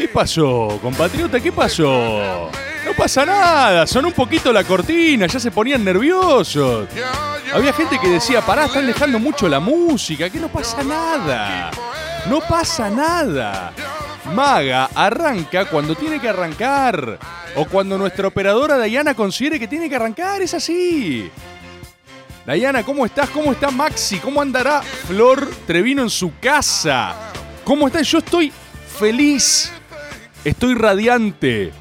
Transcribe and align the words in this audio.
¿Qué 0.00 0.08
pasó, 0.08 0.78
compatriota? 0.80 1.38
¿Qué 1.38 1.52
pasó? 1.52 2.50
No 2.86 2.92
pasa 2.96 3.26
nada, 3.26 3.86
son 3.86 4.06
un 4.06 4.12
poquito 4.12 4.50
la 4.50 4.64
cortina, 4.64 5.26
ya 5.26 5.38
se 5.38 5.50
ponían 5.50 5.84
nerviosos. 5.84 6.88
Había 7.52 7.74
gente 7.74 7.98
que 7.98 8.08
decía, 8.08 8.40
pará, 8.40 8.64
están 8.64 8.86
dejando 8.86 9.18
mucho 9.18 9.46
la 9.46 9.60
música, 9.60 10.30
que 10.30 10.40
no 10.40 10.48
pasa 10.48 10.82
nada. 10.82 11.70
No 12.30 12.40
pasa 12.40 12.88
nada. 12.88 13.74
Maga 14.34 14.88
arranca 14.94 15.66
cuando 15.66 15.94
tiene 15.94 16.18
que 16.18 16.30
arrancar. 16.30 17.18
O 17.54 17.66
cuando 17.66 17.98
nuestra 17.98 18.26
operadora 18.26 18.78
Dayana 18.78 19.12
considere 19.12 19.60
que 19.60 19.68
tiene 19.68 19.90
que 19.90 19.96
arrancar, 19.96 20.40
es 20.40 20.54
así. 20.54 21.30
Dayana, 22.46 22.84
¿cómo 22.84 23.04
estás? 23.04 23.28
¿Cómo 23.28 23.52
está 23.52 23.70
Maxi? 23.70 24.18
¿Cómo 24.18 24.40
andará 24.40 24.80
Flor 24.80 25.46
Trevino 25.66 26.00
en 26.00 26.08
su 26.08 26.32
casa? 26.40 27.14
¿Cómo 27.64 27.86
estás? 27.86 28.10
Yo 28.10 28.16
estoy 28.16 28.50
feliz. 28.98 29.70
Estoy 30.44 30.74
radiante. 30.74 31.72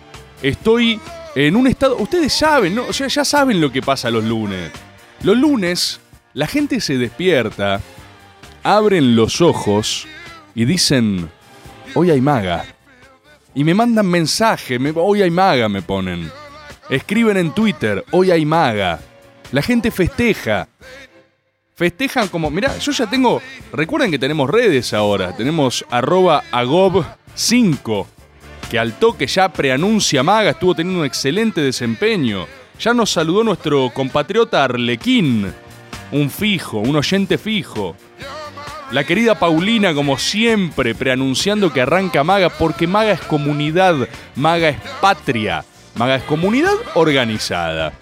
Estoy 0.41 0.99
en 1.35 1.55
un 1.55 1.67
estado. 1.67 1.97
Ustedes 1.97 2.33
saben, 2.33 2.75
¿no? 2.75 2.85
O 2.85 2.93
sea, 2.93 3.07
ya 3.07 3.23
saben 3.25 3.61
lo 3.61 3.71
que 3.71 3.81
pasa 3.81 4.09
los 4.09 4.23
lunes. 4.23 4.71
Los 5.23 5.37
lunes, 5.37 5.99
la 6.33 6.47
gente 6.47 6.79
se 6.81 6.97
despierta, 6.97 7.81
abren 8.63 9.15
los 9.15 9.41
ojos 9.41 10.07
y 10.55 10.65
dicen: 10.65 11.29
Hoy 11.93 12.11
hay 12.11 12.21
maga. 12.21 12.65
Y 13.55 13.63
me 13.63 13.73
mandan 13.73 14.05
mensaje, 14.05 14.77
me- 14.79 14.93
hoy 14.95 15.21
hay 15.21 15.31
maga, 15.31 15.67
me 15.69 15.81
ponen. 15.81 16.31
Escriben 16.89 17.37
en 17.37 17.51
Twitter, 17.53 18.03
hoy 18.11 18.31
hay 18.31 18.45
maga. 18.45 18.99
La 19.51 19.61
gente 19.61 19.91
festeja. 19.91 20.67
Festejan 21.75 22.27
como, 22.27 22.49
mirá, 22.51 22.77
yo 22.77 22.91
ya 22.91 23.07
tengo, 23.09 23.41
recuerden 23.71 24.11
que 24.11 24.19
tenemos 24.19 24.49
redes 24.49 24.93
ahora, 24.93 25.35
tenemos 25.35 25.85
arroba 25.89 26.43
agob5, 26.51 28.05
que 28.69 28.77
al 28.77 28.93
toque 28.93 29.25
ya 29.27 29.49
preanuncia 29.49 30.21
maga, 30.21 30.51
estuvo 30.51 30.75
teniendo 30.75 31.01
un 31.01 31.05
excelente 31.05 31.61
desempeño. 31.61 32.45
Ya 32.79 32.93
nos 32.93 33.11
saludó 33.11 33.43
nuestro 33.43 33.91
compatriota 33.93 34.63
Arlequín, 34.63 35.51
un 36.11 36.29
fijo, 36.29 36.77
un 36.77 36.95
oyente 36.95 37.37
fijo. 37.37 37.95
La 38.91 39.03
querida 39.03 39.37
Paulina, 39.37 39.93
como 39.93 40.17
siempre, 40.17 40.95
preanunciando 40.95 41.71
que 41.71 41.81
arranca 41.81 42.23
Maga 42.23 42.49
porque 42.49 42.87
Maga 42.87 43.11
es 43.11 43.21
comunidad, 43.21 43.95
Maga 44.35 44.69
es 44.69 44.77
patria, 45.01 45.63
Maga 45.95 46.15
es 46.15 46.23
comunidad 46.23 46.73
organizada. 46.93 47.93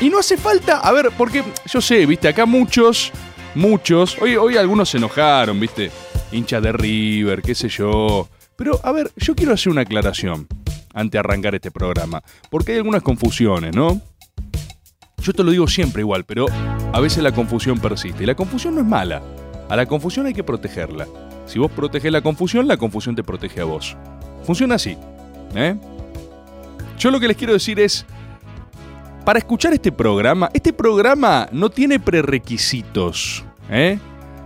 Y 0.00 0.10
no 0.10 0.18
hace 0.18 0.36
falta, 0.36 0.80
a 0.80 0.92
ver, 0.92 1.10
porque 1.16 1.44
yo 1.66 1.80
sé, 1.80 2.04
viste, 2.04 2.28
acá 2.28 2.44
muchos, 2.44 3.10
muchos, 3.54 4.18
hoy, 4.20 4.36
hoy 4.36 4.58
algunos 4.58 4.90
se 4.90 4.98
enojaron, 4.98 5.58
viste, 5.58 5.90
hinchas 6.32 6.62
de 6.62 6.72
River, 6.72 7.40
qué 7.40 7.54
sé 7.54 7.68
yo. 7.68 8.28
Pero, 8.56 8.80
a 8.82 8.92
ver, 8.92 9.10
yo 9.16 9.34
quiero 9.34 9.52
hacer 9.52 9.70
una 9.70 9.82
aclaración 9.82 10.46
antes 10.94 11.12
de 11.12 11.18
arrancar 11.18 11.54
este 11.54 11.70
programa, 11.70 12.22
porque 12.50 12.72
hay 12.72 12.78
algunas 12.78 13.02
confusiones, 13.02 13.74
¿no? 13.74 14.00
Yo 15.22 15.32
te 15.32 15.42
lo 15.42 15.50
digo 15.50 15.66
siempre 15.66 16.02
igual, 16.02 16.24
pero 16.24 16.46
a 16.92 17.00
veces 17.00 17.22
la 17.22 17.32
confusión 17.32 17.78
persiste. 17.78 18.22
Y 18.22 18.26
la 18.26 18.34
confusión 18.34 18.74
no 18.74 18.80
es 18.80 18.86
mala. 18.86 19.22
A 19.68 19.76
la 19.76 19.84
confusión 19.86 20.26
hay 20.26 20.34
que 20.34 20.44
protegerla. 20.44 21.06
Si 21.46 21.58
vos 21.58 21.70
protegés 21.70 22.12
la 22.12 22.22
confusión, 22.22 22.66
la 22.68 22.76
confusión 22.76 23.14
te 23.14 23.22
protege 23.22 23.60
a 23.60 23.64
vos. 23.64 23.96
Funciona 24.44 24.76
así. 24.76 24.96
¿eh? 25.54 25.76
Yo 26.98 27.10
lo 27.10 27.20
que 27.20 27.28
les 27.28 27.36
quiero 27.36 27.52
decir 27.52 27.80
es, 27.80 28.06
para 29.24 29.38
escuchar 29.40 29.72
este 29.72 29.90
programa, 29.90 30.48
este 30.54 30.72
programa 30.72 31.48
no 31.50 31.70
tiene 31.70 31.98
prerequisitos. 31.98 33.44
¿eh? 33.68 33.98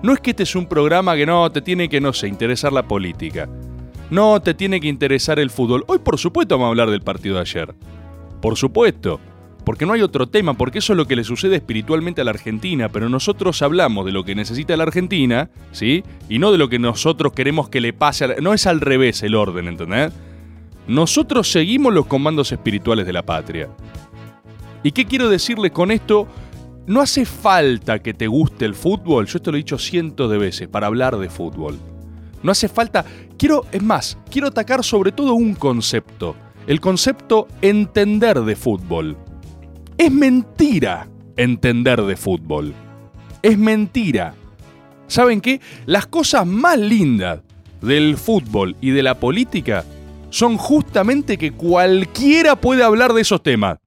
No 0.03 0.15
es 0.15 0.21
que 0.21 0.31
este 0.31 0.44
es 0.44 0.56
un 0.56 0.66
programa 0.66 1.15
que 1.15 1.27
no 1.27 1.53
te 1.53 1.60
tiene 1.60 1.88
que, 1.88 2.00
no 2.00 2.12
sé, 2.15 2.28
interesar 2.28 2.72
la 2.72 2.82
política. 2.82 3.48
No 4.10 4.41
te 4.41 4.54
tiene 4.54 4.81
que 4.81 4.88
interesar 4.88 5.38
el 5.38 5.50
fútbol. 5.50 5.84
Hoy, 5.87 5.98
por 5.98 6.19
supuesto, 6.19 6.56
vamos 6.56 6.66
a 6.66 6.71
hablar 6.71 6.91
del 6.91 7.03
partido 7.03 7.37
de 7.37 7.43
ayer. 7.43 7.75
Por 8.43 8.56
supuesto. 8.56 9.21
Porque 9.65 9.87
no 9.87 9.93
hay 9.93 10.03
otro 10.03 10.26
tema, 10.26 10.54
porque 10.54 10.78
eso 10.78 10.94
es 10.94 10.97
lo 10.97 11.06
que 11.06 11.15
le 11.15 11.22
sucede 11.22 11.56
espiritualmente 11.56 12.22
a 12.22 12.25
la 12.25 12.31
Argentina, 12.31 12.88
pero 12.88 13.09
nosotros 13.09 13.60
hablamos 13.62 14.06
de 14.06 14.10
lo 14.10 14.25
que 14.25 14.34
necesita 14.34 14.76
la 14.76 14.84
Argentina, 14.84 15.50
¿sí? 15.71 16.03
Y 16.28 16.38
no 16.38 16.50
de 16.50 16.59
lo 16.59 16.69
que 16.69 16.78
nosotros 16.78 17.34
queremos 17.34 17.69
que 17.69 17.81
le 17.81 17.93
pase 17.93 18.25
a 18.25 18.28
la... 18.28 18.34
No 18.37 18.54
es 18.54 18.66
al 18.66 18.81
revés 18.81 19.22
el 19.22 19.34
orden, 19.34 19.69
¿entendés? 19.69 20.12
Nosotros 20.88 21.53
seguimos 21.53 21.92
los 21.92 22.06
comandos 22.06 22.50
espirituales 22.50 23.06
de 23.06 23.12
la 23.12 23.22
patria. 23.22 23.69
¿Y 24.82 24.92
qué 24.92 25.04
quiero 25.04 25.28
decirles 25.28 25.71
con 25.72 25.91
esto? 25.91 26.27
No 26.87 27.00
hace 27.00 27.27
falta 27.27 28.00
que 28.00 28.15
te 28.15 28.27
guste 28.27 28.65
el 28.65 28.75
fútbol, 28.75 29.27
yo 29.27 29.37
esto 29.37 29.53
lo 29.53 29.59
he 29.59 29.60
dicho 29.60 29.78
cientos 29.78 30.31
de 30.31 30.38
veces, 30.38 30.69
para 30.69 30.87
hablar 30.88 31.19
de 31.19 31.28
fútbol. 31.28 31.78
No 32.42 32.52
hace 32.52 32.68
falta, 32.68 33.04
quiero, 33.36 33.66
es 33.72 33.82
más, 33.82 34.18
quiero 34.30 34.48
atacar 34.48 34.82
sobre 34.84 35.12
todo 35.12 35.34
un 35.34 35.54
concepto, 35.54 36.34
el 36.66 36.80
concepto 36.80 37.48
entender 37.60 38.40
de 38.40 38.56
fútbol. 38.56 39.16
Es 39.98 40.10
mentira 40.10 41.08
entender 41.36 42.02
de 42.02 42.16
fútbol. 42.16 42.74
Es 43.42 43.58
mentira. 43.58 44.34
¿Saben 45.06 45.40
qué? 45.40 45.60
Las 45.86 46.06
cosas 46.06 46.46
más 46.46 46.78
lindas 46.78 47.40
del 47.80 48.16
fútbol 48.16 48.76
y 48.80 48.90
de 48.90 49.02
la 49.02 49.18
política 49.18 49.84
son 50.30 50.56
justamente 50.56 51.36
que 51.36 51.52
cualquiera 51.52 52.56
puede 52.56 52.82
hablar 52.82 53.12
de 53.12 53.22
esos 53.22 53.42
temas. 53.42 53.78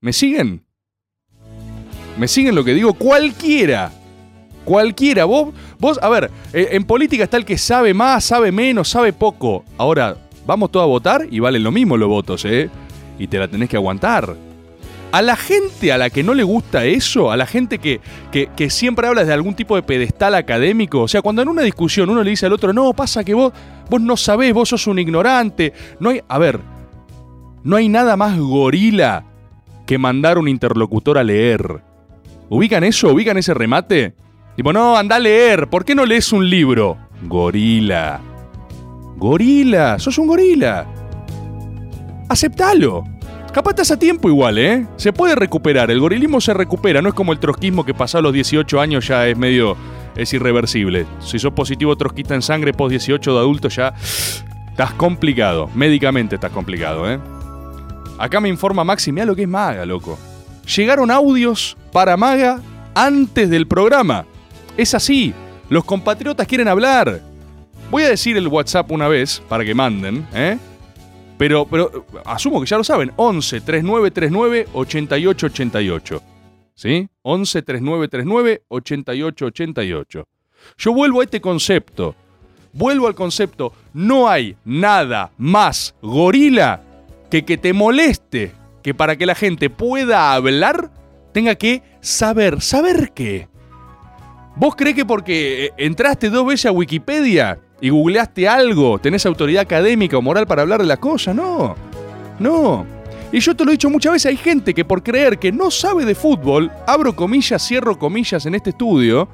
¿Me 0.00 0.12
siguen? 0.12 0.64
¿Me 2.18 2.28
siguen 2.28 2.54
lo 2.54 2.64
que 2.64 2.74
digo? 2.74 2.94
Cualquiera. 2.94 3.92
Cualquiera. 4.64 5.24
Vos, 5.24 5.54
vos 5.78 5.98
a 6.02 6.08
ver, 6.08 6.30
eh, 6.52 6.68
en 6.72 6.84
política 6.84 7.24
está 7.24 7.36
el 7.36 7.44
que 7.44 7.58
sabe 7.58 7.94
más, 7.94 8.24
sabe 8.24 8.52
menos, 8.52 8.88
sabe 8.88 9.12
poco. 9.12 9.64
Ahora, 9.76 10.16
vamos 10.46 10.70
todos 10.70 10.84
a 10.84 10.86
votar 10.86 11.26
y 11.30 11.40
valen 11.40 11.62
lo 11.62 11.70
mismo 11.70 11.96
los 11.96 12.08
votos, 12.08 12.44
¿eh? 12.44 12.70
Y 13.18 13.26
te 13.26 13.38
la 13.38 13.48
tenés 13.48 13.68
que 13.68 13.76
aguantar. 13.76 14.34
A 15.10 15.22
la 15.22 15.36
gente 15.36 15.90
a 15.90 15.98
la 15.98 16.10
que 16.10 16.22
no 16.22 16.34
le 16.34 16.42
gusta 16.42 16.84
eso, 16.84 17.32
a 17.32 17.36
la 17.36 17.46
gente 17.46 17.78
que, 17.78 18.00
que, 18.30 18.50
que 18.54 18.68
siempre 18.68 19.06
habla 19.06 19.24
de 19.24 19.32
algún 19.32 19.54
tipo 19.54 19.74
de 19.74 19.82
pedestal 19.82 20.34
académico, 20.34 21.00
o 21.00 21.08
sea, 21.08 21.22
cuando 21.22 21.40
en 21.40 21.48
una 21.48 21.62
discusión 21.62 22.10
uno 22.10 22.22
le 22.22 22.30
dice 22.30 22.44
al 22.44 22.52
otro, 22.52 22.74
no, 22.74 22.92
pasa 22.92 23.24
que 23.24 23.32
vos, 23.32 23.52
vos 23.88 24.00
no 24.02 24.18
sabés, 24.18 24.52
vos 24.52 24.68
sos 24.68 24.86
un 24.86 24.98
ignorante, 24.98 25.72
no 25.98 26.10
hay, 26.10 26.20
a 26.28 26.36
ver, 26.36 26.60
no 27.64 27.76
hay 27.76 27.88
nada 27.88 28.16
más 28.16 28.38
gorila 28.38 29.24
que 29.86 29.98
mandar 29.98 30.36
un 30.36 30.48
interlocutor 30.48 31.16
a 31.16 31.24
leer. 31.24 31.80
¿Ubican 32.50 32.84
eso? 32.84 33.08
¿Ubican 33.08 33.38
ese 33.38 33.54
remate? 33.54 34.14
Tipo, 34.58 34.72
no, 34.72 34.96
anda 34.96 35.14
a 35.14 35.20
leer, 35.20 35.70
¿por 35.70 35.84
qué 35.84 35.94
no 35.94 36.04
lees 36.04 36.32
un 36.32 36.50
libro? 36.50 36.98
Gorila. 37.22 38.20
Gorila, 39.16 40.00
sos 40.00 40.18
un 40.18 40.26
gorila. 40.26 40.84
Aceptalo. 42.28 43.04
Capaz 43.52 43.70
estás 43.70 43.92
a 43.92 43.98
tiempo 44.00 44.28
igual, 44.28 44.58
¿eh? 44.58 44.84
Se 44.96 45.12
puede 45.12 45.36
recuperar, 45.36 45.92
el 45.92 46.00
gorilismo 46.00 46.40
se 46.40 46.54
recupera, 46.54 47.00
no 47.00 47.08
es 47.08 47.14
como 47.14 47.32
el 47.32 47.38
trotskismo 47.38 47.84
que 47.84 47.94
pasado 47.94 48.22
los 48.22 48.32
18 48.32 48.80
años 48.80 49.06
ya 49.06 49.28
es 49.28 49.38
medio... 49.38 49.76
es 50.16 50.32
irreversible. 50.32 51.06
Si 51.20 51.38
sos 51.38 51.52
positivo 51.52 51.94
trotskista 51.94 52.34
en 52.34 52.42
sangre 52.42 52.72
post 52.72 52.90
18 52.90 53.32
de 53.34 53.38
adulto 53.38 53.68
ya 53.68 53.94
estás 54.70 54.92
complicado, 54.94 55.70
médicamente 55.76 56.34
estás 56.34 56.50
complicado, 56.50 57.08
¿eh? 57.08 57.20
Acá 58.18 58.40
me 58.40 58.48
informa 58.48 58.82
Maxi, 58.82 59.12
mira 59.12 59.24
lo 59.24 59.36
que 59.36 59.42
es 59.42 59.48
Maga, 59.48 59.86
loco. 59.86 60.18
Llegaron 60.76 61.12
audios 61.12 61.76
para 61.92 62.16
Maga 62.16 62.60
antes 62.96 63.48
del 63.50 63.68
programa. 63.68 64.26
Es 64.78 64.94
así, 64.94 65.34
los 65.68 65.84
compatriotas 65.84 66.46
quieren 66.46 66.68
hablar. 66.68 67.20
Voy 67.90 68.04
a 68.04 68.10
decir 68.10 68.36
el 68.36 68.46
WhatsApp 68.46 68.88
una 68.92 69.08
vez 69.08 69.42
para 69.48 69.64
que 69.64 69.74
manden, 69.74 70.24
¿eh? 70.32 70.56
Pero, 71.36 71.66
pero 71.66 72.06
asumo 72.24 72.60
que 72.60 72.66
ya 72.66 72.76
lo 72.76 72.84
saben. 72.84 73.10
11 73.16 73.60
3939 73.60 74.68
8888. 74.72 76.22
¿Sí? 76.76 77.08
11 77.22 77.62
3939 77.62 78.62
8888. 78.68 80.28
Yo 80.76 80.92
vuelvo 80.92 81.22
a 81.22 81.24
este 81.24 81.40
concepto. 81.40 82.14
Vuelvo 82.72 83.08
al 83.08 83.16
concepto. 83.16 83.72
No 83.92 84.28
hay 84.28 84.54
nada 84.64 85.32
más 85.38 85.92
gorila 86.02 86.82
que 87.32 87.44
que 87.44 87.58
te 87.58 87.72
moleste 87.72 88.52
que 88.84 88.94
para 88.94 89.16
que 89.16 89.26
la 89.26 89.34
gente 89.34 89.70
pueda 89.70 90.34
hablar 90.34 90.92
tenga 91.32 91.56
que 91.56 91.82
saber. 92.00 92.60
¿Saber 92.60 93.10
qué? 93.12 93.48
¿Vos 94.58 94.74
crees 94.74 94.96
que 94.96 95.04
porque 95.04 95.66
eh, 95.66 95.72
entraste 95.76 96.30
dos 96.30 96.44
veces 96.44 96.66
a 96.66 96.72
Wikipedia 96.72 97.60
y 97.80 97.90
googleaste 97.90 98.48
algo, 98.48 98.98
tenés 98.98 99.24
autoridad 99.24 99.62
académica 99.62 100.18
o 100.18 100.22
moral 100.22 100.48
para 100.48 100.62
hablar 100.62 100.80
de 100.80 100.88
la 100.88 100.96
cosa? 100.96 101.32
No, 101.32 101.76
no. 102.40 102.84
Y 103.30 103.38
yo 103.38 103.54
te 103.54 103.64
lo 103.64 103.70
he 103.70 103.74
dicho 103.74 103.88
muchas 103.88 104.14
veces, 104.14 104.26
hay 104.26 104.36
gente 104.36 104.74
que 104.74 104.84
por 104.84 105.04
creer 105.04 105.38
que 105.38 105.52
no 105.52 105.70
sabe 105.70 106.04
de 106.04 106.16
fútbol, 106.16 106.72
abro 106.88 107.14
comillas, 107.14 107.64
cierro 107.64 107.96
comillas 108.00 108.46
en 108.46 108.56
este 108.56 108.70
estudio, 108.70 109.28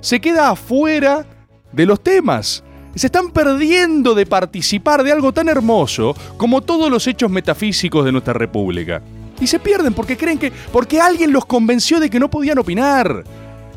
se 0.00 0.20
queda 0.20 0.50
afuera 0.50 1.26
de 1.72 1.84
los 1.84 2.00
temas. 2.00 2.62
Se 2.94 3.08
están 3.08 3.30
perdiendo 3.30 4.14
de 4.14 4.26
participar 4.26 5.02
de 5.02 5.10
algo 5.10 5.32
tan 5.32 5.48
hermoso 5.48 6.14
como 6.36 6.60
todos 6.60 6.88
los 6.88 7.08
hechos 7.08 7.32
metafísicos 7.32 8.04
de 8.04 8.12
nuestra 8.12 8.34
república. 8.34 9.02
Y 9.40 9.48
se 9.48 9.58
pierden 9.58 9.92
porque 9.92 10.16
creen 10.16 10.38
que. 10.38 10.52
porque 10.70 11.00
alguien 11.00 11.32
los 11.32 11.46
convenció 11.46 11.98
de 11.98 12.08
que 12.08 12.20
no 12.20 12.30
podían 12.30 12.58
opinar. 12.58 13.24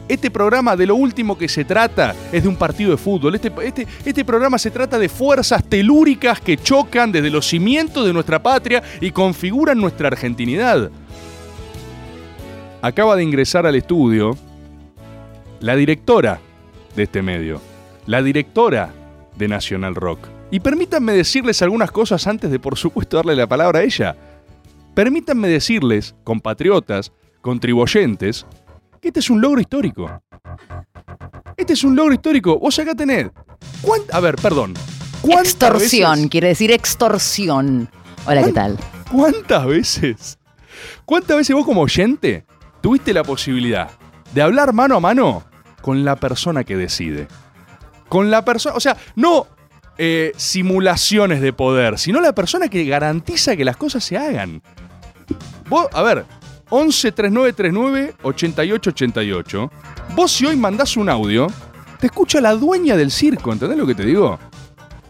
Este 0.08 0.30
programa 0.30 0.76
de 0.76 0.86
lo 0.86 0.96
último 0.96 1.36
que 1.36 1.48
se 1.48 1.66
trata 1.66 2.14
es 2.32 2.44
de 2.44 2.50
un 2.50 2.56
partido 2.56 2.92
de 2.92 2.98
fútbol. 2.98 3.34
Este, 3.34 3.52
este, 3.64 3.88
este 4.06 4.24
programa 4.24 4.60
se 4.60 4.70
trata 4.70 5.00
de 5.00 5.10
fuerzas 5.10 5.64
telúricas 5.64 6.40
que 6.40 6.58
chocan 6.58 7.12
desde 7.12 7.32
los 7.32 7.48
cimientos 7.48 8.06
de 8.06 8.14
nuestra 8.14 8.42
patria 8.42 8.84
y 9.02 9.10
configuran 9.10 9.80
nuestra 9.80 10.08
argentinidad. 10.08 10.92
Acaba 12.84 13.16
de 13.16 13.24
ingresar 13.24 13.66
al 13.66 13.76
estudio 13.76 14.38
la 15.60 15.76
directora 15.76 16.40
de 16.96 17.04
este 17.04 17.24
medio, 17.24 17.60
la 18.06 18.22
directora 18.22 18.94
de 19.36 19.48
Nacional 19.48 19.96
Rock. 19.96 20.20
Y 20.52 20.60
permítanme 20.60 21.14
decirles 21.14 21.64
algunas 21.64 21.90
cosas 21.90 22.28
antes 22.28 22.52
de, 22.52 22.60
por 22.60 22.78
supuesto, 22.78 23.18
darle 23.18 23.36
la 23.36 23.48
palabra 23.48 23.80
a 23.80 23.84
ella. 23.84 24.16
Permítanme 24.94 25.48
decirles, 25.48 26.14
compatriotas, 26.24 27.12
contribuyentes, 27.42 28.46
que 29.06 29.10
este 29.10 29.20
es 29.20 29.30
un 29.30 29.40
logro 29.40 29.62
histórico. 29.62 30.20
Este 31.56 31.74
es 31.74 31.84
un 31.84 31.96
logro 31.96 32.12
histórico. 32.16 32.58
Vos 32.58 32.80
acá 32.80 32.96
tenés. 32.96 33.28
¿cuánt- 33.84 34.12
a 34.12 34.20
ver, 34.20 34.36
perdón. 34.36 34.74
¿cuántas 35.22 35.46
Extorsión, 35.52 36.12
veces- 36.16 36.30
quiere 36.32 36.48
decir 36.48 36.72
extorsión. 36.72 37.88
Hola, 38.26 38.44
¿qué 38.44 38.52
tal? 38.52 38.80
¿Cuántas 39.12 39.68
veces? 39.68 40.40
¿Cuántas 41.06 41.38
veces 41.38 41.56
vos 41.56 41.66
como 41.66 41.82
oyente 41.82 42.46
tuviste 42.82 43.14
la 43.14 43.24
posibilidad 43.24 43.92
de 44.34 44.42
hablar 44.42 44.74
mano 44.74 44.96
a 44.96 45.00
mano 45.00 45.44
con 45.84 46.04
la 46.04 46.16
persona 46.16 46.64
que 46.64 46.76
decide? 46.76 47.28
Con 48.10 48.32
la 48.32 48.44
persona, 48.44 48.76
o 48.76 48.80
sea, 48.80 48.98
no 49.16 49.46
eh, 50.00 50.32
simulaciones 50.36 51.42
de 51.42 51.54
poder, 51.54 52.00
sino 52.00 52.22
la 52.22 52.34
persona 52.34 52.70
que 52.70 52.84
garantiza 52.86 53.56
que 53.56 53.66
las 53.66 53.78
cosas 53.78 54.04
se 54.04 54.18
hagan. 54.18 54.64
Vos, 55.70 55.86
a 55.94 56.02
ver, 56.02 56.26
11 56.70 57.12
3939 57.12 58.16
8888. 58.24 59.72
Vos 60.16 60.32
si 60.32 60.46
hoy 60.46 60.56
mandás 60.56 60.98
un 60.98 61.10
audio, 61.10 61.48
te 62.00 62.08
escucha 62.08 62.42
la 62.42 62.56
dueña 62.56 62.96
del 62.96 63.12
circo, 63.12 63.52
¿entendés 63.52 63.78
lo 63.78 63.88
que 63.88 63.96
te 63.96 64.06
digo? 64.06 64.40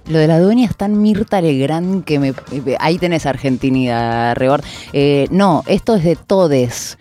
Lo 0.07 0.19
de 0.19 0.27
la 0.27 0.39
dueña 0.39 0.67
es 0.67 0.75
tan 0.75 1.01
Mirta 1.01 1.41
Legrand 1.41 2.03
que 2.03 2.19
me. 2.19 2.33
Ahí 2.79 2.99
tenés 2.99 3.25
argentinidad, 3.25 4.35
Rebord. 4.35 4.63
Eh, 4.93 5.27
no, 5.31 5.63
esto 5.65 5.95
es 5.95 6.03
de 6.03 6.15
todes. 6.15 6.99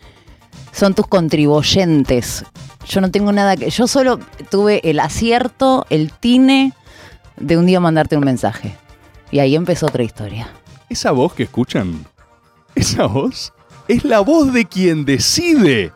Son 0.73 0.95
tus 0.95 1.07
contribuyentes. 1.07 2.45
Yo 2.89 3.01
no 3.03 3.11
tengo 3.11 3.31
nada 3.33 3.57
que. 3.57 3.69
Yo 3.69 3.87
solo 3.87 4.19
tuve 4.51 4.81
el 4.89 5.01
acierto, 5.01 5.85
el 5.91 6.13
tine 6.13 6.73
de 7.37 7.59
un 7.59 7.67
día 7.67 7.79
mandarte 7.79 8.17
un 8.17 8.25
mensaje. 8.25 8.75
Y 9.31 9.41
ahí 9.41 9.55
empezó 9.55 9.87
otra 9.87 10.03
historia. 10.03 10.49
Esa 10.89 11.11
voz 11.11 11.35
que 11.35 11.43
escuchan, 11.43 12.07
esa 12.75 13.07
voz 13.07 13.53
es 13.89 14.05
la 14.05 14.21
voz 14.21 14.53
de 14.53 14.65
quien 14.65 15.05
decide. 15.05 15.93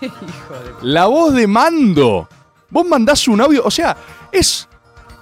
La 0.82 1.06
voz 1.06 1.34
de 1.34 1.46
mando. 1.46 2.28
Vos 2.70 2.86
mandás 2.86 3.26
un 3.28 3.40
audio, 3.40 3.62
o 3.64 3.70
sea, 3.70 3.96
es, 4.30 4.68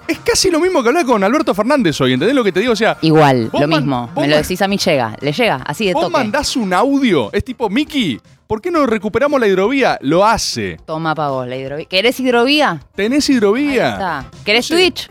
es 0.07 0.19
casi 0.19 0.51
lo 0.51 0.59
mismo 0.59 0.83
que 0.83 0.89
hablar 0.89 1.05
con 1.05 1.23
Alberto 1.23 1.55
Fernández 1.55 1.99
hoy, 2.01 2.13
¿entendés 2.13 2.35
lo 2.35 2.43
que 2.43 2.51
te 2.51 2.59
digo? 2.59 2.73
O 2.73 2.75
sea, 2.75 2.97
Igual, 3.01 3.49
Vos 3.49 3.61
lo 3.61 3.67
mismo. 3.67 4.09
vos 4.13 4.23
Me 4.23 4.27
lo 4.27 4.35
decís 4.37 4.61
a 4.61 4.67
mí, 4.67 4.77
llega. 4.77 5.15
Le 5.21 5.31
llega, 5.31 5.55
así 5.65 5.85
de 5.87 5.93
vos 5.93 6.03
toque. 6.03 6.13
mandás 6.13 6.55
un 6.57 6.73
audio, 6.73 7.31
es 7.31 7.45
tipo, 7.45 7.69
Miki, 7.69 8.19
¿por 8.45 8.61
qué 8.61 8.69
no 8.69 8.85
recuperamos 8.85 9.39
la 9.39 9.47
hidrovía? 9.47 9.97
Lo 10.01 10.25
hace. 10.25 10.77
Toma 10.85 11.15
pa' 11.15 11.29
vos 11.29 11.47
la 11.47 11.55
hidrovía. 11.55 11.85
¿Querés 11.85 12.19
hidrovía? 12.19 12.81
¿Tenés 12.95 13.29
Ahí 13.29 13.35
hidrovía? 13.37 13.89
está. 13.93 14.25
¿Querés. 14.43 14.67
Twitch? 14.67 15.09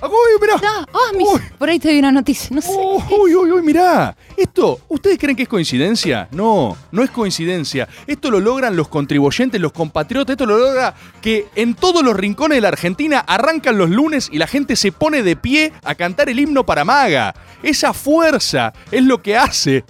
Ah, 0.00 0.06
Uy, 0.08 0.40
mirá. 0.40 0.54
Ah, 0.62 0.84
ah, 0.92 1.12
mis- 1.16 1.26
Uy. 1.28 1.40
por 1.58 1.68
ahí 1.68 1.78
te 1.78 1.88
doy 1.88 1.98
una 1.98 2.12
noticia. 2.12 2.48
No 2.54 2.60
sé. 2.60 2.70
Uy, 2.70 3.34
uy, 3.34 3.50
uy, 3.52 3.62
mirá. 3.62 4.14
Esto, 4.36 4.80
¿ustedes 4.88 5.18
creen 5.18 5.36
que 5.36 5.44
es 5.44 5.48
coincidencia? 5.48 6.28
No, 6.32 6.76
no 6.92 7.02
es 7.02 7.10
coincidencia. 7.10 7.88
Esto 8.06 8.30
lo 8.30 8.40
logran 8.40 8.76
los 8.76 8.88
contribuyentes, 8.88 9.60
los 9.60 9.72
compatriotas. 9.72 10.34
Esto 10.34 10.46
lo 10.46 10.58
logra 10.58 10.94
que 11.22 11.46
en 11.54 11.74
todos 11.74 12.02
los 12.04 12.14
rincones 12.16 12.56
de 12.56 12.60
la 12.62 12.68
Argentina 12.68 13.20
arrancan 13.26 13.78
los 13.78 13.88
lunes 13.90 14.28
y 14.30 14.38
la 14.38 14.46
gente 14.46 14.76
se 14.76 14.92
pone 14.92 15.22
de 15.22 15.36
pie 15.36 15.72
a 15.84 15.94
cantar 15.94 16.28
el 16.28 16.38
himno 16.40 16.64
para 16.66 16.84
Maga. 16.84 17.34
Esa 17.62 17.92
fuerza 17.94 18.72
es 18.90 19.02
lo 19.04 19.22
que 19.22 19.36
hace 19.36 19.84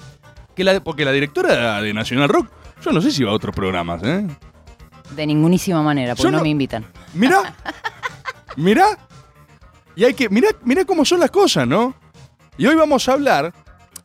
que 0.55 0.63
la, 0.63 0.79
porque 0.81 1.05
la 1.05 1.13
directora 1.13 1.81
de 1.83 1.93
Nacional 1.93 2.29
Rock, 2.29 2.49
yo 2.85 2.93
no 2.93 3.01
sé 3.01 3.11
si 3.11 3.25
va 3.25 3.33
a 3.33 3.35
otros 3.35 3.55
programas, 3.55 4.01
¿eh? 4.05 4.27
De 5.17 5.27
ningunísima 5.27 5.83
manera, 5.83 6.15
porque 6.15 6.25
Yo 6.29 6.31
no, 6.31 6.39
no- 6.39 6.43
me 6.45 6.51
invitan. 6.51 6.87
Mirá, 7.15 7.55
mirá. 8.57 8.87
Y 9.97 10.05
hay 10.05 10.15
que, 10.15 10.29
mirá, 10.29 10.49
mirá 10.65 10.85
cómo 10.85 11.05
son 11.05 11.21
las 11.21 11.31
cosas, 11.31 11.67
¿no? 11.67 11.95
Y 12.57 12.67
hoy 12.67 12.75
vamos 12.75 13.09
a 13.09 13.13
hablar, 13.13 13.53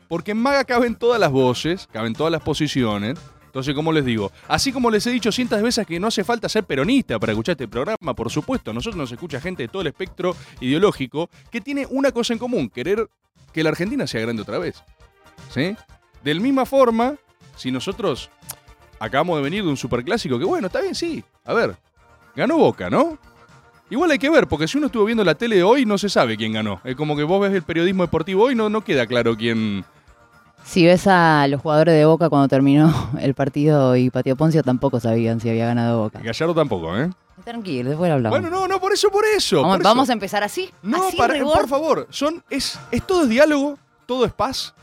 porque 0.08 0.32
en 0.32 0.38
Maga 0.38 0.64
caben 0.64 0.96
todas 0.96 1.20
las 1.20 1.32
voces, 1.32 1.88
caben 1.92 2.14
todas 2.14 2.32
las 2.32 2.42
posiciones. 2.42 3.18
Entonces, 3.46 3.74
como 3.74 3.92
les 3.92 4.06
digo, 4.06 4.32
así 4.48 4.72
como 4.72 4.92
les 4.92 5.08
he 5.08 5.12
dicho 5.12 5.32
cientos 5.32 5.60
veces 5.62 5.86
que 5.88 6.00
no 6.00 6.08
hace 6.08 6.24
falta 6.24 6.48
ser 6.48 6.66
peronista 6.66 7.18
para 7.18 7.32
escuchar 7.32 7.54
este 7.54 7.68
programa, 7.68 8.14
por 8.14 8.30
supuesto, 8.30 8.72
nosotros 8.72 8.98
nos 8.98 9.12
escucha 9.12 9.42
gente 9.42 9.64
de 9.64 9.70
todo 9.70 9.82
el 9.82 9.88
espectro 9.88 10.36
ideológico 10.60 11.30
que 11.52 11.60
tiene 11.60 11.88
una 11.90 12.12
cosa 12.12 12.34
en 12.34 12.40
común, 12.40 12.70
querer 12.70 13.10
que 13.52 13.64
la 13.64 13.70
Argentina 13.70 14.06
sea 14.06 14.22
grande 14.22 14.44
otra 14.44 14.60
vez. 14.60 14.84
¿Sí? 15.52 15.76
De 16.24 16.34
la 16.34 16.42
misma 16.42 16.68
forma, 16.68 17.16
si 17.56 17.72
nosotros 17.72 18.30
acabamos 19.00 19.38
de 19.38 19.44
venir 19.44 19.64
de 19.64 19.70
un 19.70 19.78
superclásico, 19.78 20.38
que 20.38 20.46
bueno, 20.46 20.68
está 20.68 20.82
bien, 20.82 20.94
sí. 20.94 21.24
A 21.46 21.54
ver, 21.54 21.76
ganó 22.36 22.58
Boca, 22.58 22.90
¿no? 22.90 23.18
Igual 23.90 24.12
hay 24.12 24.20
que 24.20 24.30
ver, 24.30 24.48
porque 24.48 24.68
si 24.68 24.78
uno 24.78 24.88
estuvo 24.88 25.06
viendo 25.06 25.24
la 25.24 25.36
tele 25.36 25.56
de 25.58 25.64
hoy, 25.64 25.86
no 25.86 25.98
se 25.98 26.10
sabe 26.10 26.38
quién 26.38 26.54
ganó. 26.54 26.80
Es 26.84 26.96
como 26.96 27.16
que 27.18 27.24
vos 27.24 27.42
ves 27.42 27.54
el 27.54 27.64
periodismo 27.64 28.04
deportivo 28.04 28.44
hoy, 28.44 28.56
no, 28.56 28.70
no 28.70 28.82
queda 28.84 29.08
claro 29.08 29.36
quién. 29.36 29.84
Si 30.64 30.86
ves 30.86 31.08
a 31.08 31.48
los 31.48 31.62
jugadores 31.62 31.96
de 31.96 32.06
Boca 32.06 32.30
cuando 32.30 32.48
terminó 32.48 32.94
el 33.20 33.34
partido 33.34 33.96
y 33.96 34.10
Patio 34.12 34.36
Poncio, 34.36 34.62
tampoco 34.62 35.00
sabían 35.00 35.40
si 35.40 35.50
había 35.50 35.66
ganado 35.66 36.02
Boca. 36.04 36.20
Gallardo 36.20 36.54
tampoco, 36.54 36.96
¿eh? 36.98 37.10
Tranquilo, 37.44 37.90
después 37.90 38.12
hablamos. 38.12 38.38
Bueno, 38.40 38.56
no, 38.56 38.68
no, 38.68 38.80
por 38.80 38.92
eso, 38.94 39.10
por 39.10 39.24
eso. 39.26 39.62
vamos, 39.62 39.78
por 39.78 39.82
eso. 39.82 39.90
vamos 39.90 40.10
a 40.10 40.14
empezar 40.14 40.44
así. 40.44 40.70
No, 40.84 41.08
así, 41.08 41.18
para- 41.18 41.34
Rebord? 41.34 41.58
por 41.62 41.68
favor, 41.70 42.08
son, 42.12 42.44
es, 42.50 42.78
es 42.92 43.02
todo 43.08 43.24
es 43.24 43.30
diálogo, 43.30 43.78
todo 44.06 44.26
es 44.26 44.34
paz 44.34 44.76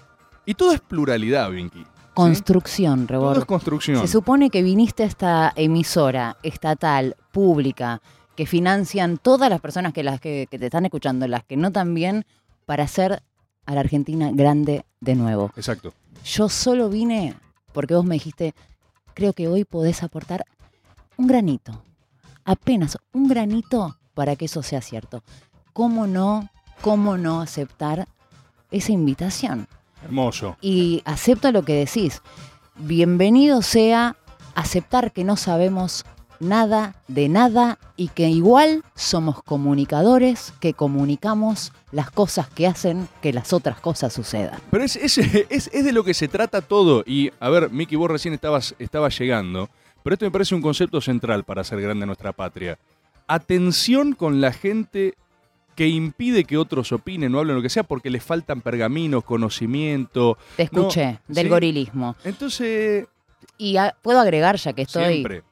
y 0.46 0.54
todo 0.54 0.72
es 0.72 0.80
pluralidad, 0.80 1.50
Vinky. 1.50 1.80
¿sí? 1.80 1.86
Construcción, 2.14 3.06
Todo 3.06 3.18
Rebord. 3.18 3.38
es 3.40 3.44
construcción. 3.44 4.00
Se 4.00 4.08
supone 4.08 4.48
que 4.48 4.62
viniste 4.62 5.02
a 5.02 5.06
esta 5.06 5.52
emisora 5.54 6.38
estatal, 6.42 7.14
pública, 7.30 8.00
que 8.36 8.46
financian 8.46 9.18
todas 9.18 9.50
las 9.50 9.60
personas 9.60 9.92
que, 9.92 10.04
las 10.04 10.20
que, 10.20 10.46
que 10.50 10.58
te 10.58 10.66
están 10.66 10.84
escuchando, 10.84 11.26
las 11.26 11.44
que 11.44 11.56
no 11.56 11.72
también, 11.72 12.24
para 12.66 12.84
hacer 12.84 13.22
a 13.64 13.74
la 13.74 13.80
Argentina 13.80 14.30
grande 14.32 14.84
de 15.00 15.14
nuevo. 15.14 15.50
Exacto. 15.56 15.92
Yo 16.24 16.48
solo 16.48 16.88
vine 16.88 17.34
porque 17.72 17.94
vos 17.94 18.04
me 18.04 18.14
dijiste, 18.14 18.54
creo 19.14 19.32
que 19.32 19.48
hoy 19.48 19.64
podés 19.64 20.02
aportar 20.02 20.46
un 21.16 21.26
granito, 21.26 21.82
apenas 22.44 22.96
un 23.12 23.28
granito 23.28 23.96
para 24.14 24.36
que 24.36 24.46
eso 24.46 24.62
sea 24.62 24.80
cierto. 24.80 25.22
¿Cómo 25.72 26.06
no, 26.06 26.48
cómo 26.80 27.18
no 27.18 27.40
aceptar 27.40 28.08
esa 28.70 28.92
invitación? 28.92 29.68
Hermoso. 30.02 30.56
Y 30.60 31.02
acepto 31.04 31.52
lo 31.52 31.64
que 31.64 31.74
decís. 31.74 32.22
Bienvenido 32.76 33.62
sea 33.62 34.16
aceptar 34.54 35.12
que 35.12 35.24
no 35.24 35.36
sabemos 35.36 36.04
nada 36.40 36.94
de 37.08 37.28
nada 37.28 37.78
y 37.96 38.08
que 38.08 38.28
igual 38.28 38.82
somos 38.94 39.42
comunicadores 39.42 40.52
que 40.60 40.74
comunicamos 40.74 41.72
las 41.92 42.10
cosas 42.10 42.48
que 42.48 42.66
hacen 42.66 43.08
que 43.22 43.32
las 43.32 43.52
otras 43.52 43.80
cosas 43.80 44.12
sucedan. 44.12 44.58
Pero 44.70 44.84
es, 44.84 44.96
es, 44.96 45.18
es- 45.18 45.70
es 45.72 45.84
de 45.84 45.92
lo 45.92 46.04
que 46.04 46.14
se 46.14 46.28
trata 46.28 46.60
todo. 46.62 47.02
Y, 47.06 47.30
a 47.40 47.48
ver, 47.48 47.70
Miki, 47.70 47.96
vos 47.96 48.10
recién 48.10 48.34
estabas, 48.34 48.74
estabas 48.78 49.18
llegando, 49.18 49.68
pero 50.02 50.14
esto 50.14 50.24
me 50.24 50.30
parece 50.30 50.54
un 50.54 50.62
concepto 50.62 51.00
central 51.00 51.44
para 51.44 51.62
hacer 51.62 51.80
grande 51.80 52.06
nuestra 52.06 52.32
patria. 52.32 52.78
Atención 53.26 54.12
con 54.14 54.40
la 54.40 54.52
gente 54.52 55.14
que 55.74 55.88
impide 55.88 56.44
que 56.44 56.56
otros 56.56 56.90
opinen 56.92 57.34
o 57.34 57.38
hablen 57.38 57.56
lo 57.56 57.60
que 57.62 57.68
sea 57.68 57.82
porque 57.82 58.08
les 58.08 58.22
faltan 58.24 58.60
pergaminos, 58.62 59.24
conocimiento. 59.24 60.38
Te 60.56 60.68
No, 60.72 60.80
escuché, 60.82 61.18
del 61.28 61.44
¿sí? 61.46 61.50
gorilismo. 61.50 62.16
Entonces, 62.24 63.06
Y 63.58 63.76
a- 63.76 63.94
puedo 64.00 64.20
agregar, 64.20 64.56
ya 64.56 64.72
que 64.72 64.82
estoy... 64.82 65.04
siempre. 65.14 65.42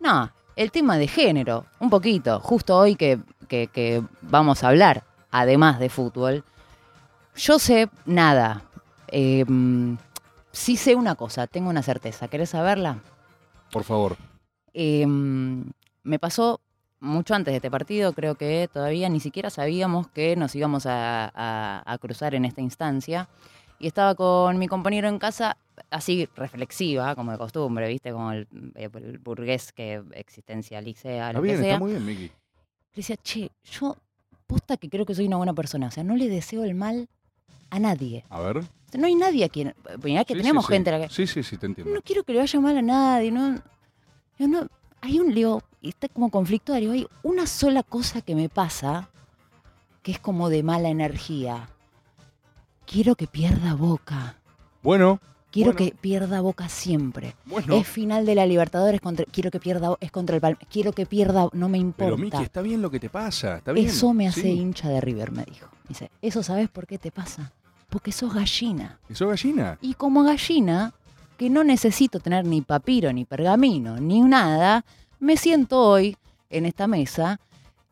No, 0.00 0.30
el 0.56 0.70
tema 0.72 0.96
de 0.98 1.06
género, 1.06 1.66
un 1.78 1.90
poquito. 1.90 2.40
Justo 2.40 2.76
hoy 2.76 2.96
que, 2.96 3.18
que- 3.48 3.68
que 3.68 4.02
vamos 4.22 4.64
a 4.64 4.68
hablar, 4.68 5.04
además 5.30 5.78
de 5.78 5.88
fútbol, 5.88 6.44
yo 7.36 7.58
sé 7.58 7.88
nada. 8.06 8.62
Eh, 9.08 9.44
mm, 9.46 9.96
sí 10.52 10.76
sé 10.76 10.94
una 10.94 11.14
cosa, 11.14 11.46
tengo 11.46 11.70
una 11.70 11.82
certeza. 11.82 12.28
¿Querés 12.28 12.50
saberla? 12.50 12.98
Por 13.70 13.84
favor. 13.84 14.16
Eh, 14.72 15.06
me 15.06 16.18
pasó 16.18 16.60
mucho 17.00 17.34
antes 17.34 17.52
de 17.52 17.56
este 17.56 17.70
partido, 17.70 18.12
creo 18.12 18.34
que 18.34 18.68
todavía 18.72 19.08
ni 19.08 19.20
siquiera 19.20 19.48
sabíamos 19.50 20.08
que 20.08 20.36
nos 20.36 20.54
íbamos 20.54 20.86
a, 20.86 21.30
a- 21.34 21.82
a 21.86 21.98
cruzar 21.98 22.34
en 22.34 22.44
esta 22.44 22.60
instancia. 22.60 23.28
Y 23.78 23.86
estaba 23.86 24.14
con 24.14 24.58
mi 24.58 24.68
compañero 24.68 25.08
en 25.08 25.18
casa, 25.18 25.56
así 25.90 26.28
reflexiva, 26.36 27.14
como 27.14 27.32
de 27.32 27.38
costumbre, 27.38 27.88
¿viste? 27.88 28.12
Como 28.12 28.32
el, 28.32 28.46
eh, 28.74 28.88
el 28.92 29.18
burgués 29.18 29.72
que 29.72 30.02
existencializa 30.12 31.28
Está 31.28 31.40
bien, 31.40 31.62
está 31.64 31.78
muy 31.78 31.92
bien, 31.92 32.04
Miki. 32.04 32.24
Le 32.26 32.32
decía, 32.96 33.16
che, 33.16 33.50
yo 33.64 33.96
posta 34.46 34.76
que 34.76 34.88
creo 34.88 35.06
que 35.06 35.14
soy 35.14 35.26
una 35.26 35.36
buena 35.36 35.54
persona. 35.54 35.86
O 35.86 35.90
sea, 35.90 36.02
no 36.04 36.16
le 36.16 36.28
deseo 36.28 36.64
el 36.64 36.74
mal 36.74 37.08
a 37.70 37.78
nadie. 37.78 38.24
A 38.28 38.40
ver. 38.40 38.58
O 38.58 38.62
sea, 38.90 39.00
no 39.00 39.06
hay 39.06 39.14
nadie 39.14 39.44
a 39.44 39.48
quien. 39.48 39.74
Mirá 40.02 40.24
que 40.24 40.34
Sí, 40.34 40.40
tenemos 40.40 40.64
sí, 40.64 40.68
sí. 40.68 40.72
gente 40.74 40.90
a 40.90 40.98
la 40.98 41.06
que. 41.08 41.14
Sí, 41.14 41.26
sí, 41.26 41.42
sí, 41.42 41.56
te 41.56 41.66
entiendo. 41.66 41.94
No 41.94 42.02
quiero 42.02 42.24
que 42.24 42.32
le 42.32 42.40
vaya 42.40 42.60
mal 42.60 42.76
a 42.76 42.82
nadie, 42.82 43.30
no. 43.30 43.62
Yo 44.38 44.48
no 44.48 44.66
hay 45.02 45.18
un 45.20 45.34
Leo, 45.34 45.62
y 45.80 45.90
está 45.90 46.08
como 46.08 46.30
conflictuario, 46.30 46.92
hay 46.92 47.06
una 47.22 47.46
sola 47.46 47.82
cosa 47.82 48.20
que 48.22 48.34
me 48.34 48.48
pasa 48.48 49.08
que 50.02 50.12
es 50.12 50.18
como 50.18 50.48
de 50.48 50.62
mala 50.62 50.88
energía. 50.88 51.68
Quiero 52.86 53.14
que 53.14 53.26
pierda 53.26 53.74
boca. 53.74 54.36
Bueno, 54.82 55.20
Quiero 55.50 55.72
Bueno. 55.72 55.86
que 55.90 55.96
pierda 55.96 56.40
boca 56.40 56.68
siempre. 56.68 57.34
bueno. 57.44 57.74
Es 57.74 57.86
final 57.88 58.24
de 58.24 58.34
la 58.36 58.46
Libertadores 58.46 59.00
contra. 59.00 59.24
Quiero 59.24 59.50
que 59.50 59.58
pierda 59.58 59.96
es 60.00 60.12
contra 60.12 60.36
el 60.36 60.40
Palme. 60.40 60.58
Quiero 60.70 60.92
que 60.92 61.06
pierda. 61.06 61.48
No 61.52 61.68
me 61.68 61.78
importa. 61.78 62.04
Pero 62.04 62.16
Miki, 62.18 62.42
está 62.42 62.62
bien 62.62 62.80
lo 62.82 62.90
que 62.90 63.00
te 63.00 63.08
pasa. 63.10 63.56
Está 63.58 63.72
bien. 63.72 63.86
Eso 63.88 64.14
me 64.14 64.28
hace 64.28 64.42
Sí. 64.42 64.48
hincha 64.50 64.88
de 64.88 65.00
River, 65.00 65.32
me 65.32 65.44
dijo. 65.44 65.68
Dice, 65.88 66.10
¿eso 66.22 66.42
sabes 66.44 66.68
por 66.68 66.86
qué 66.86 66.98
te 66.98 67.10
pasa? 67.10 67.52
Porque 67.88 68.12
sos 68.12 68.32
gallina. 68.32 68.98
¿Y 69.08 69.14
sos 69.16 69.28
gallina? 69.28 69.76
Y 69.82 69.94
como 69.94 70.22
gallina, 70.22 70.92
que 71.36 71.50
no 71.50 71.64
necesito 71.64 72.20
tener 72.20 72.44
ni 72.46 72.60
papiro, 72.60 73.12
ni 73.12 73.24
pergamino, 73.24 73.96
ni 73.98 74.20
nada, 74.20 74.84
me 75.18 75.36
siento 75.36 75.80
hoy 75.80 76.16
en 76.48 76.66
esta 76.66 76.86
mesa, 76.86 77.40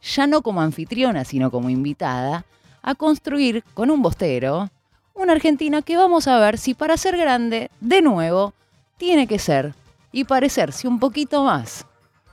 ya 0.00 0.28
no 0.28 0.42
como 0.42 0.60
anfitriona, 0.60 1.24
sino 1.24 1.50
como 1.50 1.70
invitada, 1.70 2.44
a 2.82 2.94
construir 2.94 3.64
con 3.74 3.90
un 3.90 4.00
bostero 4.00 4.70
una 5.18 5.32
Argentina 5.32 5.82
que 5.82 5.96
vamos 5.96 6.28
a 6.28 6.38
ver 6.38 6.58
si 6.58 6.74
para 6.74 6.96
ser 6.96 7.16
grande, 7.16 7.70
de 7.80 8.02
nuevo, 8.02 8.54
tiene 8.96 9.26
que 9.26 9.38
ser 9.38 9.74
y 10.12 10.24
parecerse 10.24 10.88
un 10.88 10.98
poquito 10.98 11.44
más 11.44 11.86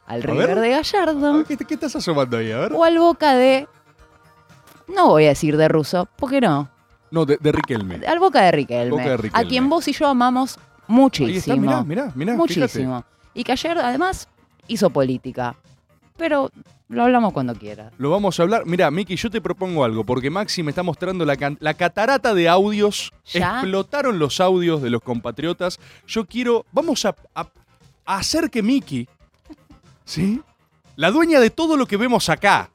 al 0.05 0.21
A 0.21 0.25
River 0.25 0.47
ver. 0.47 0.59
de 0.61 0.69
Gallardo 0.69 1.43
¿Qué, 1.45 1.57
qué 1.57 1.73
estás 1.73 1.95
asomando 1.95 2.37
ahí? 2.37 2.51
A 2.51 2.59
ver. 2.59 2.73
o 2.73 2.83
al 2.83 2.97
Boca 2.99 3.33
de... 3.35 3.67
No 4.87 5.07
voy 5.09 5.25
a 5.25 5.29
decir 5.29 5.57
de 5.57 5.67
Russo, 5.67 6.07
porque 6.15 6.39
no. 6.41 6.69
No, 7.09 7.25
de, 7.25 7.37
de 7.37 7.51
Riquelme. 7.51 8.05
Al 8.05 8.19
Boca 8.19 8.41
de 8.43 8.51
Riquelme. 8.51 8.91
Boca 8.91 9.17
de 9.17 9.29
A 9.33 9.43
quien 9.43 9.67
vos 9.67 9.87
y 9.87 9.93
yo 9.93 10.07
amamos 10.07 10.57
Ahí 10.57 10.63
muchísimo. 10.87 11.55
está, 11.55 11.55
mirá, 11.55 11.83
mirá, 11.83 12.11
mirá. 12.13 12.33
muchísimo. 12.35 13.03
Y 13.33 13.43
que 13.43 13.51
ayer 13.53 13.77
además 13.79 14.27
hizo 14.67 14.89
política. 14.91 15.55
Pero 16.17 16.49
lo 16.87 17.03
hablamos 17.03 17.33
cuando 17.33 17.53
quiera. 17.55 17.91
Lo 17.97 18.09
vamos 18.09 18.39
a 18.39 18.43
hablar. 18.43 18.63
Mira, 18.65 18.89
Miki, 18.91 19.15
yo 19.17 19.29
te 19.29 19.41
propongo 19.41 19.83
algo, 19.83 20.03
porque 20.05 20.29
Maxi 20.29 20.63
me 20.63 20.71
está 20.71 20.81
mostrando 20.83 21.25
la, 21.25 21.35
la 21.59 21.73
catarata 21.73 22.33
de 22.33 22.47
audios. 22.47 23.11
¿Ya? 23.25 23.59
Explotaron 23.59 24.17
los 24.19 24.39
audios 24.39 24.81
de 24.81 24.89
los 24.89 25.01
compatriotas. 25.01 25.79
Yo 26.07 26.25
quiero. 26.25 26.65
Vamos 26.71 27.03
a, 27.05 27.15
a- 27.35 27.49
a 28.05 28.17
hacer 28.17 28.49
que 28.49 28.61
Miki. 28.63 29.07
¿Sí? 30.05 30.41
La 30.95 31.11
dueña 31.11 31.41
de 31.41 31.49
todo 31.49 31.75
lo 31.75 31.85
que 31.85 31.97
vemos 31.97 32.29
acá. 32.29 32.69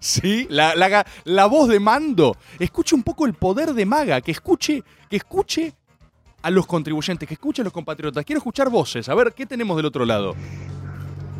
¿Sí? 0.00 0.46
La, 0.50 0.74
la 0.74 1.06
la 1.24 1.46
voz 1.46 1.68
de 1.68 1.78
mando. 1.78 2.36
Escuche 2.58 2.96
un 2.96 3.04
poco 3.04 3.26
el 3.26 3.34
poder 3.34 3.74
de 3.74 3.86
Maga. 3.86 4.20
Que 4.20 4.32
escuche. 4.32 4.82
Que 5.08 5.16
escuche 5.16 5.72
a 6.42 6.50
los 6.50 6.66
contribuyentes. 6.66 7.28
Que 7.28 7.34
escuche 7.34 7.62
a 7.62 7.64
los 7.64 7.72
compatriotas. 7.72 8.24
Quiero 8.24 8.38
escuchar 8.38 8.68
voces. 8.70 9.08
A 9.08 9.14
ver, 9.14 9.32
¿qué 9.34 9.46
tenemos 9.46 9.76
del 9.76 9.86
otro 9.86 10.04
lado? 10.04 10.34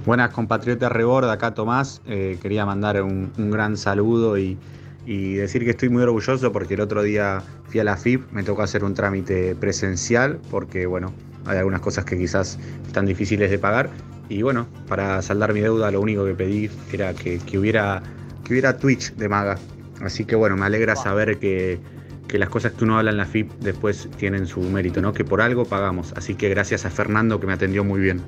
Buenas 0.05 0.31
compatriotas 0.31 0.91
Rebord, 0.91 1.31
acá 1.31 1.55
Tomás. 1.55 2.03
Eh, 2.07 2.37
quería 2.43 2.67
mandar 2.67 3.01
un, 3.03 3.33
un 3.39 3.51
gran 3.53 3.77
saludo 3.77 4.37
y, 4.37 4.59
y 5.07 5.35
decir 5.35 5.65
que 5.65 5.71
estoy 5.71 5.91
muy 5.91 6.03
orgulloso 6.03 6.51
porque 6.51 6.75
el 6.75 6.81
otro 6.81 7.05
día 7.05 7.41
fui 7.69 7.79
a 7.79 7.85
la 7.85 7.97
FIP, 7.97 8.33
me 8.33 8.43
tocó 8.43 8.63
hacer 8.63 8.83
un 8.83 8.95
trámite 8.95 9.55
presencial 9.55 10.41
porque 10.51 10.87
bueno, 10.87 11.13
hay 11.47 11.59
algunas 11.59 11.81
cosas 11.81 12.05
que 12.05 12.19
quizás 12.19 12.59
están 12.85 13.07
difíciles 13.07 13.49
de 13.49 13.59
pagar. 13.61 13.91
Y 14.29 14.43
bueno, 14.43 14.67
para 14.89 15.23
saldar 15.23 15.53
mi 15.55 15.61
deuda 15.61 15.91
lo 15.93 16.01
único 16.01 16.25
que 16.25 16.35
pedí 16.35 16.69
era 16.93 17.15
que, 17.15 17.39
que 17.39 17.59
hubiera, 17.59 18.03
que 18.45 18.55
hubiera 18.55 18.77
Twitch 18.77 19.15
de 19.15 19.29
Maga. 19.29 19.57
Así 20.01 20.25
que 20.25 20.35
bueno, 20.35 20.57
me 20.57 20.67
alegra 20.67 20.97
saber 20.97 21.39
que, 21.39 21.79
que 22.27 22.39
las 22.39 22.49
cosas 22.49 22.73
que 22.73 22.83
uno 22.83 22.99
habla 22.99 23.13
en 23.13 23.19
la 23.19 23.27
FIP 23.27 23.53
después 23.61 24.09
tienen 24.17 24.49
su 24.49 24.63
mérito, 24.63 25.01
¿no? 25.01 25.13
Que 25.13 25.25
por 25.25 25.41
algo 25.41 25.65
pagamos. 25.65 26.13
Así 26.17 26.35
que 26.35 26.49
gracias 26.49 26.85
a 26.87 26.91
Fernando 26.91 27.39
que 27.39 27.47
me 27.47 27.53
atendió 27.53 27.85
muy 27.85 28.01
bien. 28.01 28.21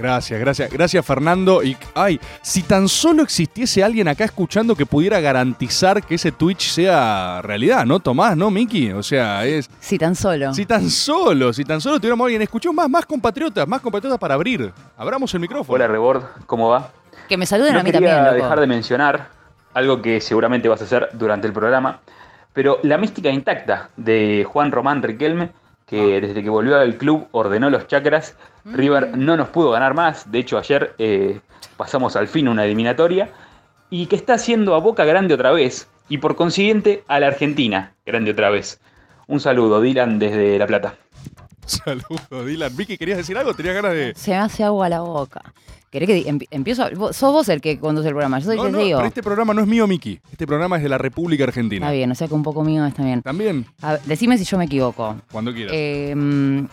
Gracias, 0.00 0.40
gracias, 0.40 0.70
gracias 0.70 1.04
Fernando. 1.04 1.62
Y 1.62 1.76
ay, 1.94 2.18
si 2.42 2.62
tan 2.62 2.88
solo 2.88 3.22
existiese 3.22 3.84
alguien 3.84 4.08
acá 4.08 4.24
escuchando 4.24 4.74
que 4.74 4.86
pudiera 4.86 5.20
garantizar 5.20 6.02
que 6.02 6.14
ese 6.14 6.32
Twitch 6.32 6.70
sea 6.70 7.42
realidad, 7.42 7.84
¿no, 7.84 8.00
Tomás? 8.00 8.36
¿No, 8.36 8.50
Miki? 8.50 8.92
O 8.92 9.02
sea, 9.02 9.44
es. 9.44 9.68
Si 9.80 9.98
tan 9.98 10.14
solo. 10.14 10.54
Si 10.54 10.64
tan 10.64 10.88
solo, 10.88 11.52
si 11.52 11.64
tan 11.64 11.80
solo 11.80 11.98
tuviéramos 11.98 12.24
alguien, 12.24 12.42
escuchó 12.42 12.72
más, 12.72 12.88
más 12.88 13.04
compatriotas, 13.04 13.68
más 13.68 13.80
compatriotas 13.80 14.18
para 14.18 14.34
abrir. 14.34 14.72
Abramos 14.96 15.32
el 15.34 15.40
micrófono. 15.40 15.74
Hola 15.74 15.86
Rebord, 15.86 16.22
¿cómo 16.46 16.68
va? 16.68 16.90
Que 17.28 17.36
me 17.36 17.46
saluden 17.46 17.74
no 17.74 17.80
a 17.80 17.82
mí 17.82 17.92
quería 17.92 18.08
también, 18.08 18.24
loco. 18.24 18.44
dejar 18.44 18.60
de 18.60 18.66
mencionar 18.66 19.28
algo 19.74 20.00
que 20.02 20.20
seguramente 20.20 20.68
vas 20.68 20.80
a 20.80 20.84
hacer 20.84 21.10
durante 21.12 21.46
el 21.46 21.52
programa, 21.52 22.00
pero 22.52 22.78
la 22.82 22.98
mística 22.98 23.30
intacta 23.30 23.90
de 23.96 24.44
Juan 24.48 24.72
Román 24.72 25.02
Riquelme, 25.02 25.50
que 25.90 26.20
desde 26.20 26.40
que 26.40 26.48
volvió 26.48 26.78
al 26.78 26.96
club 26.96 27.26
ordenó 27.32 27.68
los 27.68 27.88
chakras, 27.88 28.36
River 28.64 29.18
no 29.18 29.36
nos 29.36 29.48
pudo 29.48 29.72
ganar 29.72 29.92
más, 29.92 30.30
de 30.30 30.38
hecho 30.38 30.56
ayer 30.56 30.94
eh, 30.98 31.40
pasamos 31.76 32.14
al 32.14 32.28
fin 32.28 32.46
una 32.46 32.64
eliminatoria, 32.64 33.30
y 33.90 34.06
que 34.06 34.14
está 34.14 34.34
haciendo 34.34 34.76
a 34.76 34.78
Boca 34.78 35.04
grande 35.04 35.34
otra 35.34 35.50
vez, 35.50 35.88
y 36.08 36.18
por 36.18 36.36
consiguiente 36.36 37.02
a 37.08 37.18
la 37.18 37.26
Argentina 37.26 37.94
grande 38.06 38.30
otra 38.30 38.50
vez. 38.50 38.80
Un 39.26 39.40
saludo, 39.40 39.80
Dylan, 39.80 40.20
desde 40.20 40.58
La 40.58 40.66
Plata. 40.68 40.94
Saludos, 41.66 42.46
Dylan. 42.46 42.76
Vicky, 42.76 42.96
¿querías 42.96 43.18
decir 43.18 43.36
algo? 43.36 43.54
¿Tenías 43.54 43.74
ganas 43.74 43.92
de.? 43.92 44.12
Se 44.14 44.30
me 44.30 44.38
hace 44.38 44.62
agua 44.62 44.88
la 44.88 45.00
boca. 45.00 45.42
¿Querés 45.90 46.06
que 46.08 46.24
empie- 46.30 46.46
empiezo? 46.52 46.84
a- 46.84 47.12
sos 47.12 47.32
vos 47.32 47.48
el 47.48 47.60
que 47.60 47.78
conduce 47.80 48.06
el 48.08 48.14
programa. 48.14 48.38
Yo 48.38 48.44
soy 48.46 48.56
No, 48.56 48.66
el 48.66 48.68
que 48.72 48.78
no, 48.78 48.84
digo. 48.84 48.98
pero 48.98 49.08
este 49.08 49.22
programa 49.22 49.52
no 49.54 49.60
es 49.60 49.66
mío, 49.66 49.86
Miki. 49.88 50.20
Este 50.30 50.46
programa 50.46 50.76
es 50.76 50.82
de 50.84 50.88
la 50.88 50.98
República 50.98 51.44
Argentina. 51.44 51.86
Está 51.86 51.92
bien, 51.92 52.10
o 52.10 52.14
sea 52.14 52.28
que 52.28 52.34
un 52.34 52.42
poco 52.44 52.62
mío 52.62 52.84
está 52.86 53.02
bien. 53.02 53.22
También, 53.22 53.66
A 53.82 53.92
ver, 53.92 54.02
decime 54.02 54.38
si 54.38 54.44
yo 54.44 54.56
me 54.56 54.66
equivoco. 54.66 55.16
cuando 55.32 55.52
quieras. 55.52 55.72
Eh, 55.74 56.14
mm, 56.16 56.66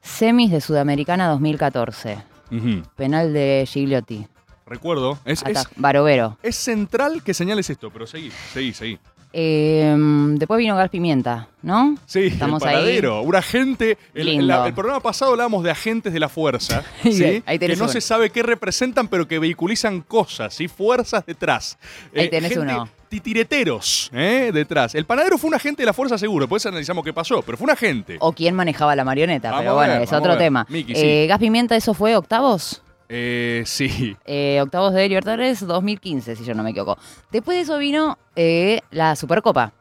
semis 0.00 0.50
de 0.50 0.60
Sudamericana 0.60 1.28
2014. 1.28 2.18
Ujú. 2.50 2.82
Penal 2.96 3.32
de 3.32 3.64
Gigliotti. 3.68 4.26
Recuerdo. 4.66 5.18
Es, 5.24 5.42
es, 5.46 5.66
Barovero. 5.76 6.38
es 6.42 6.56
central 6.56 7.22
que 7.22 7.34
señales 7.34 7.68
esto, 7.68 7.90
pero 7.90 8.06
seguí, 8.06 8.30
seguí, 8.52 8.72
seguí. 8.72 8.98
Eh, 9.32 9.94
después 10.34 10.58
vino 10.58 10.76
Gas 10.76 10.90
Pimienta, 10.90 11.48
¿no? 11.62 11.96
Sí, 12.06 12.20
Estamos 12.26 12.62
el 12.62 12.68
ahí. 12.68 12.74
paradero, 12.74 13.22
un 13.22 13.34
agente. 13.34 13.96
El, 14.14 14.28
el 14.50 14.74
programa 14.74 15.00
pasado 15.00 15.30
hablábamos 15.32 15.64
de 15.64 15.70
agentes 15.70 16.12
de 16.12 16.20
la 16.20 16.28
fuerza, 16.28 16.82
¿sí? 17.02 17.42
ahí 17.46 17.58
que 17.58 17.58
tenés 17.60 17.78
no 17.78 17.84
uno. 17.84 17.92
se 17.92 18.00
sabe 18.00 18.30
qué 18.30 18.42
representan, 18.42 19.08
pero 19.08 19.26
que 19.26 19.38
vehiculizan 19.38 20.02
cosas, 20.02 20.52
¿sí? 20.54 20.68
fuerzas 20.68 21.24
detrás. 21.26 21.78
Ahí 22.14 22.28
tenés 22.28 22.50
gente- 22.52 22.64
uno. 22.72 22.88
Titireteros 23.08 24.10
¿eh? 24.14 24.50
detrás. 24.54 24.94
El 24.94 25.04
panadero 25.04 25.36
fue 25.36 25.48
un 25.48 25.54
agente 25.54 25.82
de 25.82 25.86
la 25.86 25.92
fuerza 25.92 26.16
seguro, 26.16 26.44
después 26.46 26.64
analizamos 26.66 27.04
qué 27.04 27.12
pasó, 27.12 27.42
pero 27.42 27.58
fue 27.58 27.64
un 27.66 27.70
agente. 27.70 28.16
O 28.20 28.32
quién 28.32 28.54
manejaba 28.54 28.96
la 28.96 29.04
marioneta, 29.04 29.50
Vamos 29.50 29.62
pero 29.62 29.74
bueno, 29.74 29.92
ver, 29.94 30.02
es 30.02 30.12
otro 30.12 30.36
tema. 30.38 30.66
Sí. 30.70 30.86
Eh, 30.88 31.26
Gas 31.28 31.38
Pimienta, 31.38 31.76
¿eso 31.76 31.92
fue 31.94 32.16
octavos? 32.16 32.82
Eh, 33.14 33.62
sí. 33.66 34.16
Eh, 34.24 34.58
octavos 34.62 34.94
de 34.94 35.06
Libertadores 35.08 35.66
2015, 35.66 36.34
si 36.36 36.44
yo 36.44 36.54
no 36.54 36.62
me 36.62 36.70
equivoco. 36.70 36.98
Después 37.30 37.56
de 37.58 37.62
eso 37.62 37.78
vino 37.78 38.16
eh, 38.36 38.80
la 38.90 39.14
Supercopa. 39.16 39.72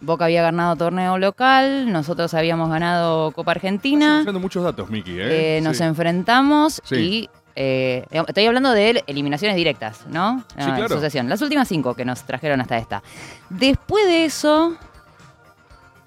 Boca 0.00 0.24
había 0.24 0.40
ganado 0.40 0.76
torneo 0.76 1.18
local, 1.18 1.92
nosotros 1.92 2.32
habíamos 2.32 2.70
ganado 2.70 3.32
Copa 3.32 3.52
Estás 3.52 3.56
Argentina. 3.64 4.20
usando 4.22 4.40
muchos 4.40 4.64
datos, 4.64 4.88
Miki. 4.88 5.10
¿eh? 5.12 5.58
Eh, 5.58 5.60
nos 5.60 5.78
enfrentamos 5.80 6.80
Sí. 6.84 6.94
y 6.96 7.30
Eh, 7.54 8.06
estoy 8.28 8.46
hablando 8.46 8.70
de 8.72 9.04
eliminaciones 9.06 9.54
directas, 9.58 10.06
¿no? 10.08 10.38
Sí, 10.48 10.54
Ah, 10.56 10.72
claro. 10.74 10.88
sucesión. 10.88 11.28
Las 11.28 11.42
últimas 11.42 11.68
cinco 11.68 11.92
que 11.94 12.02
nos 12.06 12.22
trajeron 12.22 12.62
hasta 12.62 12.78
esta. 12.78 13.02
Después 13.50 14.06
de 14.06 14.24
eso. 14.24 14.74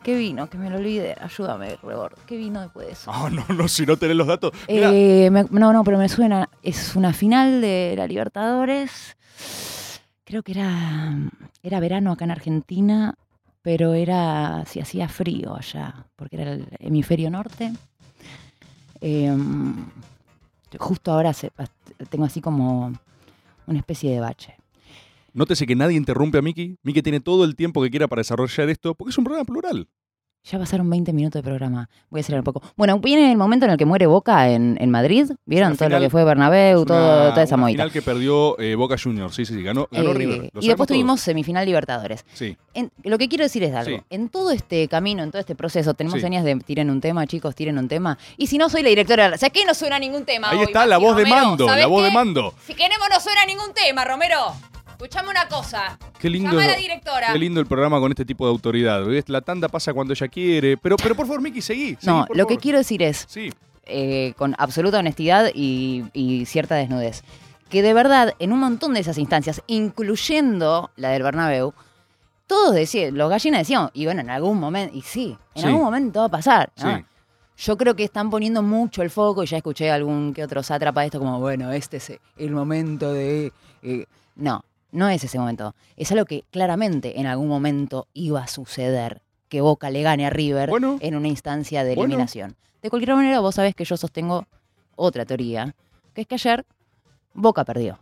¿Qué 0.06 0.16
vino? 0.16 0.48
Que 0.52 0.60
me 0.60 0.70
lo 0.70 0.76
olvidé. 0.78 1.16
Ayúdame, 1.20 1.78
Rebord. 1.82 2.14
¿Qué 2.28 2.38
vino 2.38 2.62
después 2.62 2.86
de 2.86 2.94
eso? 2.94 3.10
Ah, 3.12 3.28
no, 3.32 3.44
no, 3.56 3.68
si 3.68 3.88
no 3.88 3.98
tenés 3.98 4.16
los 4.16 4.28
datos. 4.28 4.52
Eh, 4.68 5.30
me- 5.32 5.46
no, 5.50 5.74
no, 5.74 5.84
pero 5.84 5.98
me 5.98 6.08
suena. 6.10 6.48
Es 6.62 6.96
una 6.96 7.12
final 7.12 7.60
de 7.60 7.96
la 7.98 8.06
Libertadores. 8.06 9.18
Creo 10.24 10.44
que 10.44 10.52
era, 10.52 11.12
era 11.64 11.80
verano 11.80 12.12
acá 12.12 12.26
en 12.26 12.30
Argentina, 12.32 13.16
pero 13.64 13.96
era 13.96 14.64
si 14.68 14.80
hacía 14.80 15.10
frío 15.10 15.56
allá, 15.56 16.06
porque 16.16 16.36
era 16.40 16.52
el 16.54 16.68
hemisferio 16.78 17.32
norte. 17.32 17.74
Em, 19.02 19.88
justo 20.78 21.12
ahora 21.14 21.34
se- 21.34 21.52
tengo 22.12 22.26
así 22.26 22.42
como 22.42 22.94
una 23.66 23.80
especie 23.80 24.12
de 24.12 24.20
bache. 24.20 24.56
Nótese 25.36 25.66
que 25.68 25.76
nadie 25.76 25.98
interrumpe 25.98 26.38
a 26.38 26.42
Miki. 26.42 26.78
Miki 26.82 27.02
tiene 27.02 27.20
todo 27.20 27.44
el 27.44 27.56
tiempo 27.58 27.84
que 27.84 27.90
quiera 27.92 28.08
para 28.08 28.22
desarrollar 28.22 28.70
esto, 28.70 28.96
porque 28.96 29.12
es 29.12 29.18
un 29.18 29.26
programa 29.26 29.46
plural. 29.46 29.88
Ya 30.50 30.60
pasaron 30.60 30.88
20 30.90 31.12
minutos 31.12 31.42
de 31.42 31.44
programa. 31.44 31.90
Voy 32.12 32.20
a 32.20 32.22
hacer 32.22 32.36
un 32.38 32.44
poco. 32.44 32.62
Bueno, 32.78 33.00
viene 33.00 33.32
el 33.32 33.38
momento 33.38 33.66
en 33.66 33.72
el 33.72 33.78
que 33.78 33.86
muere 33.86 34.06
Boca 34.06 34.48
en, 34.50 34.78
en 34.80 34.92
Madrid. 34.92 35.26
¿Vieron 35.46 35.76
todo 35.76 35.90
lo 35.90 36.00
que 36.00 36.10
fue 36.12 36.24
Bernabéu, 36.24 36.86
todo, 36.86 37.32
toda 37.32 37.42
esa 37.44 37.58
movida? 37.58 37.74
final 37.74 37.92
que 37.92 38.04
perdió 38.04 38.58
eh, 38.60 38.76
Boca 38.76 38.96
Juniors. 38.96 39.34
Sí, 39.36 39.44
sí, 39.44 39.56
sí. 39.56 39.64
Ganó, 39.64 39.88
ganó 39.92 40.12
Eh, 40.12 40.14
River. 40.14 40.52
Y 40.62 40.68
después 40.68 40.88
tuvimos 40.88 41.20
semifinal 41.20 41.66
Libertadores. 41.66 42.24
Sí. 42.34 42.56
En- 42.76 42.92
lo 43.04 43.18
que 43.18 43.28
quiero 43.28 43.44
decir 43.44 43.64
es 43.64 43.74
algo. 43.74 43.98
Sí. 43.98 44.04
En 44.12 44.30
todo 44.30 44.52
este 44.52 44.88
camino, 44.88 45.24
en 45.24 45.32
todo 45.32 45.40
este 45.40 45.56
proceso, 45.56 45.96
tenemos 45.96 46.20
Sí. 46.20 46.22
señas 46.22 46.46
de 46.46 46.56
tiren 46.58 46.92
un 46.92 47.02
tema, 47.02 47.26
chicos, 47.26 47.56
tiren 47.56 47.80
un 47.80 47.88
tema. 47.88 48.18
Y 48.38 48.46
si 48.46 48.60
no 48.60 48.70
soy 48.70 48.84
la 48.84 48.90
directora, 48.90 49.38
¿sabes 49.40 49.52
qué? 49.52 49.66
No 49.66 49.74
suena 49.74 49.98
ningún 49.98 50.26
tema. 50.26 50.52
Ahí 50.52 50.60
hoy, 50.60 50.66
está 50.66 50.86
la 50.86 51.00
voz 51.00 51.18
de 51.18 51.26
mando, 51.26 51.66
¿Sabés 51.66 51.82
la 51.82 51.88
voz 51.88 52.04
de 52.06 52.12
mando. 52.12 52.54
Si 52.68 52.76
queremos 52.76 53.08
no 53.12 53.20
suena 53.20 53.46
ningún 53.48 53.74
tema, 53.74 54.06
Romero. 54.06 54.38
Escuchame 54.98 55.30
una 55.30 55.48
cosa. 55.48 55.98
Qué 56.20 56.30
lindo, 56.30 56.52
Llama 56.52 56.64
a 56.64 56.68
la 56.68 56.78
directora. 56.78 57.28
qué 57.34 57.40
lindo 57.40 57.60
el 57.60 57.66
programa 57.68 58.00
con 58.00 58.12
este 58.12 58.24
tipo 58.26 58.46
de 58.46 58.52
autoridad. 58.52 59.04
¿ves? 59.06 59.28
La 59.28 59.42
tanda 59.42 59.68
pasa 59.68 59.94
cuando 59.94 60.14
ella 60.14 60.28
quiere. 60.28 60.78
Pero, 60.78 60.96
pero 60.98 61.16
por 61.16 61.26
favor, 61.28 61.42
Miki, 61.42 61.62
seguí. 61.62 61.96
seguí, 61.96 62.06
No, 62.08 62.26
lo 62.34 62.48
que 62.48 62.58
quiero 62.58 62.78
decir 62.78 63.02
es, 63.04 63.26
Sí. 63.28 63.52
eh, 63.86 64.34
con 64.38 64.56
absoluta 64.58 65.00
honestidad 65.00 65.50
y, 65.54 66.06
y 66.14 66.46
cierta 66.46 66.76
desnudez, 66.76 67.24
que 67.70 67.82
de 67.82 67.94
verdad, 67.94 68.34
en 68.40 68.54
un 68.54 68.60
montón 68.60 68.94
de 68.94 69.02
esas 69.02 69.18
instancias, 69.18 69.62
incluyendo 69.68 70.92
la 70.96 71.10
del 71.10 71.24
Bernabéu, 71.24 71.74
todos 72.48 72.74
decían, 72.76 73.18
los 73.18 73.30
gallinas 73.30 73.62
decían, 73.62 73.90
y 73.94 74.06
bueno, 74.06 74.22
en 74.22 74.30
algún 74.30 74.60
momento, 74.60 74.96
y 74.96 75.02
sí, 75.02 75.38
en 75.56 75.62
Sí. 75.62 75.68
algún 75.68 75.84
momento 75.84 76.20
va 76.20 76.26
a 76.26 76.30
pasar. 76.30 76.72
¿no? 76.78 76.96
Sí. 76.98 77.06
Yo 77.58 77.76
creo 77.78 77.96
que 77.96 78.04
están 78.04 78.30
poniendo 78.30 78.62
mucho 78.62 79.02
el 79.02 79.10
foco, 79.10 79.44
y 79.44 79.48
ya 79.48 79.58
escuché 79.58 79.90
algún 79.92 80.34
que 80.34 80.44
otro 80.44 80.62
sátrapa 80.64 81.02
de 81.02 81.08
esto, 81.08 81.20
como, 81.20 81.40
bueno, 81.40 81.72
este 81.72 81.98
es 81.98 82.14
el 82.38 82.52
momento 82.52 83.12
de... 83.14 83.52
eh". 83.82 84.06
No, 84.36 84.64
no 84.96 85.10
es 85.10 85.24
ese 85.24 85.38
momento. 85.38 85.76
Es 85.96 86.12
algo 86.12 86.26
que 86.26 86.44
claramente 86.52 87.20
en 87.20 87.28
algún 87.28 87.48
momento 87.48 88.08
iba 88.14 88.42
a 88.42 88.48
suceder, 88.48 89.22
que 89.50 89.62
Boca 89.62 89.90
le 89.90 90.02
gane 90.02 90.26
a 90.26 90.30
River 90.30 90.70
Bueno. 90.70 90.98
en 91.02 91.16
una 91.16 91.28
instancia 91.28 91.84
de 91.84 91.96
Bueno. 91.96 92.08
eliminación. 92.14 92.56
De 92.82 92.90
cualquier 92.90 93.16
manera, 93.16 93.40
vos 93.40 93.56
sabés 93.56 93.76
que 93.76 93.86
yo 93.86 93.98
sostengo 93.98 94.46
otra 94.96 95.26
teoría, 95.26 95.76
que 96.14 96.22
es 96.22 96.28
que 96.28 96.36
ayer 96.36 96.66
Boca 97.34 97.64
perdió. 97.66 98.00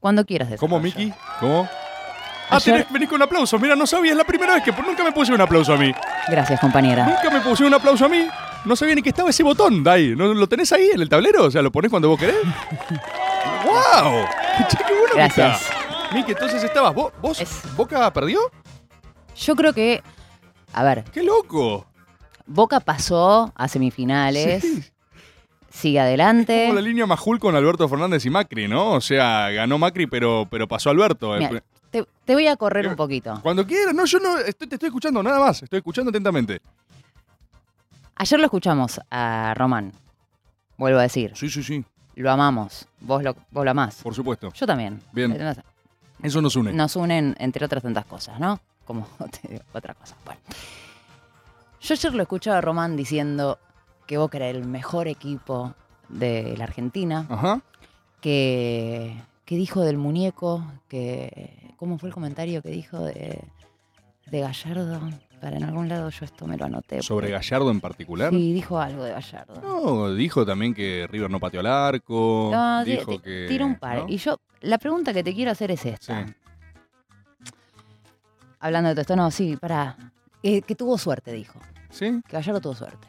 Cuando 0.00 0.24
quieras 0.24 0.50
decirlo. 0.50 0.68
¿Cómo, 0.68 0.80
Miki? 0.80 1.12
¿Cómo? 1.40 1.68
Ah, 2.50 2.56
Ayer- 2.56 2.76
tenés 2.76 2.92
venir 2.92 3.08
con 3.08 3.16
un 3.16 3.22
aplauso. 3.22 3.58
Mira, 3.58 3.74
no 3.76 3.86
sabía, 3.86 4.12
es 4.12 4.16
la 4.16 4.24
primera 4.24 4.54
vez 4.54 4.62
que 4.64 4.72
nunca 4.72 5.04
me 5.04 5.12
puse 5.12 5.32
un 5.34 5.40
aplauso 5.40 5.72
a 5.74 5.76
mí. 5.76 5.92
Gracias, 6.28 6.58
compañera. 6.60 7.04
Nunca 7.06 7.30
me 7.30 7.40
puse 7.40 7.64
un 7.64 7.74
aplauso 7.74 8.04
a 8.06 8.08
mí. 8.08 8.26
No 8.64 8.74
sabía 8.76 8.94
ni 8.94 9.02
que 9.02 9.10
estaba 9.10 9.30
ese 9.30 9.42
botón 9.42 9.84
de 9.84 9.90
ahí. 9.90 10.14
¿No, 10.16 10.32
¿Lo 10.34 10.46
tenés 10.48 10.72
ahí 10.72 10.90
en 10.94 11.00
el 11.00 11.08
tablero? 11.08 11.44
O 11.44 11.50
sea, 11.50 11.60
¿lo 11.62 11.70
ponés 11.72 11.90
cuando 11.90 12.08
vos 12.08 12.18
querés? 12.18 12.36
¡Wow! 13.64 14.24
Qué 14.68 14.94
bueno 14.94 15.14
Gracias. 15.14 15.58
que 15.58 15.64
está. 15.64 15.77
Miki, 16.12 16.32
entonces 16.32 16.62
estabas. 16.64 16.94
¿Vos, 16.94 17.12
vos 17.20 17.38
Boca 17.76 18.12
perdió? 18.12 18.40
Yo 19.36 19.54
creo 19.54 19.72
que, 19.72 20.02
a 20.72 20.82
ver, 20.82 21.04
¡Qué 21.12 21.22
loco! 21.22 21.86
Boca 22.46 22.80
pasó 22.80 23.52
a 23.54 23.68
semifinales, 23.68 24.62
Sí. 24.62 24.82
sigue 25.70 26.00
adelante. 26.00 26.64
Como 26.68 26.74
la 26.76 26.80
línea 26.80 27.06
Majul 27.06 27.38
con 27.38 27.54
Alberto 27.54 27.86
Fernández 27.88 28.24
y 28.24 28.30
Macri, 28.30 28.66
¿no? 28.68 28.92
O 28.92 29.00
sea, 29.02 29.50
ganó 29.50 29.76
Macri, 29.78 30.06
pero, 30.06 30.46
pero 30.50 30.66
pasó 30.66 30.88
Alberto. 30.90 31.34
Mira, 31.36 31.62
te, 31.90 32.06
te 32.24 32.32
voy 32.34 32.46
a 32.46 32.56
correr 32.56 32.88
un 32.88 32.96
poquito. 32.96 33.38
Cuando 33.42 33.66
quieras. 33.66 33.94
No, 33.94 34.06
yo 34.06 34.18
no. 34.18 34.38
estoy- 34.38 34.66
te 34.66 34.76
estoy 34.76 34.86
escuchando, 34.88 35.22
nada 35.22 35.38
más. 35.40 35.62
Estoy 35.62 35.78
escuchando 35.78 36.08
atentamente. 36.10 36.60
Ayer 38.16 38.38
lo 38.40 38.46
escuchamos 38.46 39.00
a 39.10 39.52
Román. 39.56 39.92
Vuelvo 40.78 40.98
a 40.98 41.02
decir. 41.02 41.32
Sí, 41.34 41.48
sí, 41.50 41.62
sí. 41.62 41.84
Lo 42.16 42.30
amamos. 42.32 42.88
Vos 43.00 43.22
lo, 43.22 43.36
vos 43.50 43.64
lo 43.64 43.70
amás. 43.70 44.00
Por 44.02 44.14
supuesto. 44.14 44.52
Yo 44.52 44.66
también. 44.66 45.00
Bien. 45.12 45.32
Eh, 45.32 45.38
no 45.38 45.54
sé. 45.54 45.62
Eso 46.22 46.40
nos 46.42 46.56
une. 46.56 46.72
Nos 46.72 46.96
unen, 46.96 47.36
entre 47.38 47.64
otras 47.64 47.82
tantas 47.82 48.04
cosas, 48.06 48.40
¿no? 48.40 48.60
Como 48.84 49.06
te 49.42 49.48
digo, 49.48 49.64
otra 49.72 49.94
cosa. 49.94 50.16
Bueno. 50.24 50.40
Yo 51.80 51.94
ayer 51.94 52.14
lo 52.14 52.22
escuchaba 52.22 52.58
a 52.58 52.60
Román 52.60 52.96
diciendo 52.96 53.58
que 54.06 54.18
Boca 54.18 54.38
era 54.38 54.48
el 54.48 54.64
mejor 54.64 55.08
equipo 55.08 55.74
de 56.08 56.56
la 56.56 56.64
Argentina. 56.64 57.26
Ajá. 57.28 57.60
Que, 58.20 59.14
que 59.44 59.56
dijo 59.56 59.82
del 59.82 59.96
muñeco, 59.96 60.64
que... 60.88 61.74
¿Cómo 61.76 61.98
fue 61.98 62.08
el 62.08 62.14
comentario 62.14 62.60
que 62.60 62.70
dijo 62.70 63.04
de, 63.04 63.44
de 64.26 64.40
Gallardo? 64.40 65.00
Para 65.40 65.56
en 65.56 65.64
algún 65.64 65.88
lado 65.88 66.10
yo 66.10 66.24
esto 66.24 66.46
me 66.46 66.56
lo 66.56 66.64
anoté. 66.64 67.00
¿Sobre 67.02 67.30
Gallardo 67.30 67.70
en 67.70 67.80
particular? 67.80 68.30
Sí, 68.30 68.52
dijo 68.52 68.78
algo 68.80 69.04
de 69.04 69.12
Gallardo. 69.12 69.60
No, 69.60 70.12
dijo 70.14 70.44
también 70.44 70.74
que 70.74 71.06
River 71.10 71.30
no 71.30 71.38
pateó 71.38 71.60
al 71.60 71.66
arco. 71.66 72.50
No, 72.52 72.84
dijo 72.84 73.20
que. 73.22 73.46
tira 73.48 73.64
un 73.64 73.76
par. 73.76 73.98
¿no? 73.98 74.08
Y 74.08 74.16
yo, 74.16 74.40
la 74.62 74.78
pregunta 74.78 75.12
que 75.14 75.22
te 75.22 75.32
quiero 75.34 75.50
hacer 75.52 75.70
es 75.70 75.84
esta. 75.86 76.26
Sí. 76.26 76.34
Hablando 78.60 78.88
de 78.88 78.94
todo 78.94 79.00
esto, 79.02 79.16
no, 79.16 79.30
sí, 79.30 79.56
para. 79.56 79.96
que 80.42 80.74
tuvo 80.76 80.98
suerte, 80.98 81.32
dijo. 81.32 81.60
¿Sí? 81.90 82.20
Que 82.26 82.32
Gallardo 82.36 82.60
tuvo 82.60 82.74
suerte. 82.74 83.06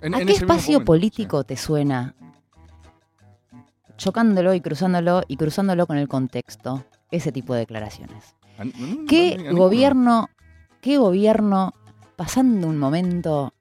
En- 0.00 0.14
¿A 0.14 0.20
en 0.20 0.26
qué 0.26 0.34
espacio 0.34 0.84
político 0.84 1.42
te 1.44 1.56
suena 1.56 2.14
chocándolo 3.96 4.54
y 4.54 4.60
cruzándolo 4.60 5.22
y 5.26 5.36
cruzándolo 5.36 5.86
con 5.86 5.96
el 5.98 6.06
contexto 6.06 6.84
ese 7.10 7.32
tipo 7.32 7.54
de 7.54 7.60
declaraciones? 7.60 8.34
¿Qué 9.08 9.50
gobierno, 9.52 10.28
qué 10.88 10.96
gobierno, 10.96 11.74
pasando 12.16 12.66
un 12.66 12.78
momento, 12.78 13.52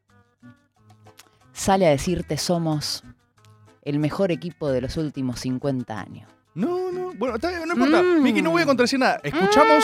sale 1.51 1.85
a 1.85 1.89
decirte 1.89 2.37
somos 2.37 3.03
el 3.81 3.99
mejor 3.99 4.31
equipo 4.31 4.69
de 4.69 4.79
los 4.79 4.95
últimos 4.95 5.41
50 5.41 5.99
años? 5.99 6.29
No, 6.55 6.89
no. 6.89 7.11
Bueno, 7.15 7.35
está 7.35 7.49
bien, 7.49 7.67
no 7.67 7.73
importa. 7.73 8.01
Mm. 8.01 8.23
Miki, 8.23 8.41
no 8.41 8.51
voy 8.51 8.61
a 8.61 8.65
contradecir 8.65 8.99
nada. 8.99 9.19
Escuchamos. 9.21 9.83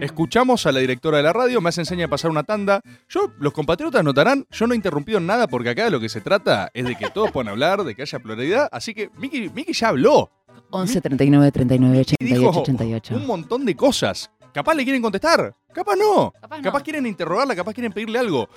Escuchamos 0.00 0.64
a 0.64 0.72
la 0.72 0.80
directora 0.80 1.18
de 1.18 1.24
la 1.24 1.34
radio, 1.34 1.60
me 1.60 1.68
hace 1.68 1.82
enseña 1.82 2.06
a 2.06 2.08
pasar 2.08 2.30
una 2.30 2.44
tanda. 2.44 2.80
Yo, 3.10 3.30
los 3.40 3.52
compatriotas 3.52 4.02
notarán, 4.02 4.46
yo 4.50 4.66
no 4.66 4.72
he 4.72 4.76
interrumpido 4.76 5.18
en 5.18 5.26
nada 5.26 5.46
porque 5.46 5.68
acá 5.68 5.84
de 5.84 5.90
lo 5.90 6.00
que 6.00 6.08
se 6.08 6.22
trata 6.22 6.70
es 6.72 6.86
de 6.86 6.96
que 6.96 7.10
todos 7.10 7.30
puedan 7.30 7.50
hablar, 7.50 7.84
de 7.84 7.94
que 7.94 8.00
haya 8.00 8.18
pluralidad. 8.20 8.70
Así 8.72 8.94
que 8.94 9.10
Miki, 9.18 9.50
Miki 9.50 9.74
ya 9.74 9.88
habló. 9.88 10.30
11 10.70 11.00
39 11.02 11.52
39 11.52 12.06
Y 12.18 12.24
dijo 12.24 12.48
88 12.48 12.60
88. 12.60 13.16
un 13.16 13.26
montón 13.26 13.66
de 13.66 13.76
cosas. 13.76 14.30
Capaz 14.54 14.74
le 14.74 14.84
quieren 14.84 15.02
contestar, 15.02 15.52
capaz 15.72 15.96
no. 15.96 16.32
Capaz 16.62 16.82
quieren 16.84 17.04
interrogarla, 17.06 17.56
capaz 17.56 17.74
quieren 17.74 17.92
pedirle 17.92 18.20
algo. 18.20 18.48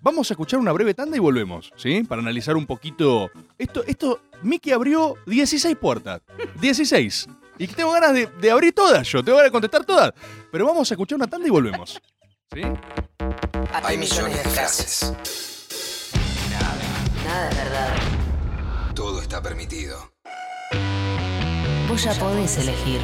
Vamos 0.00 0.30
a 0.30 0.34
escuchar 0.34 0.58
una 0.58 0.72
breve 0.72 0.94
tanda 0.94 1.18
y 1.18 1.20
volvemos, 1.20 1.70
¿sí? 1.76 2.02
Para 2.02 2.22
analizar 2.22 2.56
un 2.56 2.64
poquito. 2.64 3.30
Esto, 3.58 3.84
esto, 3.86 4.22
Miki 4.42 4.72
abrió 4.72 5.16
16 5.26 5.76
puertas. 5.76 6.22
16. 6.62 7.28
Y 7.58 7.66
que 7.68 7.74
tengo 7.74 7.92
ganas 7.92 8.14
de, 8.14 8.26
de 8.26 8.50
abrir 8.50 8.72
todas 8.74 9.06
yo, 9.06 9.22
tengo 9.22 9.36
ganas 9.36 9.50
de 9.50 9.52
contestar 9.52 9.84
todas. 9.84 10.12
Pero 10.50 10.64
vamos 10.64 10.90
a 10.90 10.94
escuchar 10.94 11.16
una 11.16 11.26
tanda 11.26 11.46
y 11.46 11.50
volvemos. 11.50 12.00
¿Sí? 12.54 12.62
Hay 13.82 13.98
millones 13.98 14.42
de 14.42 14.50
frases. 14.50 15.12
Nada 17.22 17.50
es 17.50 17.56
verdad. 17.56 17.96
Todo 18.94 19.20
está 19.20 19.42
permitido. 19.42 20.10
Vos 21.86 22.02
ya 22.02 22.14
podés 22.14 22.56
elegir. 22.56 23.00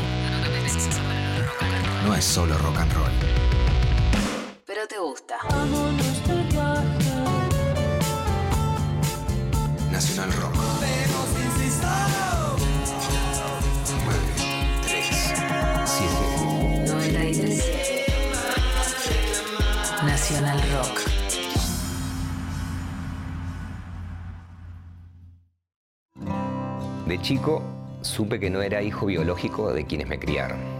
No 2.05 2.15
es 2.15 2.25
solo 2.25 2.57
rock 2.59 2.79
and 2.79 2.93
roll. 2.95 3.13
Pero 4.67 4.87
te 4.89 4.99
gusta. 4.99 5.37
Nacional 9.93 10.33
Rock. 10.33 10.55
9, 14.07 14.19
3, 14.83 15.07
7. 15.85 16.85
93. 16.89 17.65
Nacional 20.05 20.59
Rock. 20.73 21.01
De 27.07 27.21
chico 27.21 27.63
supe 28.01 28.41
que 28.41 28.49
no 28.49 28.63
era 28.63 28.81
hijo 28.81 29.05
biológico 29.07 29.73
de 29.75 29.85
quienes 29.85 30.09
me 30.09 30.19
criaron. 30.19 30.80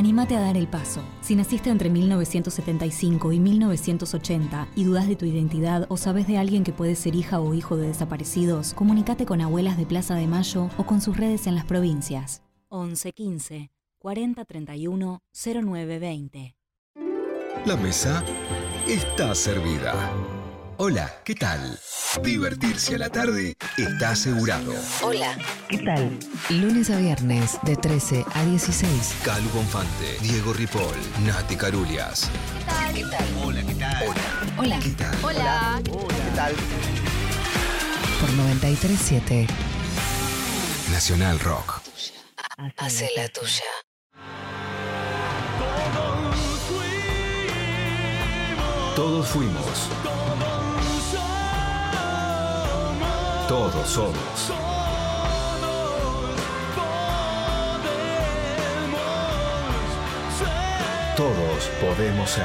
Anímate 0.00 0.34
a 0.34 0.40
dar 0.40 0.56
el 0.56 0.66
paso. 0.66 1.02
Si 1.20 1.36
naciste 1.36 1.68
entre 1.68 1.90
1975 1.90 3.32
y 3.32 3.38
1980 3.38 4.68
y 4.74 4.84
dudas 4.84 5.06
de 5.06 5.14
tu 5.14 5.26
identidad 5.26 5.84
o 5.90 5.98
sabes 5.98 6.26
de 6.26 6.38
alguien 6.38 6.64
que 6.64 6.72
puede 6.72 6.94
ser 6.94 7.14
hija 7.14 7.38
o 7.38 7.52
hijo 7.52 7.76
de 7.76 7.88
desaparecidos, 7.88 8.72
comunícate 8.72 9.26
con 9.26 9.42
abuelas 9.42 9.76
de 9.76 9.84
Plaza 9.84 10.14
de 10.14 10.26
Mayo 10.26 10.70
o 10.78 10.86
con 10.86 11.02
sus 11.02 11.18
redes 11.18 11.46
en 11.46 11.54
las 11.54 11.66
provincias. 11.66 12.40
11 12.68 13.12
15 13.12 13.70
40 13.98 14.44
31 14.46 15.22
09 15.34 15.98
20. 15.98 16.56
La 17.66 17.76
mesa 17.76 18.24
está 18.88 19.34
servida. 19.34 19.92
Hola, 20.82 21.14
¿qué 21.26 21.34
tal? 21.34 21.78
Divertirse 22.22 22.94
a 22.94 22.98
la 22.98 23.10
tarde 23.10 23.54
está 23.76 24.12
asegurado. 24.12 24.72
Hola, 25.02 25.36
¿qué 25.68 25.76
tal? 25.76 26.18
Lunes 26.48 26.88
a 26.88 26.96
viernes 26.96 27.58
de 27.64 27.76
13 27.76 28.24
a 28.32 28.44
16. 28.46 29.16
Calu 29.22 29.50
Bonfante, 29.50 30.16
Diego 30.22 30.54
Ripoll, 30.54 30.96
Nati 31.26 31.54
Carulias. 31.54 32.30
¿Qué 32.94 33.04
tal? 33.04 33.26
Hola, 33.44 33.62
¿qué 33.62 33.74
tal? 33.74 34.08
Hola. 34.08 34.56
Hola. 34.56 34.80
¿Qué 34.82 34.90
tal? 34.92 35.18
Hola. 35.22 35.82
¿Qué 35.84 36.34
tal? 36.34 36.54
Por 38.18 38.32
937 38.32 39.46
Nacional 40.92 41.40
Rock. 41.40 41.82
Hace 42.78 43.10
la 43.16 43.28
tuya. 43.28 43.64
Todos 48.96 49.28
fuimos. 49.28 49.90
Todos 53.50 53.88
somos. 53.88 54.14
Todos 61.16 61.70
podemos 61.80 62.30
ser. 62.30 62.44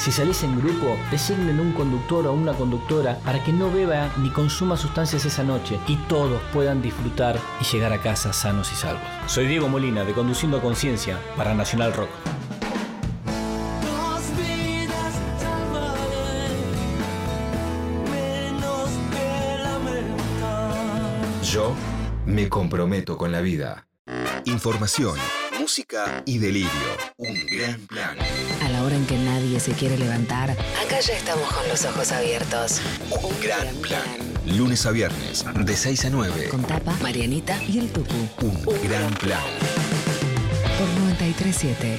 Si 0.00 0.10
salís 0.10 0.42
en 0.42 0.60
grupo, 0.60 0.96
designen 1.12 1.60
un 1.60 1.70
conductor 1.70 2.26
o 2.26 2.32
una 2.32 2.52
conductora 2.52 3.20
para 3.24 3.44
que 3.44 3.52
no 3.52 3.70
beba 3.70 4.08
ni 4.16 4.30
consuma 4.30 4.76
sustancias 4.76 5.24
esa 5.24 5.44
noche 5.44 5.78
y 5.86 5.94
todos 5.94 6.42
puedan 6.52 6.82
disfrutar 6.82 7.38
y 7.60 7.64
llegar 7.66 7.92
a 7.92 8.02
casa 8.02 8.32
sanos 8.32 8.72
y 8.72 8.74
salvos. 8.74 9.04
Soy 9.28 9.46
Diego 9.46 9.68
Molina 9.68 10.02
de 10.02 10.14
Conduciendo 10.14 10.56
a 10.56 10.62
Conciencia 10.62 11.16
para 11.36 11.54
Nacional 11.54 11.92
Rock. 11.92 12.10
Me 22.30 22.48
comprometo 22.48 23.18
con 23.18 23.32
la 23.32 23.40
vida. 23.40 23.86
Información, 24.44 25.18
música 25.58 26.22
y 26.24 26.38
delirio. 26.38 26.70
Un 27.16 27.46
gran 27.46 27.86
plan. 27.86 28.16
A 28.62 28.68
la 28.68 28.82
hora 28.82 28.96
en 28.96 29.06
que 29.06 29.16
nadie 29.18 29.60
se 29.60 29.72
quiere 29.72 29.98
levantar, 29.98 30.50
acá 30.50 31.00
ya 31.00 31.14
estamos 31.14 31.52
con 31.52 31.68
los 31.68 31.84
ojos 31.84 32.10
abiertos. 32.12 32.80
Un 33.22 33.40
gran 33.40 33.74
plan. 33.76 34.02
Lunes 34.46 34.86
a 34.86 34.90
viernes, 34.90 35.44
de 35.54 35.76
6 35.76 36.06
a 36.06 36.10
9. 36.10 36.48
Con 36.48 36.62
Tapa, 36.62 36.96
Marianita 37.02 37.62
y 37.64 37.78
el 37.78 37.92
Tucu. 37.92 38.14
Un 38.40 38.88
gran 38.88 39.12
plan. 39.14 39.42
Por 40.78 40.88
937 40.88 41.98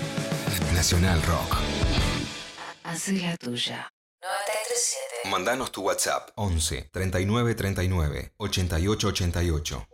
Nacional 0.73 1.21
Rock. 1.23 1.57
Hace 2.83 3.13
la 3.13 3.37
tuya. 3.37 3.89
937 4.21 5.29
Mandanos 5.29 5.71
tu 5.71 5.81
WhatsApp 5.83 6.29
11 6.35 6.89
39 6.91 7.55
39 7.55 8.33
88 8.37 9.07
88. 9.07 9.87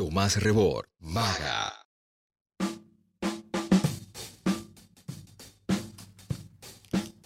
Tomás 0.00 0.42
Rebord, 0.42 0.86
Maga. 0.98 1.74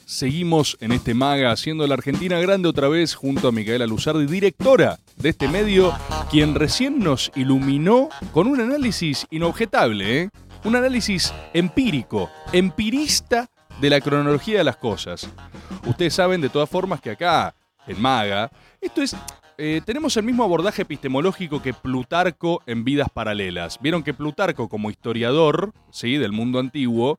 Seguimos 0.04 0.76
en 0.80 0.90
este 0.90 1.14
maga 1.14 1.52
haciendo 1.52 1.86
la 1.86 1.94
Argentina 1.94 2.40
grande 2.40 2.68
otra 2.68 2.88
vez 2.88 3.14
junto 3.14 3.46
a 3.46 3.52
Micaela 3.52 3.86
Luzardi, 3.86 4.26
directora 4.26 4.98
de 5.14 5.28
este 5.28 5.46
medio, 5.46 5.96
quien 6.32 6.56
recién 6.56 6.98
nos 6.98 7.30
iluminó 7.36 8.08
con 8.32 8.48
un 8.48 8.60
análisis 8.60 9.28
inobjetable, 9.30 10.22
¿eh? 10.22 10.30
un 10.64 10.74
análisis 10.74 11.32
empírico, 11.52 12.28
empirista 12.52 13.48
de 13.80 13.90
la 13.90 14.00
cronología 14.00 14.58
de 14.58 14.64
las 14.64 14.78
cosas. 14.78 15.30
Ustedes 15.86 16.14
saben 16.14 16.40
de 16.40 16.48
todas 16.48 16.68
formas 16.68 17.00
que 17.00 17.10
acá, 17.10 17.54
en 17.86 18.02
Maga, 18.02 18.50
esto 18.80 19.00
es 19.00 19.16
eh, 19.56 19.80
tenemos 19.84 20.16
el 20.16 20.24
mismo 20.24 20.42
abordaje 20.42 20.82
epistemológico 20.82 21.62
que 21.62 21.72
Plutarco 21.72 22.62
en 22.66 22.84
Vidas 22.84 23.08
Paralelas. 23.12 23.78
Vieron 23.80 24.02
que 24.02 24.12
Plutarco, 24.14 24.68
como 24.68 24.90
historiador 24.90 25.72
¿sí? 25.90 26.16
del 26.16 26.32
mundo 26.32 26.58
antiguo, 26.58 27.18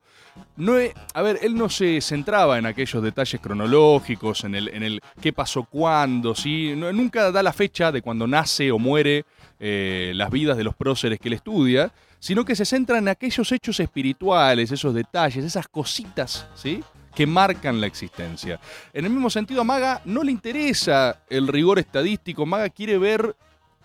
no 0.56 0.78
e- 0.78 0.92
a 1.14 1.22
ver, 1.22 1.38
él 1.42 1.54
no 1.54 1.68
se 1.68 2.00
centraba 2.00 2.58
en 2.58 2.66
aquellos 2.66 3.02
detalles 3.02 3.40
cronológicos, 3.40 4.44
en 4.44 4.54
el, 4.54 4.68
en 4.68 4.82
el 4.82 5.00
qué 5.20 5.32
pasó 5.32 5.64
cuándo, 5.64 6.34
¿sí? 6.34 6.74
Nunca 6.76 7.30
da 7.30 7.42
la 7.42 7.52
fecha 7.52 7.90
de 7.90 8.02
cuando 8.02 8.26
nace 8.26 8.70
o 8.70 8.78
muere 8.78 9.24
eh, 9.58 10.12
las 10.14 10.30
vidas 10.30 10.56
de 10.56 10.64
los 10.64 10.74
próceres 10.74 11.18
que 11.18 11.28
él 11.28 11.34
estudia, 11.34 11.92
sino 12.18 12.44
que 12.44 12.56
se 12.56 12.64
centra 12.64 12.98
en 12.98 13.08
aquellos 13.08 13.50
hechos 13.52 13.80
espirituales, 13.80 14.70
esos 14.72 14.92
detalles, 14.94 15.44
esas 15.44 15.68
cositas, 15.68 16.46
¿sí? 16.54 16.82
Que 17.16 17.26
marcan 17.26 17.80
la 17.80 17.86
existencia. 17.86 18.60
En 18.92 19.06
el 19.06 19.10
mismo 19.10 19.30
sentido, 19.30 19.62
a 19.62 19.64
Maga 19.64 20.02
no 20.04 20.22
le 20.22 20.30
interesa 20.30 21.22
el 21.30 21.48
rigor 21.48 21.78
estadístico, 21.78 22.44
Maga 22.44 22.68
quiere 22.68 22.98
ver 22.98 23.34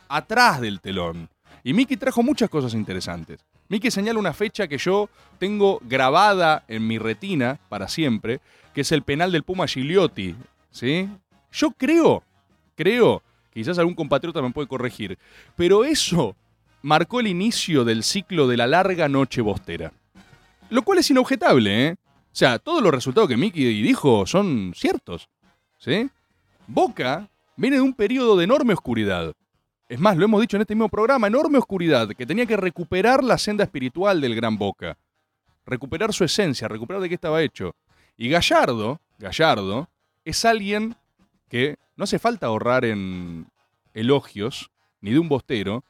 atrás 0.09 0.59
del 0.59 0.81
telón. 0.81 1.29
Y 1.63 1.73
Miki 1.73 1.95
trajo 1.95 2.21
muchas 2.21 2.49
cosas 2.49 2.73
interesantes. 2.73 3.39
Miki 3.69 3.89
señala 3.89 4.19
una 4.19 4.33
fecha 4.33 4.67
que 4.67 4.77
yo 4.77 5.09
tengo 5.39 5.79
grabada 5.83 6.65
en 6.67 6.85
mi 6.85 6.97
retina 6.97 7.57
para 7.69 7.87
siempre, 7.87 8.41
que 8.73 8.81
es 8.81 8.91
el 8.91 9.03
penal 9.03 9.31
del 9.31 9.43
Puma 9.43 9.65
Gigliotti. 9.65 10.35
¿sí? 10.69 11.07
Yo 11.53 11.71
creo, 11.71 12.23
creo, 12.75 13.23
quizás 13.53 13.79
algún 13.79 13.95
compatriota 13.95 14.41
me 14.41 14.51
puede 14.51 14.67
corregir, 14.67 15.17
pero 15.55 15.85
eso 15.85 16.35
marcó 16.81 17.21
el 17.21 17.27
inicio 17.27 17.85
del 17.85 18.03
ciclo 18.03 18.45
de 18.49 18.57
la 18.57 18.67
larga 18.67 19.07
noche 19.07 19.39
bostera. 19.39 19.93
Lo 20.69 20.81
cual 20.81 20.99
es 20.99 21.09
inobjetable, 21.09 21.87
¿eh? 21.87 21.95
O 22.31 22.35
sea, 22.35 22.59
todos 22.59 22.81
los 22.81 22.93
resultados 22.93 23.27
que 23.29 23.37
Miki 23.37 23.81
dijo 23.81 24.25
son 24.25 24.73
ciertos. 24.75 25.27
¿Sí? 25.77 26.09
Boca 26.67 27.27
viene 27.57 27.77
de 27.77 27.81
un 27.81 27.93
periodo 27.93 28.37
de 28.37 28.43
enorme 28.45 28.73
oscuridad. 28.73 29.33
Es 29.89 29.99
más, 29.99 30.15
lo 30.15 30.23
hemos 30.25 30.39
dicho 30.39 30.55
en 30.55 30.61
este 30.61 30.75
mismo 30.75 30.87
programa, 30.89 31.27
enorme 31.27 31.57
oscuridad, 31.57 32.07
que 32.09 32.25
tenía 32.25 32.45
que 32.45 32.55
recuperar 32.55 33.23
la 33.23 33.37
senda 33.37 33.63
espiritual 33.65 34.21
del 34.21 34.35
gran 34.35 34.57
Boca. 34.57 34.97
Recuperar 35.65 36.13
su 36.13 36.23
esencia, 36.23 36.67
recuperar 36.67 37.01
de 37.01 37.09
qué 37.09 37.15
estaba 37.15 37.41
hecho. 37.41 37.75
Y 38.15 38.29
Gallardo, 38.29 39.01
Gallardo, 39.19 39.89
es 40.23 40.45
alguien 40.45 40.95
que 41.49 41.75
no 41.97 42.05
hace 42.05 42.19
falta 42.19 42.45
ahorrar 42.47 42.85
en 42.85 43.47
elogios, 43.93 44.71
ni 45.01 45.11
de 45.11 45.19
un 45.19 45.27
bostero. 45.27 45.83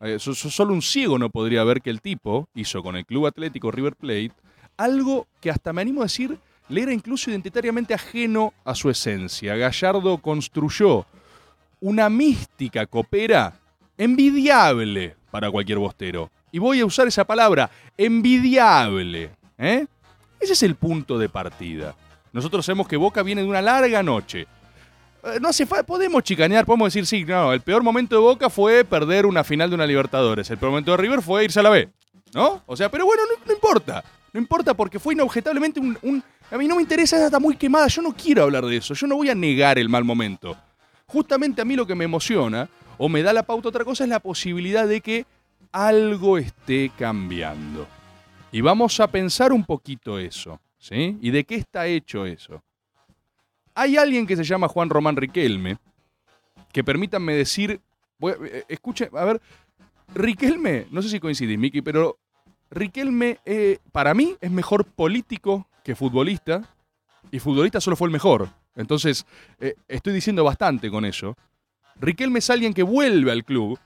Eh, 0.00 0.18
so- 0.18 0.34
so- 0.34 0.50
solo 0.50 0.72
un 0.74 0.82
ciego 0.82 1.18
no 1.18 1.30
podría 1.30 1.62
ver 1.64 1.80
que 1.80 1.90
el 1.90 2.00
tipo 2.00 2.48
hizo 2.54 2.82
con 2.82 2.96
el 2.96 3.06
Club 3.06 3.26
Atlético 3.26 3.70
River 3.70 3.94
Plate 3.94 4.32
algo 4.76 5.26
que 5.40 5.50
hasta 5.50 5.72
me 5.72 5.82
animo 5.82 6.02
a 6.02 6.04
decir 6.04 6.38
le 6.68 6.82
era 6.82 6.92
incluso 6.92 7.30
identitariamente 7.30 7.94
ajeno 7.94 8.52
a 8.64 8.74
su 8.74 8.90
esencia. 8.90 9.54
Gallardo 9.56 10.18
construyó 10.18 11.06
una 11.80 12.08
mística 12.08 12.86
copera 12.86 13.60
envidiable 13.96 15.16
para 15.30 15.50
cualquier 15.50 15.78
bostero. 15.78 16.30
Y 16.50 16.58
voy 16.58 16.80
a 16.80 16.86
usar 16.86 17.06
esa 17.06 17.24
palabra, 17.24 17.70
envidiable. 17.96 19.30
¿eh? 19.58 19.86
Ese 20.40 20.52
es 20.54 20.62
el 20.62 20.74
punto 20.74 21.18
de 21.18 21.28
partida. 21.28 21.94
Nosotros 22.32 22.66
sabemos 22.66 22.88
que 22.88 22.96
Boca 22.96 23.22
viene 23.22 23.42
de 23.42 23.48
una 23.48 23.62
larga 23.62 24.02
noche. 24.02 24.46
Eh, 25.22 25.38
No 25.40 25.48
hace 25.48 25.66
falta, 25.66 25.84
podemos 25.86 26.22
chicanear, 26.22 26.64
podemos 26.66 26.92
decir, 26.92 27.06
sí, 27.06 27.24
no, 27.24 27.52
el 27.52 27.60
peor 27.60 27.82
momento 27.82 28.16
de 28.16 28.22
Boca 28.22 28.50
fue 28.50 28.84
perder 28.84 29.26
una 29.26 29.44
final 29.44 29.68
de 29.68 29.74
una 29.74 29.86
Libertadores. 29.86 30.50
El 30.50 30.58
peor 30.58 30.70
momento 30.70 30.90
de 30.92 30.96
River 30.96 31.22
fue 31.22 31.44
irse 31.44 31.60
a 31.60 31.62
la 31.62 31.70
B. 31.70 31.88
¿No? 32.34 32.62
O 32.66 32.76
sea, 32.76 32.90
pero 32.90 33.06
bueno, 33.06 33.22
no, 33.24 33.46
no 33.46 33.52
importa. 33.52 34.04
No 34.36 34.42
importa 34.42 34.74
porque 34.74 34.98
fue 34.98 35.14
inobjetablemente 35.14 35.80
un, 35.80 36.22
A 36.50 36.58
mí 36.58 36.68
no 36.68 36.76
me 36.76 36.82
interesa, 36.82 37.16
esa 37.16 37.24
está 37.24 37.40
muy 37.40 37.56
quemada. 37.56 37.86
Yo 37.86 38.02
no 38.02 38.12
quiero 38.12 38.42
hablar 38.42 38.66
de 38.66 38.76
eso. 38.76 38.92
Yo 38.92 39.06
no 39.06 39.16
voy 39.16 39.30
a 39.30 39.34
negar 39.34 39.78
el 39.78 39.88
mal 39.88 40.04
momento. 40.04 40.54
Justamente 41.06 41.62
a 41.62 41.64
mí 41.64 41.74
lo 41.74 41.86
que 41.86 41.94
me 41.94 42.04
emociona 42.04 42.68
o 42.98 43.08
me 43.08 43.22
da 43.22 43.32
la 43.32 43.44
pauta 43.44 43.70
otra 43.70 43.82
cosa 43.82 44.04
es 44.04 44.10
la 44.10 44.20
posibilidad 44.20 44.86
de 44.86 45.00
que 45.00 45.24
algo 45.72 46.36
esté 46.36 46.92
cambiando. 46.98 47.88
Y 48.52 48.60
vamos 48.60 49.00
a 49.00 49.10
pensar 49.10 49.54
un 49.54 49.64
poquito 49.64 50.18
eso, 50.18 50.60
¿sí? 50.76 51.16
¿Y 51.22 51.30
de 51.30 51.44
qué 51.44 51.54
está 51.54 51.86
hecho 51.86 52.26
eso? 52.26 52.62
Hay 53.74 53.96
alguien 53.96 54.26
que 54.26 54.36
se 54.36 54.44
llama 54.44 54.68
Juan 54.68 54.90
Román 54.90 55.16
Riquelme, 55.16 55.78
que 56.74 56.84
permítanme 56.84 57.34
decir, 57.34 57.80
voy 58.18 58.34
eh, 58.44 58.64
escuche, 58.68 59.08
a 59.14 59.24
ver, 59.24 59.40
Riquelme, 60.14 60.88
no 60.90 61.00
sé 61.00 61.08
si 61.08 61.20
coincidís, 61.20 61.58
Miki, 61.58 61.80
pero 61.80 62.18
Riquelme, 62.70 63.38
eh, 63.44 63.78
para 63.92 64.14
mí, 64.14 64.36
es 64.40 64.50
mejor 64.50 64.84
político 64.84 65.68
que 65.84 65.94
futbolista. 65.94 66.62
Y 67.30 67.38
futbolista 67.38 67.80
solo 67.80 67.96
fue 67.96 68.08
el 68.08 68.12
mejor. 68.12 68.48
Entonces, 68.74 69.26
eh, 69.58 69.74
estoy 69.88 70.12
diciendo 70.12 70.44
bastante 70.44 70.90
con 70.90 71.04
eso. 71.04 71.36
Riquelme 71.98 72.40
es 72.40 72.50
alguien 72.50 72.74
que 72.74 72.82
vuelve 72.82 73.32
al 73.32 73.44
club. 73.44 73.78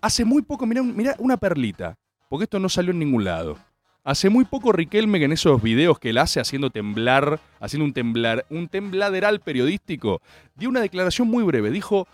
Hace 0.00 0.24
muy 0.24 0.42
poco, 0.42 0.66
mirá, 0.66 0.82
mirá 0.82 1.14
una 1.18 1.36
perlita, 1.36 1.96
porque 2.28 2.44
esto 2.44 2.58
no 2.58 2.68
salió 2.68 2.90
en 2.90 2.98
ningún 2.98 3.24
lado. 3.24 3.56
Hace 4.02 4.28
muy 4.28 4.44
poco 4.44 4.70
Riquelme, 4.70 5.18
que 5.18 5.24
en 5.24 5.32
esos 5.32 5.62
videos 5.62 5.98
que 5.98 6.10
él 6.10 6.18
hace 6.18 6.38
haciendo 6.38 6.68
temblar, 6.68 7.40
haciendo 7.58 7.86
un 7.86 7.94
temblar, 7.94 8.44
un 8.50 8.68
tembladeral 8.68 9.40
periodístico, 9.40 10.20
dio 10.56 10.68
una 10.68 10.80
declaración 10.82 11.28
muy 11.28 11.42
breve. 11.42 11.70
Dijo, 11.70 12.06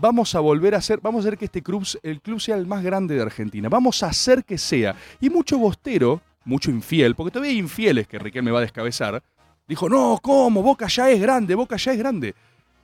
vamos 0.00 0.34
a 0.34 0.40
volver 0.40 0.74
a 0.74 0.78
hacer, 0.78 1.00
vamos 1.02 1.24
a 1.24 1.28
hacer 1.28 1.38
que 1.38 1.46
este 1.46 1.62
club, 1.62 1.86
el 2.02 2.20
club 2.20 2.40
sea 2.40 2.56
el 2.56 2.66
más 2.66 2.82
grande 2.82 3.14
de 3.14 3.22
Argentina. 3.22 3.68
Vamos 3.68 4.02
a 4.02 4.08
hacer 4.08 4.44
que 4.44 4.58
sea. 4.58 4.94
Y 5.20 5.30
mucho 5.30 5.58
bostero, 5.58 6.20
mucho 6.44 6.70
infiel, 6.70 7.14
porque 7.14 7.30
todavía 7.32 7.52
hay 7.52 7.58
infieles 7.58 8.06
que 8.06 8.18
Riquelme 8.18 8.50
va 8.50 8.58
a 8.58 8.62
descabezar, 8.62 9.22
dijo, 9.68 9.88
no, 9.88 10.18
¿cómo? 10.22 10.62
Boca 10.62 10.86
ya 10.88 11.10
es 11.10 11.20
grande, 11.20 11.54
Boca 11.54 11.76
ya 11.76 11.92
es 11.92 11.98
grande. 11.98 12.34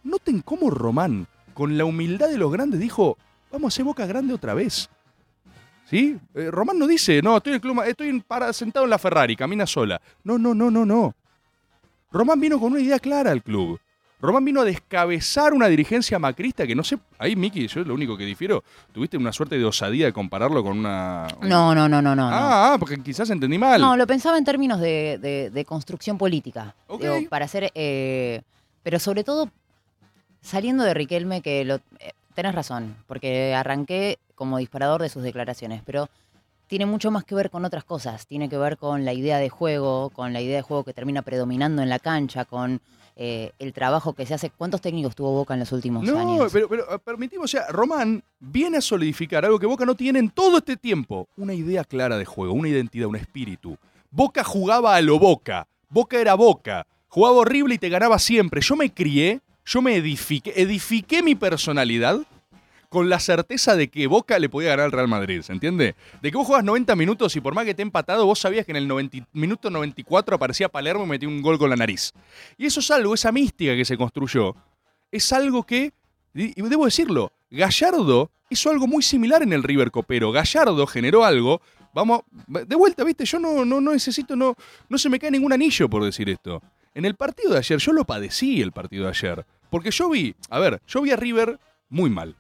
Noten 0.05 0.41
cómo 0.41 0.71
Román, 0.71 1.27
con 1.55 1.77
la 1.79 1.85
humildad 1.85 2.29
de 2.29 2.39
los 2.39 2.51
grandes, 2.53 2.81
dijo, 2.81 3.17
vamos 3.51 3.67
a 3.67 3.75
hacer 3.75 3.85
Boca 3.85 4.07
grande 4.07 4.35
otra 4.35 4.55
vez. 4.55 4.89
¿Sí? 5.89 6.17
Eh, 6.35 6.51
Román 6.51 6.79
no 6.79 6.87
dice, 6.87 7.21
no, 7.23 7.37
estoy, 7.37 7.51
en 7.51 7.55
el 7.57 7.61
club 7.61 7.83
estoy 7.87 8.09
en- 8.09 8.25
sentado 8.53 8.85
en 8.85 8.91
la 8.91 8.99
Ferrari, 8.99 9.37
camina 9.37 9.67
sola. 9.67 10.01
No, 10.25 10.39
no, 10.39 10.55
no, 10.55 10.71
no, 10.71 10.87
no. 10.87 11.15
Román 12.11 12.41
vino 12.41 12.59
con 12.59 12.73
una 12.73 12.81
idea 12.81 12.99
clara 12.99 13.31
al 13.31 13.43
club. 13.43 13.79
Román 14.23 14.45
vino 14.45 14.61
a 14.61 14.65
descabezar 14.65 15.53
una 15.53 15.67
dirigencia 15.67 16.19
macrista 16.19 16.65
que 16.67 16.75
no 16.77 16.85
sé. 16.85 16.97
Ahí, 17.19 17.35
Miki, 17.37 17.67
yo 17.67 17.83
lo 17.85 17.93
único 17.95 18.17
que 18.17 18.25
difiero, 18.25 18.63
tuviste 18.93 19.17
una 19.17 19.33
suerte 19.33 19.59
de 19.59 19.65
osadía 19.65 20.07
de 20.07 20.13
compararlo 20.13 20.63
con 20.63 20.79
una. 20.79 21.27
No, 21.43 21.75
no, 21.75 21.89
no, 21.89 22.01
no, 22.01 22.15
no. 22.15 22.15
no. 22.15 22.29
Ah, 22.33 22.73
ah, 22.75 22.77
porque 22.79 22.97
quizás 23.03 23.29
entendí 23.31 23.59
mal. 23.59 23.81
No, 23.81 23.97
lo 23.97 24.07
pensaba 24.07 24.39
en 24.39 24.45
términos 24.45 24.81
de, 24.81 25.19
de- 25.21 25.51
de 25.51 25.65
construcción 25.65 26.17
política. 26.19 26.75
Ok. 26.87 27.03
Digo, 27.03 27.17
para 27.29 27.47
hacer. 27.47 27.71
eh, 27.75 28.43
pero 28.85 28.99
sobre 29.01 29.25
todo, 29.25 29.51
saliendo 30.41 30.85
de 30.85 30.95
Riquelme, 30.95 31.41
que 31.43 31.65
lo. 31.65 31.77
eh, 31.77 32.13
tenés 32.35 32.55
razón, 32.55 32.97
porque 33.07 33.55
arranqué 33.55 34.19
como 34.35 34.59
disparador 34.59 35.03
de 35.03 35.09
sus 35.09 35.23
declaraciones, 35.23 35.83
pero 35.85 36.09
tiene 36.67 36.87
mucho 36.87 37.11
más 37.11 37.25
que 37.25 37.35
ver 37.35 37.51
con 37.51 37.65
otras 37.65 37.85
cosas. 37.85 38.27
Tiene 38.27 38.49
que 38.49 38.57
ver 38.57 38.77
con 38.79 39.05
la 39.05 39.13
idea 39.13 39.39
de 39.39 39.49
juego, 39.51 40.11
con 40.11 40.33
la 40.33 40.41
idea 40.41 40.57
de 40.57 40.63
juego 40.63 40.85
que 40.85 40.95
termina 40.95 41.23
predominando 41.23 41.83
en 41.83 41.89
la 41.91 41.99
cancha, 41.99 42.45
con 42.45 42.81
eh, 43.17 43.53
el 43.59 43.73
trabajo 43.73 44.15
que 44.15 44.27
se 44.27 44.35
hace. 44.35 44.51
¿Cuántos 44.51 44.81
técnicos 44.81 45.15
tuvo 45.15 45.33
Boca 45.33 45.55
en 45.55 45.61
los 45.61 45.73
últimos 45.73 46.05
No, 46.05 46.19
años? 46.19 46.51
pero, 46.53 46.69
pero 46.69 46.95
eh, 46.95 46.99
permitimos, 46.99 47.45
o 47.45 47.49
sea, 47.49 47.67
Román 47.69 48.23
viene 48.41 48.79
a 48.79 48.81
solidificar 48.81 49.45
algo 49.45 49.59
que 49.59 49.67
Boca 49.67 49.85
no 49.85 49.95
tiene 49.95 50.19
en 50.19 50.31
todo 50.31 50.59
este 50.59 50.77
tiempo. 50.77 51.29
Una 51.37 51.55
idea 51.55 51.85
clara 51.85 52.17
de 52.19 52.25
juego, 52.25 52.53
una 52.55 52.69
identidad, 52.69 53.09
un 53.09 53.17
espíritu. 53.17 53.77
Boca 54.11 54.45
jugaba 54.45 54.97
a 54.97 55.01
lo 55.01 55.19
Boca. 55.19 55.67
Boca 55.89 56.19
era 56.19 56.35
Boca. 56.35 56.87
Jugaba 57.09 57.37
horrible 57.37 57.75
y 57.75 57.79
te 57.79 57.89
ganaba 57.91 58.19
siempre. 58.19 58.61
Yo 58.63 58.75
me 58.77 58.93
crié, 58.93 59.41
yo 59.67 59.83
me 59.83 59.97
edifiqué, 59.97 60.53
edifiqué 60.57 61.23
mi 61.23 61.35
personalidad 61.35 62.21
con 62.93 63.09
la 63.09 63.19
certeza 63.19 63.75
de 63.75 63.89
que 63.89 64.07
Boca 64.07 64.39
le 64.39 64.51
podía 64.51 64.69
ganar 64.69 64.85
al 64.85 64.93
Real 64.93 65.09
Madrid, 65.09 65.41
¿se 65.41 65.51
entiende? 65.51 65.95
De 66.21 66.31
que 66.31 66.37
vos 66.37 66.47
jugabas 66.47 66.67
90 66.67 66.95
minutos 66.95 67.35
y 67.35 67.41
por 67.41 67.55
más 67.55 67.65
que 67.65 67.71
esté 67.71 67.81
empatado, 67.81 68.27
vos 68.27 68.39
sabías 68.39 68.67
que 68.67 68.73
en 68.73 68.77
el 68.77 68.87
90 68.87 69.29
minuto 69.33 69.71
94 69.71 70.37
aparecía 70.37 70.69
Palermo 70.69 71.05
y 71.05 71.07
metía 71.09 71.27
un 71.27 71.41
gol 71.41 71.59
con 71.59 71.71
la 71.71 71.77
nariz. 71.77 72.13
Y 72.59 72.67
eso 72.67 72.81
es 72.81 72.91
algo, 72.91 73.15
esa 73.15 73.33
mística 73.33 73.75
que 73.75 73.87
se 73.87 73.97
construyó, 73.97 74.55
es 75.11 75.33
algo 75.33 75.63
que, 75.65 75.95
y 76.35 76.61
debo 76.61 76.85
decirlo, 76.85 77.33
Gallardo 77.51 78.31
hizo 78.51 78.69
algo 78.69 78.87
muy 78.87 79.03
similar 79.03 79.43
en 79.43 79.55
el 79.55 79.63
River 79.63 79.91
Copero. 79.91 80.31
Gallardo 80.31 80.87
generó 80.87 81.25
algo, 81.25 81.63
vamos, 81.95 82.21
de 82.47 82.77
vuelta, 82.77 83.05
viste, 83.05 83.25
yo 83.25 83.39
no, 83.39 83.65
no, 83.65 83.81
no 83.81 83.93
necesito, 83.93 84.37
no, 84.37 84.55
no 84.91 84.99
se 84.99 85.09
me 85.09 85.19
cae 85.19 85.31
ningún 85.31 85.55
anillo 85.55 85.89
por 85.89 86.05
decir 86.05 86.29
esto. 86.29 86.63
En 86.95 87.07
el 87.07 87.15
partido 87.15 87.53
de 87.53 87.59
ayer, 87.59 87.79
yo 87.79 87.93
lo 87.95 88.05
padecí 88.05 88.61
el 88.61 88.73
partido 88.73 89.05
de 89.05 89.11
ayer, 89.11 89.47
porque 89.71 89.91
yo 89.91 90.11
vi, 90.11 90.35
a 90.51 90.59
ver, 90.59 90.83
yo 90.87 91.01
vi 91.01 91.11
a 91.11 91.17
River 91.17 91.59
muy 91.89 92.11
mal, 92.11 92.37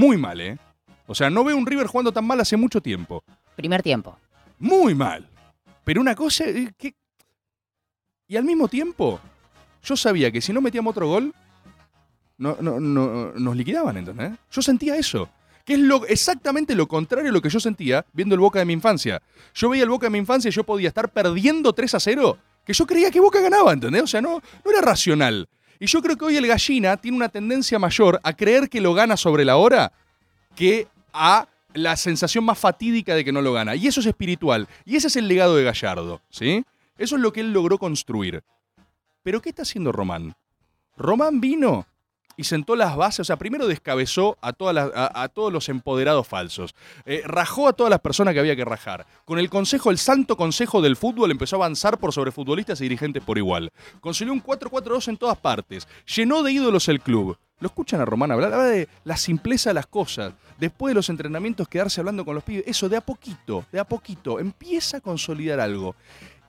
muy 0.00 0.16
mal, 0.16 0.40
¿eh? 0.40 0.58
O 1.06 1.14
sea, 1.14 1.28
no 1.28 1.44
veo 1.44 1.56
un 1.56 1.66
River 1.66 1.86
jugando 1.86 2.10
tan 2.10 2.24
mal 2.24 2.40
hace 2.40 2.56
mucho 2.56 2.80
tiempo. 2.80 3.22
Primer 3.54 3.82
tiempo. 3.82 4.16
Muy 4.58 4.94
mal. 4.94 5.28
Pero 5.84 6.00
una 6.00 6.14
cosa 6.14 6.44
es 6.44 6.70
que... 6.78 6.94
Y 8.26 8.36
al 8.36 8.44
mismo 8.44 8.68
tiempo, 8.68 9.20
yo 9.82 9.96
sabía 9.96 10.30
que 10.30 10.40
si 10.40 10.52
no 10.52 10.62
metíamos 10.62 10.92
otro 10.92 11.06
gol, 11.08 11.34
no, 12.38 12.56
no, 12.60 12.80
no, 12.80 13.32
nos 13.32 13.56
liquidaban, 13.56 13.98
¿entendés? 13.98 14.32
Yo 14.50 14.62
sentía 14.62 14.96
eso. 14.96 15.28
Que 15.66 15.74
es 15.74 15.80
lo, 15.80 16.06
exactamente 16.06 16.74
lo 16.74 16.88
contrario 16.88 17.30
a 17.30 17.34
lo 17.34 17.42
que 17.42 17.50
yo 17.50 17.60
sentía 17.60 18.06
viendo 18.14 18.34
el 18.34 18.40
Boca 18.40 18.60
de 18.60 18.64
mi 18.64 18.72
infancia. 18.72 19.20
Yo 19.52 19.68
veía 19.68 19.82
el 19.82 19.90
Boca 19.90 20.06
de 20.06 20.10
mi 20.10 20.18
infancia 20.18 20.48
y 20.48 20.52
yo 20.52 20.64
podía 20.64 20.88
estar 20.88 21.10
perdiendo 21.10 21.74
3 21.74 21.94
a 21.94 22.00
0, 22.00 22.38
que 22.64 22.72
yo 22.72 22.86
creía 22.86 23.10
que 23.10 23.20
Boca 23.20 23.40
ganaba, 23.40 23.72
¿entendés? 23.72 24.02
O 24.04 24.06
sea, 24.06 24.22
no, 24.22 24.40
no 24.64 24.70
era 24.70 24.80
racional. 24.80 25.46
Y 25.80 25.86
yo 25.86 26.02
creo 26.02 26.16
que 26.16 26.26
hoy 26.26 26.36
el 26.36 26.46
gallina 26.46 26.98
tiene 26.98 27.16
una 27.16 27.30
tendencia 27.30 27.78
mayor 27.78 28.20
a 28.22 28.34
creer 28.34 28.68
que 28.68 28.82
lo 28.82 28.92
gana 28.92 29.16
sobre 29.16 29.46
la 29.46 29.56
hora 29.56 29.90
que 30.54 30.86
a 31.14 31.48
la 31.72 31.96
sensación 31.96 32.44
más 32.44 32.58
fatídica 32.58 33.14
de 33.14 33.24
que 33.24 33.32
no 33.32 33.40
lo 33.40 33.54
gana. 33.54 33.74
Y 33.74 33.86
eso 33.86 34.00
es 34.00 34.06
espiritual. 34.06 34.68
Y 34.84 34.96
ese 34.96 35.08
es 35.08 35.16
el 35.16 35.26
legado 35.26 35.56
de 35.56 35.64
Gallardo, 35.64 36.20
¿sí? 36.28 36.64
Eso 36.98 37.16
es 37.16 37.22
lo 37.22 37.32
que 37.32 37.40
él 37.40 37.52
logró 37.52 37.78
construir. 37.78 38.44
Pero 39.22 39.40
¿qué 39.40 39.48
está 39.48 39.62
haciendo 39.62 39.90
Román? 39.90 40.34
Román 40.98 41.40
vino 41.40 41.86
y 42.36 42.44
sentó 42.44 42.76
las 42.76 42.96
bases, 42.96 43.20
o 43.20 43.24
sea, 43.24 43.36
primero 43.36 43.66
descabezó 43.66 44.38
a, 44.40 44.52
todas 44.52 44.90
a 44.94 45.28
todos 45.28 45.52
los 45.52 45.68
empoderados 45.68 46.26
falsos, 46.26 46.74
Eh, 47.04 47.22
rajó 47.24 47.68
a 47.68 47.72
todas 47.72 47.90
las 47.90 48.00
personas 48.00 48.34
que 48.34 48.40
había 48.40 48.56
que 48.56 48.64
rajar. 48.64 49.06
Con 49.24 49.38
el 49.38 49.50
consejo, 49.50 49.90
el 49.90 49.98
santo 49.98 50.36
consejo 50.36 50.80
del 50.80 50.96
fútbol 50.96 51.30
empezó 51.30 51.56
a 51.56 51.58
avanzar 51.58 51.98
por 51.98 52.12
sobre 52.12 52.32
futbolistas 52.32 52.80
y 52.80 52.84
dirigentes 52.84 53.22
por 53.22 53.38
igual. 53.38 53.70
Consiguió 54.00 54.32
un 54.32 54.42
4-4-2 54.42 55.08
en 55.08 55.16
todas 55.16 55.38
partes, 55.38 55.86
llenó 56.06 56.42
de 56.42 56.52
ídolos 56.52 56.88
el 56.88 57.00
club. 57.00 57.38
¿Lo 57.60 57.66
escuchan 57.66 58.00
a 58.00 58.06
Román 58.06 58.32
hablar? 58.32 58.54
Habla 58.54 58.68
de 58.68 58.88
la 59.04 59.16
simpleza 59.16 59.70
de 59.70 59.74
las 59.74 59.86
cosas. 59.86 60.32
Después 60.58 60.92
de 60.92 60.94
los 60.94 61.10
entrenamientos, 61.10 61.68
quedarse 61.68 62.00
hablando 62.00 62.24
con 62.24 62.34
los 62.34 62.42
pibes. 62.42 62.64
Eso 62.66 62.88
de 62.88 62.96
a 62.96 63.02
poquito, 63.02 63.66
de 63.70 63.80
a 63.80 63.84
poquito. 63.84 64.40
Empieza 64.40 64.96
a 64.96 65.00
consolidar 65.00 65.60
algo. 65.60 65.94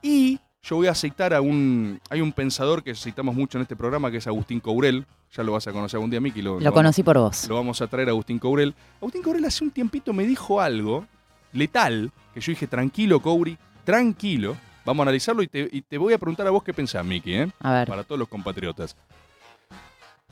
Y 0.00 0.40
yo 0.62 0.76
voy 0.76 0.86
a 0.86 0.94
citar 0.94 1.34
a 1.34 1.40
un. 1.40 2.00
Hay 2.08 2.20
un 2.20 2.32
pensador 2.32 2.84
que 2.84 2.94
citamos 2.94 3.34
mucho 3.34 3.58
en 3.58 3.62
este 3.62 3.74
programa 3.74 4.10
que 4.10 4.18
es 4.18 4.26
Agustín 4.26 4.60
Courel. 4.60 5.04
Ya 5.32 5.42
lo 5.42 5.52
vas 5.52 5.66
a 5.66 5.72
conocer 5.72 5.96
algún 5.96 6.10
día, 6.10 6.20
Miki. 6.20 6.40
Lo, 6.40 6.60
conocí 6.72 7.02
por 7.02 7.18
vos. 7.18 7.48
Lo 7.48 7.56
vamos 7.56 7.80
a 7.82 7.86
traer 7.88 8.08
a 8.08 8.10
Agustín 8.12 8.38
Courel. 8.38 8.74
Agustín 9.00 9.22
Courel 9.22 9.44
hace 9.44 9.64
un 9.64 9.70
tiempito 9.70 10.12
me 10.12 10.24
dijo 10.24 10.60
algo 10.60 11.06
letal, 11.52 12.12
que 12.32 12.40
yo 12.40 12.52
dije, 12.52 12.66
tranquilo, 12.66 13.20
Couri, 13.20 13.58
tranquilo. 13.84 14.56
Vamos 14.84 15.00
a 15.00 15.04
analizarlo 15.04 15.42
y 15.42 15.48
te, 15.48 15.68
y 15.70 15.82
te 15.82 15.98
voy 15.98 16.12
a 16.12 16.18
preguntar 16.18 16.46
a 16.46 16.50
vos 16.50 16.62
qué 16.62 16.72
pensás, 16.72 17.04
Miki, 17.04 17.34
¿eh? 17.34 17.50
A 17.60 17.72
ver. 17.72 17.88
Para 17.88 18.04
todos 18.04 18.18
los 18.18 18.28
compatriotas. 18.28 18.96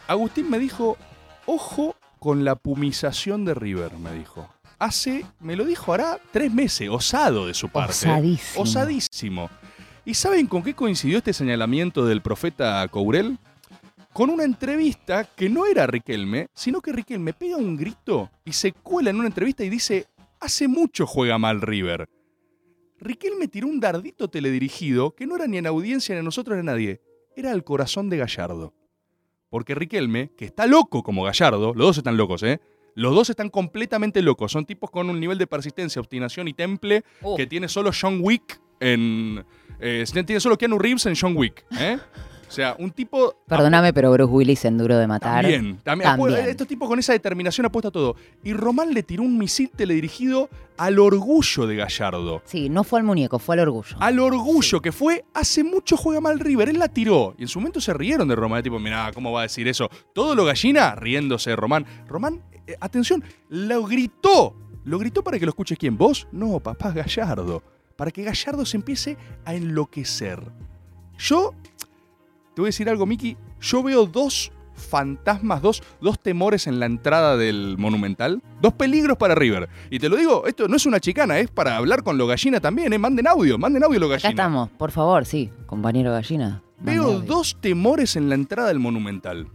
Agustín 0.07 0.49
me 0.49 0.59
dijo, 0.59 0.97
ojo 1.47 1.97
con 2.19 2.45
la 2.45 2.55
pumización 2.55 3.45
de 3.45 3.55
River, 3.55 3.95
me 3.99 4.13
dijo. 4.13 4.49
Hace, 4.79 5.27
me 5.41 5.57
lo 5.57 5.65
dijo 5.65 5.93
hará 5.93 6.19
tres 6.33 6.53
meses, 6.53 6.89
osado 6.89 7.47
de 7.47 7.55
su 7.55 7.69
parte. 7.69 7.93
Osadísimo. 7.93 8.63
Osadísimo. 8.63 9.51
¿Y 10.05 10.15
saben 10.15 10.47
con 10.47 10.63
qué 10.63 10.75
coincidió 10.75 11.19
este 11.19 11.33
señalamiento 11.33 12.07
del 12.07 12.23
profeta 12.23 12.87
Courel? 12.89 13.39
Con 14.13 14.31
una 14.31 14.45
entrevista 14.45 15.25
que 15.25 15.49
no 15.49 15.67
era 15.67 15.87
Riquelme, 15.87 16.49
sino 16.53 16.81
que 16.81 16.93
Riquelme 16.93 17.33
pega 17.33 17.57
un 17.57 17.77
grito 17.77 18.31
y 18.45 18.53
se 18.53 18.73
cuela 18.73 19.11
en 19.11 19.17
una 19.17 19.29
entrevista 19.29 19.63
y 19.65 19.69
dice, 19.71 20.07
hace 20.41 20.67
mucho 20.67 21.07
juega 21.07 21.39
mal 21.39 21.61
River. 21.61 22.09
Riquelme 22.99 23.49
tiró 23.49 23.69
un 23.69 23.79
dardito 23.79 24.29
teledirigido 24.29 25.15
que 25.15 25.27
no 25.27 25.37
era 25.37 25.47
ni 25.47 25.59
en 25.59 25.67
audiencia 25.67 26.15
ni 26.15 26.21
a 26.21 26.25
nosotros 26.25 26.57
ni 26.57 26.61
a 26.61 26.65
nadie, 26.65 27.01
era 27.37 27.53
al 27.53 27.63
corazón 27.63 28.11
de 28.11 28.17
Gallardo. 28.19 28.75
Porque 29.49 29.75
Riquelme, 29.75 30.33
que 30.37 30.45
está 30.45 30.67
loco 30.67 31.03
como 31.03 31.23
Gallardo, 31.25 31.73
los 31.75 31.87
dos 31.87 31.99
están 31.99 32.17
locos, 32.17 32.43
¿eh? 32.43 32.61
Los 32.95 33.15
dos 33.15 33.31
están 33.31 33.49
completamente 33.49 34.21
locos. 34.23 34.51
Son 34.53 34.67
tipos 34.67 34.91
con 34.91 35.09
un 35.09 35.21
nivel 35.21 35.39
de 35.39 35.47
persistencia, 35.47 36.01
obstinación 36.01 36.49
y 36.49 36.53
temple 36.53 37.05
Oh. 37.23 37.37
que 37.37 37.47
tiene 37.47 37.69
solo 37.69 37.91
John 37.99 38.19
Wick 38.21 38.61
en. 38.81 39.45
eh, 39.79 40.05
tiene 40.13 40.41
solo 40.41 40.59
Keanu 40.59 40.79
Reeves 40.79 41.07
en 41.07 41.15
John 41.15 41.37
Wick, 41.37 41.65
¿eh? 41.79 41.99
O 42.51 42.53
sea, 42.53 42.75
un 42.81 42.91
tipo. 42.91 43.37
Perdóname, 43.47 43.93
pero 43.93 44.11
Bruce 44.11 44.33
Willis 44.33 44.65
en 44.65 44.77
Duro 44.77 44.99
de 44.99 45.07
Matar. 45.07 45.43
También, 45.45 45.79
también. 45.85 46.11
Estos 46.49 46.67
tipos 46.67 46.89
con 46.89 46.99
esa 46.99 47.13
determinación 47.13 47.65
apuesta 47.65 47.91
a 47.91 47.93
todo. 47.93 48.17
Y 48.43 48.55
Román 48.55 48.93
le 48.93 49.05
tiró 49.05 49.23
un 49.23 49.39
misil 49.39 49.71
teledirigido 49.71 50.49
al 50.77 50.99
orgullo 50.99 51.69
de 51.69 51.77
Gallardo. 51.77 52.43
Sí, 52.47 52.69
no 52.69 52.83
fue 52.83 52.99
al 52.99 53.05
muñeco, 53.07 53.39
fue 53.39 53.55
al 53.55 53.61
orgullo. 53.61 53.97
Al 54.01 54.19
orgullo 54.19 54.83
que 54.83 54.91
fue, 54.91 55.25
hace 55.33 55.63
mucho 55.63 55.97
juega 55.97 56.21
mal 56.21 56.41
River. 56.41 56.71
Él 56.71 56.81
la 56.81 56.89
tiró. 56.89 57.37
Y 57.39 57.43
en 57.43 57.49
su 57.49 57.61
momento 57.61 57.81
se 57.81 57.95
rieron 57.95 58.27
de 58.27 58.35
Román. 58.35 58.65
Tipo, 58.65 58.81
mirá, 58.81 59.13
¿cómo 59.15 59.31
va 59.31 59.41
a 59.41 59.43
decir 59.45 59.69
eso? 59.69 59.89
Todo 60.13 60.35
lo 60.35 60.45
gallina 60.45 60.97
riéndose 60.97 61.51
de 61.51 61.57
Román. 61.57 61.87
Román, 62.09 62.43
eh, 62.67 62.75
atención, 62.81 63.23
lo 63.49 63.85
gritó. 63.85 64.57
¿Lo 64.83 64.99
gritó 64.99 65.23
para 65.23 65.39
que 65.39 65.47
lo 65.47 65.51
escuches 65.51 65.79
quién? 65.79 65.97
¿Vos? 65.97 66.27
No, 66.33 66.59
papá, 66.59 66.91
Gallardo. 66.91 67.63
Para 68.01 68.13
que 68.13 68.23
Gallardo 68.23 68.65
se 68.65 68.79
empiece 68.79 69.19
a 69.45 69.55
enloquecer. 69.55 70.41
Yo, 71.19 71.53
te 72.55 72.63
voy 72.63 72.69
a 72.69 72.71
decir 72.71 72.89
algo, 72.89 73.05
Miki. 73.05 73.37
Yo 73.61 73.83
veo 73.83 74.07
dos 74.07 74.53
fantasmas, 74.75 75.61
dos, 75.61 75.83
dos 76.01 76.19
temores 76.19 76.67
en 76.67 76.81
la 76.81 76.87
entrada 76.87 77.37
del 77.37 77.77
Monumental. 77.77 78.43
Dos 78.63 78.73
peligros 78.73 79.19
para 79.19 79.35
River. 79.35 79.69
Y 79.91 79.99
te 79.99 80.09
lo 80.09 80.17
digo, 80.17 80.47
esto 80.47 80.67
no 80.67 80.77
es 80.77 80.87
una 80.87 80.99
chicana, 80.99 81.41
es 81.41 81.51
para 81.51 81.77
hablar 81.77 82.03
con 82.03 82.17
lo 82.17 82.27
gallina 82.27 82.59
también, 82.59 82.91
¿eh? 82.95 82.99
Manden 82.99 83.27
audio, 83.27 83.59
manden 83.59 83.85
audio 83.85 84.01
lo 84.01 84.07
Acá 84.07 84.15
gallina. 84.15 84.31
estamos, 84.31 84.71
por 84.71 84.93
favor, 84.93 85.27
sí, 85.27 85.51
compañero 85.67 86.11
gallina. 86.11 86.63
Veo 86.79 87.05
audio. 87.05 87.21
dos 87.21 87.59
temores 87.61 88.17
en 88.17 88.31
la 88.31 88.35
entrada 88.35 88.69
del 88.69 88.79
Monumental. 88.79 89.47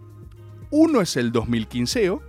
Uno 0.69 1.01
es 1.01 1.17
el 1.17 1.31
2015, 1.31 2.19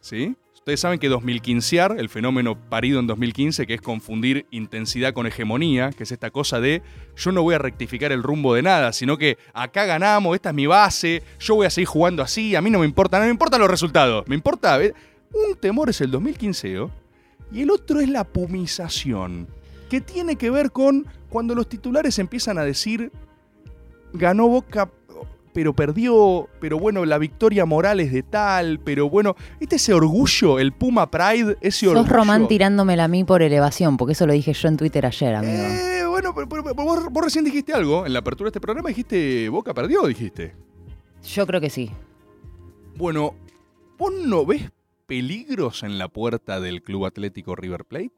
¿sí? 0.00 0.34
Ustedes 0.64 0.80
saben 0.80 0.98
que 0.98 1.10
2015, 1.10 1.78
el 1.98 2.08
fenómeno 2.08 2.58
parido 2.58 2.98
en 2.98 3.06
2015, 3.06 3.66
que 3.66 3.74
es 3.74 3.82
confundir 3.82 4.46
intensidad 4.50 5.12
con 5.12 5.26
hegemonía, 5.26 5.90
que 5.90 6.04
es 6.04 6.10
esta 6.10 6.30
cosa 6.30 6.58
de 6.58 6.80
yo 7.16 7.32
no 7.32 7.42
voy 7.42 7.54
a 7.54 7.58
rectificar 7.58 8.12
el 8.12 8.22
rumbo 8.22 8.54
de 8.54 8.62
nada, 8.62 8.94
sino 8.94 9.18
que 9.18 9.36
acá 9.52 9.84
ganamos, 9.84 10.34
esta 10.34 10.48
es 10.48 10.54
mi 10.54 10.64
base, 10.66 11.22
yo 11.38 11.56
voy 11.56 11.66
a 11.66 11.70
seguir 11.70 11.88
jugando 11.88 12.22
así, 12.22 12.56
a 12.56 12.62
mí 12.62 12.70
no 12.70 12.78
me 12.78 12.86
importa, 12.86 13.18
no 13.18 13.26
me 13.26 13.30
importan 13.30 13.60
los 13.60 13.68
resultados, 13.68 14.26
me 14.26 14.36
importa... 14.36 14.82
eh, 14.82 14.94
Un 15.34 15.54
temor 15.56 15.90
es 15.90 16.00
el 16.00 16.10
2015 16.10 16.88
y 17.52 17.60
el 17.60 17.70
otro 17.70 18.00
es 18.00 18.08
la 18.08 18.24
pumización, 18.24 19.46
que 19.90 20.00
tiene 20.00 20.36
que 20.36 20.48
ver 20.48 20.70
con 20.70 21.06
cuando 21.28 21.54
los 21.54 21.68
titulares 21.68 22.18
empiezan 22.18 22.56
a 22.56 22.64
decir 22.64 23.12
ganó 24.14 24.48
Boca, 24.48 24.90
pero 25.54 25.72
perdió, 25.74 26.48
pero 26.60 26.78
bueno, 26.78 27.04
la 27.06 27.16
victoria 27.16 27.64
moral 27.64 28.00
es 28.00 28.12
de 28.12 28.22
tal, 28.22 28.80
pero 28.80 29.08
bueno, 29.08 29.36
¿viste 29.58 29.76
ese 29.76 29.94
orgullo, 29.94 30.58
el 30.58 30.72
Puma 30.72 31.10
Pride, 31.10 31.56
ese 31.62 31.86
orgullo? 31.88 32.04
Sos 32.06 32.12
Román 32.14 32.48
tirándomela 32.48 33.04
a 33.04 33.08
mí 33.08 33.24
por 33.24 33.40
elevación, 33.40 33.96
porque 33.96 34.12
eso 34.12 34.26
lo 34.26 34.32
dije 34.34 34.52
yo 34.52 34.68
en 34.68 34.76
Twitter 34.76 35.06
ayer, 35.06 35.34
amigo. 35.36 35.52
Eh, 35.62 36.04
bueno, 36.06 36.34
pero, 36.34 36.48
pero- 36.48 36.62
pero 36.64 36.74
vos, 36.84 37.04
vos 37.10 37.24
recién 37.24 37.44
dijiste 37.44 37.72
algo 37.72 38.04
en 38.04 38.12
la 38.12 38.18
apertura 38.18 38.46
de 38.48 38.50
este 38.50 38.60
programa, 38.60 38.88
dijiste 38.90 39.48
Boca 39.48 39.72
perdió, 39.72 40.06
dijiste. 40.06 40.54
Yo 41.22 41.46
creo 41.46 41.60
que 41.60 41.70
sí. 41.70 41.90
Bueno, 42.96 43.34
¿vos 43.96 44.12
no 44.12 44.44
ves 44.44 44.70
peligros 45.06 45.82
en 45.82 45.98
la 45.98 46.08
puerta 46.08 46.60
del 46.60 46.82
Club 46.82 47.06
Atlético 47.06 47.54
River 47.56 47.84
Plate? 47.84 48.12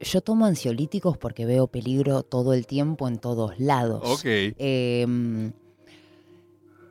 Yo 0.00 0.20
tomo 0.20 0.44
ansiolíticos 0.46 1.16
porque 1.18 1.46
veo 1.46 1.66
peligro 1.68 2.22
todo 2.22 2.52
el 2.52 2.66
tiempo 2.66 3.08
en 3.08 3.18
todos 3.18 3.58
lados. 3.58 4.02
Ok. 4.04 4.24
Eh, 4.24 5.06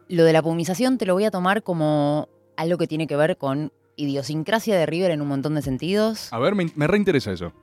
lo 0.10 0.24
de 0.24 0.34
la 0.34 0.42
pumización 0.42 0.98
te 0.98 1.06
lo 1.06 1.14
voy 1.14 1.26
a 1.26 1.32
tomar 1.32 1.64
como 1.64 2.30
algo 2.58 2.78
que 2.78 2.88
tiene 2.88 3.08
que 3.08 3.16
ver 3.16 3.38
con 3.38 3.72
idiosincrasia 3.98 4.78
de 4.78 4.86
River 4.86 5.12
en 5.12 5.22
un 5.22 5.28
montón 5.28 5.56
de 5.56 5.62
sentidos. 5.62 6.32
A 6.32 6.40
ver, 6.40 6.54
me, 6.56 6.70
me 6.76 6.88
reinteresa 6.88 7.32
eso. 7.32 7.54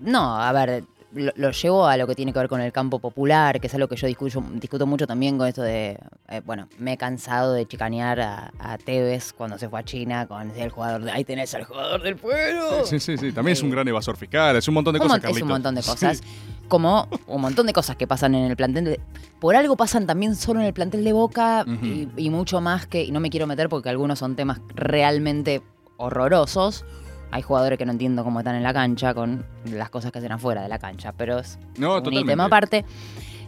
No, 0.00 0.40
a 0.40 0.52
ver, 0.52 0.84
lo, 1.14 1.32
lo 1.36 1.50
llevo 1.52 1.86
a 1.86 1.96
lo 1.96 2.06
que 2.06 2.14
tiene 2.14 2.32
que 2.32 2.38
ver 2.38 2.48
con 2.48 2.60
el 2.60 2.70
campo 2.72 2.98
popular, 2.98 3.60
que 3.60 3.68
es 3.68 3.74
algo 3.74 3.88
que 3.88 3.96
yo 3.96 4.06
discuto, 4.06 4.44
discuto 4.54 4.86
mucho 4.86 5.06
también 5.06 5.38
con 5.38 5.46
esto 5.48 5.62
de, 5.62 5.98
eh, 6.28 6.42
bueno, 6.44 6.68
me 6.78 6.94
he 6.94 6.96
cansado 6.98 7.54
de 7.54 7.66
chicanear 7.66 8.20
a, 8.20 8.52
a 8.58 8.76
Tevez 8.78 9.32
cuando 9.32 9.56
se 9.58 9.68
fue 9.68 9.80
a 9.80 9.84
China 9.84 10.26
con 10.26 10.50
el 10.50 10.68
jugador 10.70 11.02
de, 11.04 11.12
ahí 11.12 11.24
tenés 11.24 11.54
al 11.54 11.64
jugador 11.64 12.02
del 12.02 12.16
pueblo. 12.16 12.84
Sí, 12.84 13.00
sí, 13.00 13.16
sí. 13.16 13.32
También 13.32 13.52
es 13.54 13.62
un 13.62 13.70
gran 13.70 13.86
evasor 13.88 14.16
fiscal, 14.16 14.56
es 14.56 14.68
un 14.68 14.74
montón 14.74 14.92
de 14.94 15.00
Un 15.00 15.06
cosas, 15.06 15.22
mon- 15.22 15.30
es 15.30 15.42
un 15.42 15.48
Carlitos. 15.48 15.48
montón 15.48 15.74
de 15.76 15.82
Sí. 16.22 16.24
Como 16.68 17.08
un 17.26 17.40
montón 17.40 17.66
de 17.66 17.72
cosas 17.72 17.96
que 17.96 18.06
pasan 18.06 18.34
en 18.34 18.50
el 18.50 18.56
plantel. 18.56 18.84
de- 18.84 19.00
por 19.40 19.54
algo 19.56 19.76
pasan 19.76 20.06
también 20.06 20.34
solo 20.36 20.60
en 20.60 20.66
el 20.66 20.72
plantel 20.72 21.04
de 21.04 21.12
Boca 21.12 21.64
y, 21.82 22.08
y 22.16 22.30
mucho 22.30 22.60
más 22.62 22.86
que. 22.86 23.04
Y 23.04 23.10
no 23.10 23.20
me 23.20 23.28
quiero 23.30 23.46
meter 23.46 23.68
porque 23.68 23.90
algunos 23.90 24.18
son 24.18 24.34
temas 24.36 24.60
realmente 24.74 25.60
horrorosos. 25.98 26.84
Hay 27.30 27.42
jugadores 27.42 27.78
que 27.78 27.84
no 27.84 27.92
entiendo 27.92 28.24
cómo 28.24 28.38
están 28.40 28.54
en 28.54 28.62
la 28.62 28.72
cancha 28.72 29.12
con 29.12 29.44
las 29.64 29.90
cosas 29.90 30.12
que 30.12 30.18
hacen 30.18 30.32
afuera 30.32 30.62
de 30.62 30.68
la 30.68 30.78
cancha, 30.78 31.12
pero 31.12 31.38
es 31.40 31.58
No, 31.76 31.98
un 31.98 32.26
tema 32.26 32.44
aparte. 32.46 32.84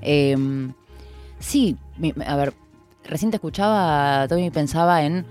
Eh, 0.02 0.36
sí, 1.38 1.76
a 2.26 2.36
ver, 2.36 2.52
recién 3.04 3.30
te 3.30 3.36
escuchaba, 3.36 4.26
Tommy, 4.28 4.46
y 4.46 4.50
pensaba 4.50 5.02
en. 5.04 5.24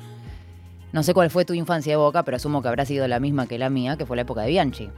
No 0.93 1.03
sé 1.03 1.13
cuál 1.13 1.29
fue 1.29 1.43
tu 1.45 1.53
infancia 1.53 1.91
de 1.93 1.97
Boca, 1.97 2.23
pero 2.23 2.37
asumo 2.37 2.61
que 2.61 2.69
habrá 2.69 2.85
sido 2.85 3.07
la 3.07 3.19
misma 3.19 3.45
que 3.47 3.57
la 3.59 3.69
mía, 3.69 3.97
que 3.97 4.05
fue 4.05 4.15
la 4.15 4.21
época 4.21 4.41
de 4.41 4.47
Bianchi. 4.49 4.89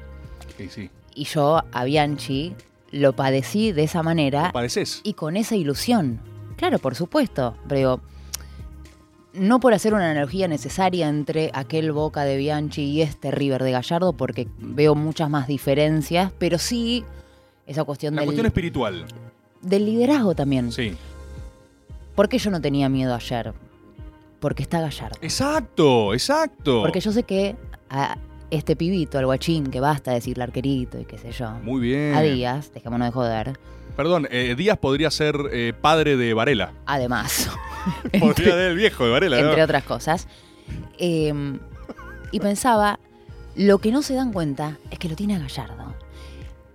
Sí, 0.56 0.70
sí. 0.70 0.90
Y 1.16 1.24
yo 1.26 1.64
a 1.72 1.84
Bianchi 1.84 2.56
lo 2.92 3.14
padecí 3.14 3.72
de 3.72 3.84
esa 3.84 4.04
manera. 4.04 4.52
padeces? 4.52 5.02
Y 5.04 5.14
con 5.14 5.36
esa 5.38 5.56
ilusión. 5.56 6.20
Claro, 6.56 6.80
por 6.80 6.96
supuesto. 6.96 7.56
Pero 7.68 7.78
digo, 7.78 8.02
no 9.34 9.60
por 9.60 9.74
hacer 9.74 9.94
una 9.94 10.10
analogía 10.10 10.48
necesaria 10.48 11.08
entre 11.08 11.52
aquel 11.54 11.92
Boca 11.92 12.24
de 12.24 12.38
Bianchi 12.38 12.84
y 12.84 13.02
este 13.02 13.30
River 13.32 13.64
de 13.64 13.72
Gallardo, 13.72 14.14
porque 14.14 14.48
veo 14.58 14.96
muchas 14.96 15.30
más 15.30 15.48
diferencias, 15.48 16.32
pero 16.40 16.58
sí 16.58 17.04
esa 17.68 17.84
cuestión, 17.84 18.16
La 18.16 18.22
del, 18.22 18.28
cuestión 18.28 18.46
espiritual. 18.48 19.06
del 19.62 19.86
liderazgo 19.86 20.34
también. 20.34 20.72
Sí. 20.72 20.96
¿Por 22.16 22.30
qué 22.30 22.40
yo 22.40 22.50
no 22.50 22.62
tenía 22.62 22.90
miedo 22.90 23.14
ayer? 23.14 23.54
Porque 24.40 24.64
está 24.64 24.80
Gallardo. 24.82 25.18
Exacto, 25.22 26.14
exacto. 26.14 26.82
Porque 26.82 27.00
yo 27.00 27.12
sé 27.12 27.24
que 27.24 27.56
a 27.90 28.18
este 28.50 28.76
pibito, 28.76 29.18
al 29.18 29.26
guachín, 29.26 29.68
que 29.68 29.80
basta 29.80 30.12
decirle 30.12 30.44
arquerito 30.44 31.00
y 31.00 31.06
qué 31.06 31.18
sé 31.18 31.32
yo. 31.32 31.52
Muy 31.64 31.82
bien. 31.82 32.16
A 32.16 32.22
Díaz, 32.22 32.72
dejémonos 32.74 33.08
de 33.08 33.12
joder. 33.12 33.60
Perdón, 33.96 34.28
eh, 34.30 34.56
Díaz 34.58 34.78
podría 34.78 35.10
ser 35.12 35.36
eh, 35.52 35.74
padre 35.80 36.18
de 36.18 36.34
Varela. 36.34 36.74
Además. 36.86 37.50
Podría 38.20 38.52
ser 38.52 38.72
el 38.72 38.76
viejo 38.76 39.06
de 39.06 39.12
Varela, 39.12 39.42
¿no? 39.42 39.48
entre 39.48 39.64
otras 39.64 39.84
cosas. 39.84 40.28
Eh, 40.98 41.34
y 42.32 42.40
pensaba, 42.40 43.00
lo 43.56 43.80
que 43.80 43.92
no 43.92 44.02
se 44.02 44.14
dan 44.14 44.34
cuenta 44.34 44.78
es 44.92 45.00
que 45.00 45.10
lo 45.10 45.16
tiene 45.16 45.36
a 45.36 45.40
Gallardo. 45.40 45.96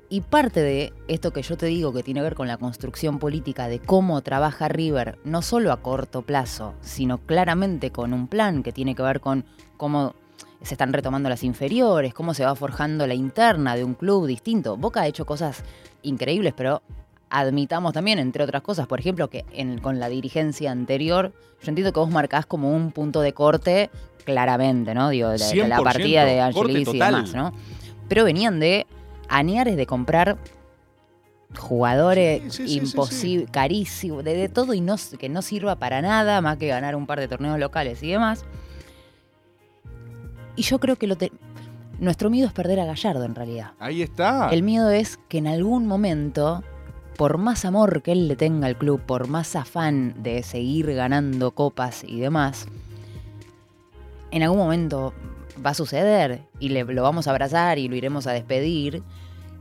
Y 0.08 0.20
parte 0.20 0.61
de 0.61 0.92
esto 1.08 1.32
que 1.32 1.42
yo 1.42 1.56
te 1.56 1.66
digo 1.66 1.92
que 1.92 2.02
tiene 2.02 2.20
que 2.20 2.24
ver 2.24 2.35
con 2.35 2.46
la 2.46 2.58
construcción 2.58 3.18
política 3.18 3.68
de 3.68 3.78
cómo 3.78 4.20
trabaja 4.20 4.68
River, 4.68 5.18
no 5.24 5.40
solo 5.40 5.72
a 5.72 5.80
corto 5.80 6.20
plazo, 6.20 6.74
sino 6.82 7.18
claramente 7.18 7.92
con 7.92 8.12
un 8.12 8.28
plan 8.28 8.62
que 8.62 8.72
tiene 8.72 8.94
que 8.94 9.02
ver 9.02 9.20
con 9.20 9.46
cómo 9.78 10.14
se 10.62 10.75
están 10.75 10.92
retomando 10.92 11.29
las 11.29 11.42
inferiores, 11.44 12.14
cómo 12.14 12.35
se 12.35 12.44
va 12.44 12.55
forjando 12.55 13.07
la 13.07 13.14
interna 13.14 13.75
de 13.77 13.85
un 13.85 13.94
club 13.94 14.27
distinto. 14.27 14.77
Boca 14.77 15.01
ha 15.03 15.07
hecho 15.07 15.27
cosas 15.27 15.64
increíbles, 16.03 16.55
pero 16.57 16.83
admitamos 17.31 17.92
también, 17.92 18.18
entre 18.18 18.44
otras 18.44 18.62
cosas, 18.62 18.87
por 18.87 19.01
ejemplo, 19.01 19.29
que 19.31 19.44
en- 19.53 19.79
con 19.79 19.98
la 19.98 20.09
dirigencia 20.09 20.70
anterior, 20.70 21.33
yo 21.62 21.68
entiendo 21.68 21.92
que 21.92 21.98
vos 22.01 22.11
marcás 22.11 22.46
como 22.46 22.70
un 22.75 22.92
punto 22.92 23.20
de 23.22 23.33
corte 23.33 23.90
claramente, 24.25 24.94
¿no? 24.94 25.09
Digo, 25.09 25.29
de, 25.31 25.38
de 25.38 25.68
la 25.68 25.79
100%, 25.79 25.83
partida 25.85 26.25
de 26.25 26.40
Angelis 26.40 26.88
y 26.88 26.98
demás, 26.98 27.35
¿no? 27.35 27.53
Pero 28.09 28.25
venían 28.25 28.61
de 28.61 28.87
añares 29.29 29.77
de 29.77 29.87
comprar 29.87 30.37
jugadores 31.59 32.42
Sí, 32.44 32.51
sí, 32.51 32.57
sí, 32.57 32.68
sí, 32.68 32.79
imposibles, 32.79 33.51
carísimos, 33.51 34.25
de, 34.25 34.35
de 34.35 34.48
todo 34.48 34.75
y 34.75 34.81
no, 34.81 34.96
que 35.18 35.29
no 35.29 35.42
sirva 35.42 35.77
para 35.77 36.01
nada 36.03 36.40
más 36.40 36.57
que 36.57 36.68
ganar 36.68 36.96
un 36.96 37.07
par 37.07 37.20
de 37.20 37.29
torneos 37.29 37.59
locales 37.59 38.03
y 38.03 38.09
demás. 38.11 38.44
Y 40.56 40.62
yo 40.62 40.78
creo 40.78 40.96
que 40.96 41.06
lo 41.06 41.16
te- 41.16 41.32
nuestro 41.98 42.30
miedo 42.30 42.46
es 42.48 42.52
perder 42.52 42.80
a 42.80 42.84
Gallardo 42.84 43.24
en 43.24 43.34
realidad. 43.34 43.72
Ahí 43.78 44.02
está. 44.02 44.48
El 44.50 44.62
miedo 44.62 44.90
es 44.90 45.18
que 45.28 45.38
en 45.38 45.46
algún 45.46 45.86
momento, 45.86 46.62
por 47.16 47.38
más 47.38 47.64
amor 47.64 48.02
que 48.02 48.12
él 48.12 48.28
le 48.28 48.36
tenga 48.36 48.66
al 48.66 48.76
club, 48.76 49.00
por 49.00 49.28
más 49.28 49.54
afán 49.56 50.14
de 50.22 50.42
seguir 50.42 50.92
ganando 50.94 51.52
copas 51.52 52.04
y 52.04 52.20
demás, 52.20 52.66
en 54.30 54.42
algún 54.42 54.58
momento 54.58 55.12
va 55.64 55.70
a 55.70 55.74
suceder 55.74 56.42
y 56.58 56.70
le, 56.70 56.84
lo 56.84 57.02
vamos 57.02 57.26
a 57.26 57.30
abrazar 57.30 57.78
y 57.78 57.88
lo 57.88 57.96
iremos 57.96 58.26
a 58.26 58.32
despedir. 58.32 59.02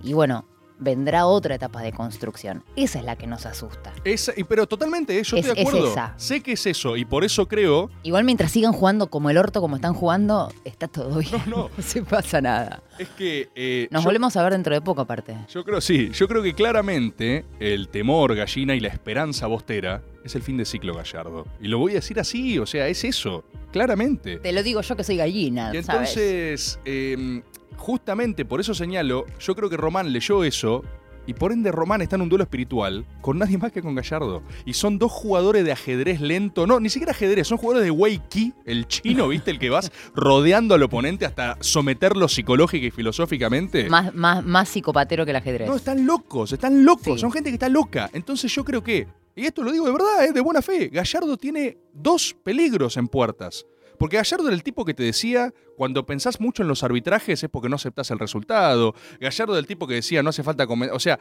Y 0.03 0.13
bueno, 0.13 0.45
vendrá 0.81 1.25
otra 1.27 1.55
etapa 1.55 1.81
de 1.81 1.93
construcción. 1.93 2.63
Esa 2.75 2.99
es 2.99 3.05
la 3.05 3.15
que 3.15 3.27
nos 3.27 3.45
asusta. 3.45 3.93
Y- 4.35 4.43
pero 4.43 4.67
totalmente, 4.67 5.17
eh, 5.17 5.23
yo 5.23 5.37
Es- 5.37 5.45
estoy 5.45 5.55
de 5.55 5.61
es 5.61 5.67
acuerdo. 5.69 5.91
esa. 5.91 6.13
Sé 6.17 6.41
que 6.41 6.51
es 6.53 6.65
eso 6.65 6.97
y 6.97 7.05
por 7.05 7.23
eso 7.23 7.47
creo. 7.47 7.89
Igual 8.03 8.23
mientras 8.25 8.51
sigan 8.51 8.73
jugando 8.73 9.07
como 9.07 9.29
el 9.29 9.37
orto, 9.37 9.61
como 9.61 9.75
están 9.77 9.93
jugando, 9.93 10.51
está 10.65 10.87
todo 10.89 11.19
bien. 11.19 11.41
No, 11.45 11.69
se 11.79 12.01
pasa 12.01 12.41
nada. 12.41 12.83
Es 12.99 13.07
que. 13.09 13.49
eh, 13.55 13.87
Nos 13.91 14.03
yo- 14.03 14.07
volvemos 14.09 14.35
a 14.35 14.43
ver 14.43 14.51
dentro 14.53 14.73
de 14.73 14.81
poco, 14.81 15.01
aparte. 15.01 15.37
Yo 15.49 15.63
creo, 15.63 15.79
sí, 15.79 16.09
yo 16.13 16.27
creo 16.27 16.43
que 16.43 16.53
claramente 16.53 17.45
el 17.59 17.87
temor 17.87 18.35
gallina 18.35 18.75
y 18.75 18.79
la 18.79 18.87
esperanza 18.89 19.47
bostera 19.47 20.01
es 20.25 20.35
el 20.35 20.41
fin 20.41 20.57
de 20.57 20.65
ciclo 20.65 20.93
gallardo. 20.95 21.45
Y 21.61 21.67
lo 21.67 21.77
voy 21.79 21.93
a 21.93 21.95
decir 21.95 22.19
así, 22.19 22.59
o 22.59 22.65
sea, 22.65 22.87
es 22.87 23.03
eso, 23.03 23.43
claramente. 23.71 24.37
Te 24.37 24.51
lo 24.51 24.61
digo 24.63 24.81
yo 24.81 24.95
que 24.95 25.03
soy 25.03 25.17
gallina, 25.17 25.71
Y 25.73 25.81
¿sabes? 25.83 26.15
entonces, 26.17 26.79
eh, 26.85 27.41
justamente 27.77 28.45
por 28.45 28.59
eso 28.59 28.73
señalo, 28.73 29.25
yo 29.39 29.55
creo 29.55 29.69
que 29.69 29.77
Román 29.77 30.11
leyó 30.11 30.43
eso. 30.43 30.83
Y 31.27 31.33
por 31.35 31.51
ende 31.51 31.71
Román 31.71 32.01
está 32.01 32.15
en 32.15 32.23
un 32.23 32.29
duelo 32.29 32.43
espiritual 32.43 33.05
con 33.21 33.37
nadie 33.37 33.57
más 33.57 33.71
que 33.71 33.81
con 33.81 33.93
Gallardo. 33.93 34.41
Y 34.65 34.73
son 34.73 34.97
dos 34.97 35.11
jugadores 35.11 35.63
de 35.63 35.71
ajedrez 35.71 36.19
lento. 36.19 36.65
No, 36.65 36.79
ni 36.79 36.89
siquiera 36.89 37.11
ajedrez, 37.11 37.47
son 37.47 37.59
jugadores 37.59 37.85
de 37.85 37.91
Wei 37.91 38.19
Qi, 38.27 38.53
el 38.65 38.87
chino, 38.87 39.27
¿viste? 39.27 39.51
El 39.51 39.59
que 39.59 39.69
vas 39.69 39.91
rodeando 40.15 40.73
al 40.73 40.81
oponente 40.81 41.25
hasta 41.25 41.57
someterlo 41.59 42.27
psicológica 42.27 42.87
y 42.87 42.91
filosóficamente. 42.91 43.87
Más, 43.87 44.13
más, 44.15 44.43
más 44.43 44.69
psicopatero 44.69 45.23
que 45.23 45.31
el 45.31 45.37
ajedrez. 45.37 45.69
No, 45.69 45.75
están 45.75 46.05
locos, 46.07 46.53
están 46.53 46.83
locos, 46.83 47.21
son 47.21 47.31
gente 47.31 47.51
que 47.51 47.55
está 47.55 47.69
loca. 47.69 48.09
Entonces 48.13 48.53
yo 48.53 48.65
creo 48.65 48.83
que, 48.83 49.07
y 49.35 49.45
esto 49.45 49.61
lo 49.61 49.71
digo 49.71 49.85
de 49.85 49.91
verdad, 49.91 50.25
¿eh? 50.25 50.33
de 50.33 50.41
buena 50.41 50.63
fe, 50.63 50.89
Gallardo 50.89 51.37
tiene 51.37 51.77
dos 51.93 52.35
peligros 52.43 52.97
en 52.97 53.07
puertas. 53.07 53.65
Porque 54.01 54.17
Gallardo 54.17 54.47
era 54.47 54.55
el 54.55 54.63
tipo 54.63 54.83
que 54.83 54.95
te 54.95 55.03
decía, 55.03 55.53
cuando 55.77 56.07
pensás 56.07 56.41
mucho 56.41 56.63
en 56.63 56.67
los 56.67 56.81
arbitrajes 56.81 57.43
es 57.43 57.49
porque 57.51 57.69
no 57.69 57.75
aceptás 57.75 58.09
el 58.09 58.17
resultado. 58.17 58.95
Gallardo 59.19 59.53
era 59.53 59.59
el 59.59 59.67
tipo 59.67 59.85
que 59.85 59.93
decía, 59.93 60.23
no 60.23 60.31
hace 60.31 60.41
falta 60.41 60.65
comer. 60.65 60.89
O 60.91 60.99
sea, 60.99 61.19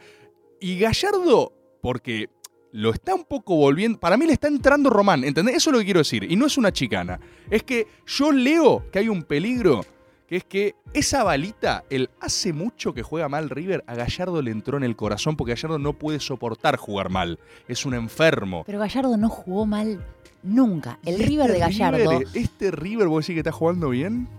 y 0.59 0.79
Gallardo, 0.79 1.53
porque 1.79 2.31
lo 2.71 2.89
está 2.89 3.13
un 3.13 3.25
poco 3.25 3.55
volviendo. 3.55 3.99
Para 3.99 4.17
mí 4.17 4.25
le 4.25 4.33
está 4.33 4.47
entrando 4.47 4.89
Román, 4.89 5.23
¿entendés? 5.23 5.57
Eso 5.57 5.69
es 5.69 5.73
lo 5.73 5.77
que 5.77 5.85
quiero 5.85 5.99
decir. 5.99 6.23
Y 6.23 6.35
no 6.35 6.47
es 6.47 6.57
una 6.57 6.73
chicana. 6.73 7.19
Es 7.51 7.61
que 7.61 7.85
yo 8.07 8.31
leo 8.31 8.89
que 8.91 8.97
hay 8.97 9.09
un 9.09 9.21
peligro, 9.21 9.85
que 10.31 10.37
es 10.37 10.43
que 10.45 10.75
esa 10.93 11.25
balita, 11.25 11.83
el 11.89 12.09
hace 12.21 12.53
mucho 12.53 12.93
que 12.93 13.03
juega 13.03 13.27
mal 13.27 13.49
River, 13.49 13.83
a 13.85 13.95
Gallardo 13.95 14.41
le 14.41 14.51
entró 14.51 14.77
en 14.77 14.83
el 14.85 14.95
corazón 14.95 15.35
porque 15.35 15.55
Gallardo 15.55 15.77
no 15.77 15.91
puede 15.91 16.21
soportar 16.21 16.77
jugar 16.77 17.09
mal. 17.09 17.37
Es 17.67 17.85
un 17.85 17.93
enfermo. 17.95 18.63
Pero 18.65 18.79
Gallardo 18.79 19.17
no 19.17 19.27
jugó 19.27 19.65
mal 19.65 20.01
nunca. 20.41 20.99
El 21.05 21.19
River 21.19 21.51
de 21.51 21.59
este 21.59 21.79
Gallardo, 21.79 22.11
River, 22.19 22.27
este 22.33 22.71
River, 22.71 23.07
¿vos 23.09 23.25
decís 23.25 23.35
que 23.35 23.39
está 23.41 23.51
jugando 23.51 23.89
bien? 23.89 24.29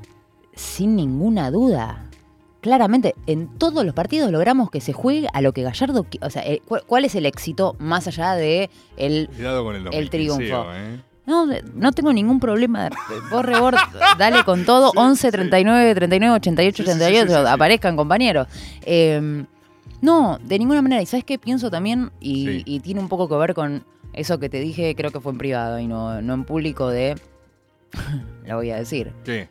sin 0.54 0.96
ninguna 0.96 1.50
duda. 1.50 2.08
Claramente, 2.62 3.14
en 3.26 3.58
todos 3.58 3.84
los 3.84 3.92
partidos 3.94 4.30
logramos 4.30 4.70
que 4.70 4.80
se 4.80 4.92
juegue 4.94 5.28
a 5.34 5.42
lo 5.42 5.52
que 5.52 5.62
Gallardo. 5.62 6.06
O 6.22 6.30
sea, 6.30 6.42
eh, 6.46 6.62
¿cu- 6.66 6.78
¿cuál 6.86 7.04
es 7.04 7.14
el 7.16 7.26
éxito 7.26 7.76
más 7.78 8.06
allá 8.06 8.32
de 8.34 8.70
el, 8.96 9.28
Cuidado 9.34 9.62
con 9.64 9.76
el, 9.76 9.92
el 9.92 10.08
triunfo? 10.10 10.38
2015, 10.56 10.94
¿eh? 10.94 11.00
No, 11.24 11.46
no 11.74 11.92
tengo 11.92 12.12
ningún 12.12 12.40
problema. 12.40 12.90
Vos, 13.30 13.44
Rebord, 13.44 13.76
dale 14.18 14.42
con 14.44 14.64
todo. 14.64 14.90
11, 14.96 15.30
39, 15.30 15.94
39, 15.94 16.34
88, 16.36 16.82
88. 16.82 17.48
Aparezcan, 17.48 17.96
compañeros. 17.96 18.48
Eh, 18.82 19.44
no, 20.00 20.38
de 20.42 20.58
ninguna 20.58 20.82
manera. 20.82 21.00
¿Y 21.00 21.06
sabes 21.06 21.24
qué 21.24 21.38
pienso 21.38 21.70
también? 21.70 22.10
Y, 22.20 22.46
Sí. 22.46 22.62
y 22.66 22.80
tiene 22.80 23.00
un 23.00 23.08
poco 23.08 23.28
que 23.28 23.36
ver 23.36 23.54
con 23.54 23.84
eso 24.12 24.38
que 24.40 24.48
te 24.48 24.58
dije, 24.58 24.94
creo 24.96 25.10
que 25.12 25.20
fue 25.20 25.30
en 25.32 25.38
privado 25.38 25.78
y 25.78 25.86
no, 25.86 26.20
no 26.22 26.34
en 26.34 26.44
público, 26.44 26.88
de. 26.88 27.14
Lo 28.46 28.56
voy 28.56 28.70
a 28.70 28.76
decir. 28.76 29.12
¿Qué? 29.24 29.48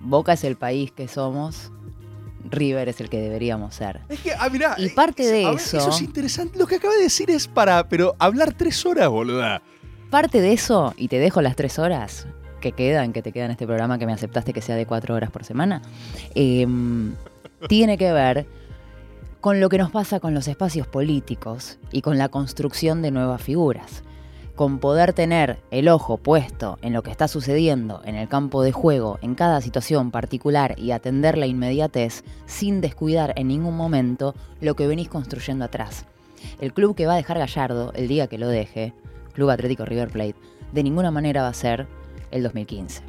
Boca 0.00 0.32
es 0.32 0.44
el 0.44 0.56
país 0.56 0.90
que 0.92 1.08
somos. 1.08 1.70
River 2.50 2.88
es 2.88 3.00
el 3.00 3.08
que 3.08 3.20
deberíamos 3.20 3.74
ser. 3.74 4.00
Es 4.08 4.18
que, 4.20 4.32
ah, 4.34 4.48
mirá, 4.50 4.74
Y 4.76 4.88
parte 4.88 5.24
de 5.24 5.44
ver, 5.44 5.54
eso. 5.56 5.78
Eso 5.78 5.90
es 5.90 6.02
interesante. 6.02 6.58
Lo 6.58 6.66
que 6.66 6.76
acaba 6.76 6.94
de 6.94 7.02
decir 7.02 7.30
es 7.30 7.46
para, 7.46 7.88
pero 7.88 8.16
hablar 8.18 8.52
tres 8.52 8.84
horas, 8.84 9.08
boluda. 9.08 9.62
Parte 10.12 10.42
de 10.42 10.52
eso, 10.52 10.92
y 10.98 11.08
te 11.08 11.18
dejo 11.18 11.40
las 11.40 11.56
tres 11.56 11.78
horas 11.78 12.26
que 12.60 12.72
quedan, 12.72 13.14
que 13.14 13.22
te 13.22 13.32
quedan 13.32 13.46
en 13.46 13.52
este 13.52 13.66
programa 13.66 13.98
que 13.98 14.04
me 14.04 14.12
aceptaste 14.12 14.52
que 14.52 14.60
sea 14.60 14.76
de 14.76 14.84
cuatro 14.84 15.14
horas 15.14 15.30
por 15.30 15.42
semana, 15.42 15.80
eh, 16.34 16.66
tiene 17.66 17.96
que 17.96 18.12
ver 18.12 18.46
con 19.40 19.58
lo 19.58 19.70
que 19.70 19.78
nos 19.78 19.90
pasa 19.90 20.20
con 20.20 20.34
los 20.34 20.48
espacios 20.48 20.86
políticos 20.86 21.78
y 21.92 22.02
con 22.02 22.18
la 22.18 22.28
construcción 22.28 23.00
de 23.00 23.10
nuevas 23.10 23.40
figuras. 23.40 24.02
Con 24.54 24.80
poder 24.80 25.14
tener 25.14 25.60
el 25.70 25.88
ojo 25.88 26.18
puesto 26.18 26.78
en 26.82 26.92
lo 26.92 27.02
que 27.02 27.10
está 27.10 27.26
sucediendo 27.26 28.02
en 28.04 28.14
el 28.14 28.28
campo 28.28 28.62
de 28.62 28.72
juego, 28.72 29.18
en 29.22 29.34
cada 29.34 29.62
situación 29.62 30.10
particular 30.10 30.78
y 30.78 30.90
atender 30.90 31.38
la 31.38 31.46
inmediatez 31.46 32.22
sin 32.44 32.82
descuidar 32.82 33.32
en 33.36 33.48
ningún 33.48 33.78
momento 33.78 34.34
lo 34.60 34.74
que 34.74 34.86
venís 34.86 35.08
construyendo 35.08 35.64
atrás. 35.64 36.04
El 36.60 36.74
club 36.74 36.94
que 36.94 37.06
va 37.06 37.14
a 37.14 37.16
dejar 37.16 37.38
Gallardo 37.38 37.94
el 37.94 38.08
día 38.08 38.26
que 38.26 38.36
lo 38.36 38.48
deje, 38.48 38.92
Club 39.32 39.50
Atlético 39.50 39.84
River 39.84 40.10
Plate, 40.10 40.34
de 40.72 40.82
ninguna 40.82 41.10
manera 41.10 41.42
va 41.42 41.48
a 41.48 41.54
ser 41.54 41.86
el 42.30 42.42
2015. 42.42 43.02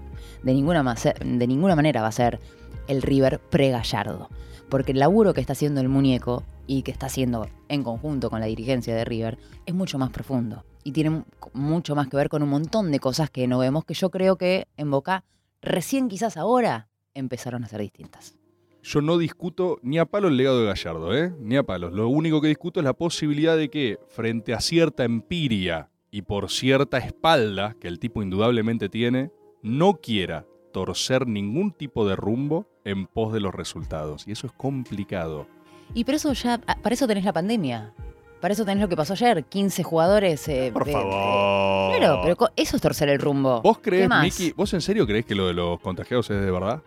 De 0.44 0.54
ninguna, 0.54 0.96
de 1.24 1.48
ninguna 1.48 1.76
manera 1.76 2.02
va 2.02 2.08
a 2.08 2.12
ser 2.12 2.40
el 2.88 3.02
River 3.02 3.40
pre-Gallardo. 3.40 4.30
Porque 4.70 4.92
el 4.92 5.00
laburo 5.00 5.34
que 5.34 5.42
está 5.42 5.54
haciendo 5.54 5.82
el 5.82 5.90
muñeco 5.90 6.44
y 6.68 6.82
que 6.84 6.92
está 6.92 7.06
haciendo 7.06 7.48
en 7.70 7.84
conjunto 7.84 8.30
con 8.30 8.40
la 8.40 8.46
dirigencia 8.48 8.96
de 8.96 9.06
River 9.06 9.38
es 9.66 9.74
mucho 9.76 9.98
más 10.00 10.10
profundo. 10.10 10.64
Y 10.84 10.92
tiene 10.92 11.10
mu- 11.12 11.24
mucho 11.54 11.96
más 11.96 12.08
que 12.08 12.18
ver 12.18 12.30
con 12.30 12.44
un 12.44 12.50
montón 12.50 12.92
de 12.92 13.00
cosas 13.00 13.30
que 13.30 13.48
no 13.48 13.60
vemos 13.60 13.86
que 13.86 13.94
yo 13.94 14.10
creo 14.10 14.36
que 14.38 14.68
en 14.76 14.90
Boca 14.92 15.24
recién 15.62 16.10
quizás 16.10 16.36
ahora 16.38 16.90
empezaron 17.14 17.64
a 17.64 17.68
ser 17.68 17.82
distintas. 17.82 18.36
Yo 18.82 19.00
no 19.02 19.18
discuto 19.18 19.80
ni 19.82 19.98
a 19.98 20.06
palo 20.06 20.28
el 20.28 20.36
legado 20.36 20.60
de 20.60 20.66
Gallardo, 20.68 21.16
¿eh? 21.16 21.34
Ni 21.40 21.56
a 21.56 21.64
palos. 21.64 21.94
Lo 21.94 22.10
único 22.10 22.42
que 22.42 22.50
discuto 22.50 22.82
es 22.82 22.84
la 22.84 22.94
posibilidad 22.94 23.56
de 23.56 23.70
que, 23.70 23.98
frente 24.10 24.54
a 24.54 24.60
cierta 24.60 25.06
empiria 25.06 25.90
y 26.14 26.22
por 26.22 26.52
cierta 26.52 27.00
espalda 27.00 27.76
que 27.82 27.88
el 27.88 27.98
tipo 27.98 28.22
indudablemente 28.22 28.88
tiene, 28.88 29.32
no 29.64 29.96
quiera 29.96 30.46
torcer 30.72 31.26
ningún 31.26 31.72
tipo 31.72 32.08
de 32.08 32.16
rumbo 32.16 32.68
en 32.86 33.08
pos 33.08 33.34
de 33.34 33.40
los 33.40 33.52
resultados. 33.52 34.28
Y 34.28 34.32
eso 34.34 34.46
es 34.46 34.54
complicado. 34.54 35.48
Y 35.96 36.04
por 36.04 36.14
eso 36.14 36.32
ya, 36.34 36.62
ah, 36.68 36.78
para 36.84 36.94
eso 36.94 37.08
tenés 37.08 37.26
la 37.26 37.34
pandemia. 37.34 37.96
Para 38.40 38.54
eso 38.54 38.64
tenés 38.64 38.84
lo 38.84 38.90
que 38.90 38.96
pasó 38.96 39.14
ayer, 39.14 39.44
15 39.46 39.82
jugadores. 39.82 40.48
eh, 40.50 40.70
Por 40.72 40.88
favor. 40.88 41.98
Claro, 41.98 42.20
pero 42.22 42.38
eso 42.58 42.76
es 42.76 42.82
torcer 42.84 43.10
el 43.10 43.18
rumbo. 43.18 43.64
¿Vos 43.64 43.80
¿Qué 43.80 43.90
crees? 43.90 44.10
Miki, 44.22 44.52
vos 44.52 44.72
en 44.76 44.82
serio 44.82 45.08
creés 45.08 45.26
que 45.26 45.34
lo 45.34 45.48
de 45.48 45.56
los 45.56 45.80
contagiados 45.80 46.30
es 46.30 46.40
de 46.40 46.52
verdad? 46.52 46.84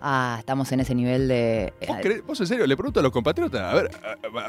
Ah, 0.00 0.36
estamos 0.38 0.70
en 0.72 0.80
ese 0.80 0.94
nivel 0.94 1.28
de. 1.28 1.74
¿Vos, 1.86 1.98
eh, 1.98 2.00
creés- 2.02 2.26
vos 2.26 2.40
en 2.40 2.46
serio? 2.46 2.66
Le 2.66 2.76
pregunto 2.76 3.00
a 3.00 3.02
los 3.02 3.12
compatriotas. 3.12 3.60
A 3.62 3.74
ver, 3.74 3.90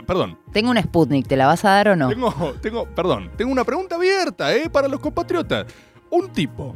perdón. 0.05 0.37
Tengo 0.53 0.71
un 0.71 0.77
Sputnik, 0.81 1.27
¿te 1.27 1.35
la 1.35 1.47
vas 1.47 1.65
a 1.65 1.71
dar 1.71 1.89
o 1.89 1.95
no? 1.95 2.07
Tengo, 2.09 2.31
tengo, 2.61 2.85
perdón, 2.85 3.29
tengo 3.35 3.51
una 3.51 3.63
pregunta 3.65 3.95
abierta, 3.95 4.55
¿eh? 4.55 4.69
Para 4.69 4.87
los 4.87 4.99
compatriotas. 5.01 5.65
Un 6.09 6.29
tipo 6.31 6.75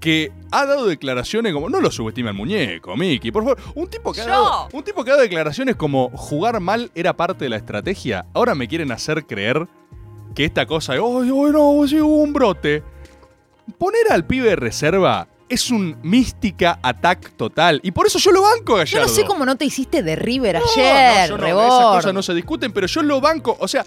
que 0.00 0.32
ha 0.50 0.66
dado 0.66 0.86
declaraciones 0.86 1.52
como. 1.52 1.68
No 1.68 1.80
lo 1.80 1.90
subestime 1.90 2.30
al 2.30 2.34
muñeco, 2.34 2.96
Miki, 2.96 3.30
por 3.30 3.44
favor. 3.44 3.58
Un 3.76 3.86
tipo 3.88 4.12
que 4.12 4.22
ha 4.22 4.26
dado. 4.26 4.68
Un 4.72 4.82
tipo 4.82 5.04
que 5.04 5.10
ha 5.10 5.14
dado 5.14 5.22
declaraciones 5.22 5.76
como 5.76 6.10
jugar 6.10 6.58
mal 6.60 6.90
era 6.96 7.16
parte 7.16 7.44
de 7.44 7.50
la 7.50 7.56
estrategia. 7.56 8.26
Ahora 8.34 8.54
me 8.56 8.66
quieren 8.66 8.90
hacer 8.90 9.24
creer 9.26 9.68
que 10.34 10.44
esta 10.44 10.66
cosa 10.66 10.94
de. 10.94 10.98
¡Ay, 10.98 11.30
ay, 11.32 11.52
no! 11.52 11.86
Sí, 11.86 12.00
hubo 12.00 12.16
un 12.22 12.32
brote. 12.32 12.82
Poner 13.78 14.10
al 14.10 14.26
pibe 14.26 14.48
de 14.50 14.56
reserva 14.56 15.28
es 15.48 15.70
un 15.70 15.96
mística 16.02 16.78
attack 16.82 17.32
total. 17.36 17.80
Y 17.82 17.90
por 17.92 18.06
eso 18.06 18.18
yo 18.18 18.32
lo 18.32 18.42
banco, 18.42 18.72
Yo 18.72 18.76
Gallardo. 18.78 19.06
no 19.06 19.12
sé 19.12 19.24
cómo 19.24 19.44
no 19.46 19.56
te 19.56 19.64
hiciste 19.64 20.02
de 20.02 20.16
River 20.16 20.56
ayer, 20.56 21.30
no, 21.30 21.36
yo 21.38 21.54
no. 21.54 21.60
Esas 21.66 21.84
cosas 21.96 22.14
no 22.14 22.22
se 22.22 22.34
discuten, 22.34 22.72
pero 22.72 22.86
yo 22.86 23.02
lo 23.02 23.20
banco. 23.20 23.56
O 23.60 23.68
sea, 23.68 23.84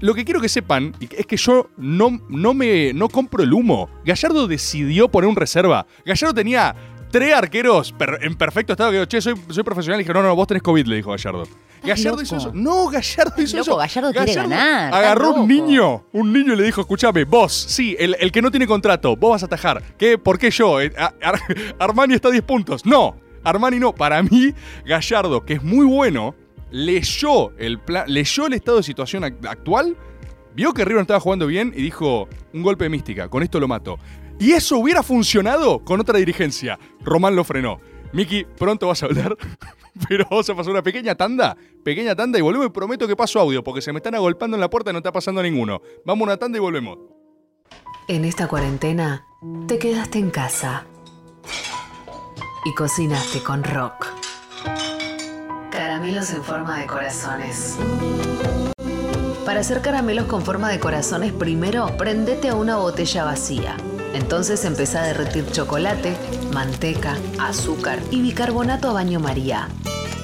lo 0.00 0.14
que 0.14 0.24
quiero 0.24 0.40
que 0.40 0.48
sepan 0.48 0.94
es 1.00 1.26
que 1.26 1.36
yo 1.36 1.68
no, 1.76 2.20
no 2.28 2.54
me 2.54 2.92
no 2.92 3.08
compro 3.08 3.42
el 3.42 3.52
humo. 3.52 3.88
Gallardo 4.04 4.46
decidió 4.48 5.08
poner 5.08 5.28
un 5.28 5.36
reserva. 5.36 5.86
Gallardo 6.04 6.34
tenía 6.34 6.74
tres 7.10 7.34
arqueros 7.34 7.92
per- 7.92 8.18
en 8.22 8.34
perfecto 8.34 8.72
estado. 8.72 8.90
Que 8.90 8.96
dijo, 8.98 9.06
che, 9.06 9.20
soy, 9.20 9.34
soy 9.50 9.62
profesional. 9.62 10.00
Y 10.00 10.04
dije, 10.04 10.14
no, 10.14 10.22
no, 10.22 10.34
vos 10.34 10.46
tenés 10.46 10.62
COVID, 10.62 10.86
le 10.86 10.96
dijo 10.96 11.10
Gallardo. 11.10 11.44
Gallardo 11.88 12.10
loco. 12.10 12.22
hizo 12.22 12.36
eso. 12.36 12.50
No, 12.54 12.88
Gallardo 12.88 13.42
hizo 13.42 13.56
loco, 13.56 13.70
eso. 13.70 13.76
Gallardo 13.76 14.12
quiere 14.12 14.34
ganar, 14.34 14.84
estás 14.86 14.98
Agarró 15.00 15.32
un 15.34 15.48
niño, 15.48 16.04
un 16.12 16.32
niño 16.32 16.52
y 16.54 16.56
le 16.56 16.62
dijo, 16.64 16.80
escúchame, 16.80 17.24
vos, 17.24 17.52
sí, 17.52 17.96
el, 17.98 18.16
el 18.20 18.30
que 18.32 18.42
no 18.42 18.50
tiene 18.50 18.66
contrato, 18.66 19.16
vos 19.16 19.30
vas 19.32 19.42
a 19.42 19.46
atajar. 19.46 19.82
¿Qué? 19.96 20.18
¿Por 20.18 20.38
qué 20.38 20.50
yo? 20.50 20.80
Eh, 20.80 20.92
Ar- 20.96 21.40
Armani 21.78 22.14
está 22.14 22.28
a 22.28 22.32
10 22.32 22.42
puntos. 22.44 22.84
No, 22.86 23.16
Armani 23.44 23.78
no. 23.78 23.94
Para 23.94 24.22
mí, 24.22 24.52
Gallardo, 24.84 25.44
que 25.44 25.54
es 25.54 25.62
muy 25.62 25.86
bueno, 25.86 26.34
leyó 26.70 27.50
el, 27.58 27.78
pla- 27.78 28.04
leyó 28.06 28.46
el 28.46 28.52
estado 28.54 28.78
de 28.78 28.82
situación 28.82 29.22
ac- 29.24 29.48
actual, 29.48 29.96
vio 30.54 30.72
que 30.72 30.84
River 30.84 30.96
no 30.96 31.02
estaba 31.02 31.20
jugando 31.20 31.46
bien 31.46 31.72
y 31.76 31.82
dijo, 31.82 32.28
un 32.52 32.62
golpe 32.62 32.84
de 32.84 32.90
mística, 32.90 33.28
con 33.28 33.42
esto 33.42 33.60
lo 33.60 33.68
mato. 33.68 33.98
Y 34.38 34.52
eso 34.52 34.78
hubiera 34.78 35.02
funcionado 35.02 35.80
con 35.84 36.00
otra 36.00 36.18
dirigencia. 36.18 36.78
Román 37.02 37.36
lo 37.36 37.44
frenó. 37.44 37.78
Miki, 38.12 38.44
pronto 38.56 38.88
vas 38.88 39.02
a 39.02 39.06
hablar, 39.06 39.36
pero 40.08 40.26
vamos 40.30 40.48
a 40.48 40.54
pasar 40.54 40.72
una 40.72 40.82
pequeña 40.82 41.14
tanda, 41.14 41.56
pequeña 41.84 42.14
tanda 42.14 42.38
y 42.38 42.42
volvemos 42.42 42.68
y 42.68 42.70
prometo 42.70 43.06
que 43.06 43.16
paso 43.16 43.40
audio, 43.40 43.62
porque 43.62 43.82
se 43.82 43.92
me 43.92 43.98
están 43.98 44.14
agolpando 44.14 44.56
en 44.56 44.60
la 44.60 44.70
puerta 44.70 44.90
y 44.90 44.92
no 44.92 44.98
está 44.98 45.12
pasando 45.12 45.42
ninguno. 45.42 45.80
Vamos 46.04 46.22
a 46.22 46.24
una 46.30 46.36
tanda 46.36 46.58
y 46.58 46.60
volvemos. 46.60 46.98
En 48.08 48.24
esta 48.24 48.48
cuarentena, 48.48 49.24
te 49.68 49.78
quedaste 49.78 50.18
en 50.18 50.30
casa 50.30 50.84
y 52.64 52.74
cocinaste 52.74 53.42
con 53.42 53.62
rock. 53.62 54.06
Caramelos 55.70 56.30
en 56.32 56.42
forma 56.42 56.80
de 56.80 56.86
corazones. 56.86 57.78
Para 59.44 59.60
hacer 59.60 59.80
caramelos 59.80 60.26
con 60.26 60.42
forma 60.42 60.68
de 60.68 60.78
corazones, 60.78 61.32
primero 61.32 61.96
prendete 61.96 62.48
a 62.48 62.54
una 62.54 62.76
botella 62.76 63.24
vacía. 63.24 63.76
Entonces 64.12 64.64
empezá 64.64 65.02
a 65.02 65.06
derretir 65.06 65.46
chocolate, 65.52 66.16
manteca, 66.52 67.16
azúcar 67.38 68.00
y 68.10 68.22
bicarbonato 68.22 68.90
a 68.90 68.92
baño 68.92 69.20
María. 69.20 69.68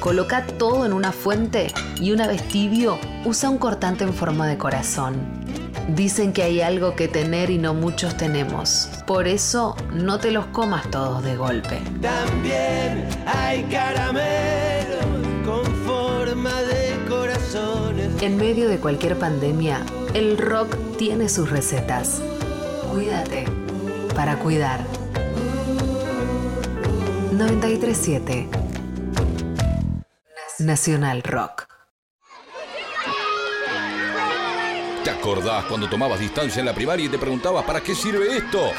Coloca 0.00 0.46
todo 0.46 0.86
en 0.86 0.92
una 0.92 1.12
fuente 1.12 1.68
y 2.00 2.12
una 2.12 2.26
vez 2.26 2.46
tibio, 2.48 2.98
usa 3.24 3.50
un 3.50 3.58
cortante 3.58 4.04
en 4.04 4.12
forma 4.12 4.46
de 4.46 4.58
corazón. 4.58 5.16
Dicen 5.88 6.32
que 6.32 6.42
hay 6.42 6.60
algo 6.60 6.96
que 6.96 7.06
tener 7.06 7.50
y 7.50 7.58
no 7.58 7.72
muchos 7.74 8.16
tenemos. 8.16 8.88
Por 9.06 9.28
eso, 9.28 9.76
no 9.92 10.18
te 10.18 10.32
los 10.32 10.46
comas 10.46 10.90
todos 10.90 11.22
de 11.22 11.36
golpe. 11.36 11.80
También 12.02 13.08
hay 13.24 13.62
caramelos 13.64 15.06
con 15.44 15.64
forma 15.86 16.62
de 16.62 16.96
corazones. 17.08 18.20
En 18.20 18.36
medio 18.36 18.68
de 18.68 18.78
cualquier 18.78 19.16
pandemia, 19.16 19.80
el 20.14 20.38
rock 20.38 20.76
tiene 20.98 21.28
sus 21.28 21.50
recetas. 21.50 22.20
Cuídate 22.92 23.65
para 24.16 24.38
cuidar. 24.38 24.80
937 27.32 28.48
Nacional 30.60 31.22
Rock. 31.22 31.68
¿Te 35.04 35.10
acordás 35.10 35.66
cuando 35.66 35.88
tomabas 35.88 36.18
distancia 36.18 36.60
en 36.60 36.66
la 36.66 36.74
primaria 36.74 37.06
y 37.06 37.08
te 37.10 37.18
preguntabas 37.18 37.64
para 37.64 37.82
qué 37.82 37.94
sirve 37.94 38.38
esto? 38.38 38.72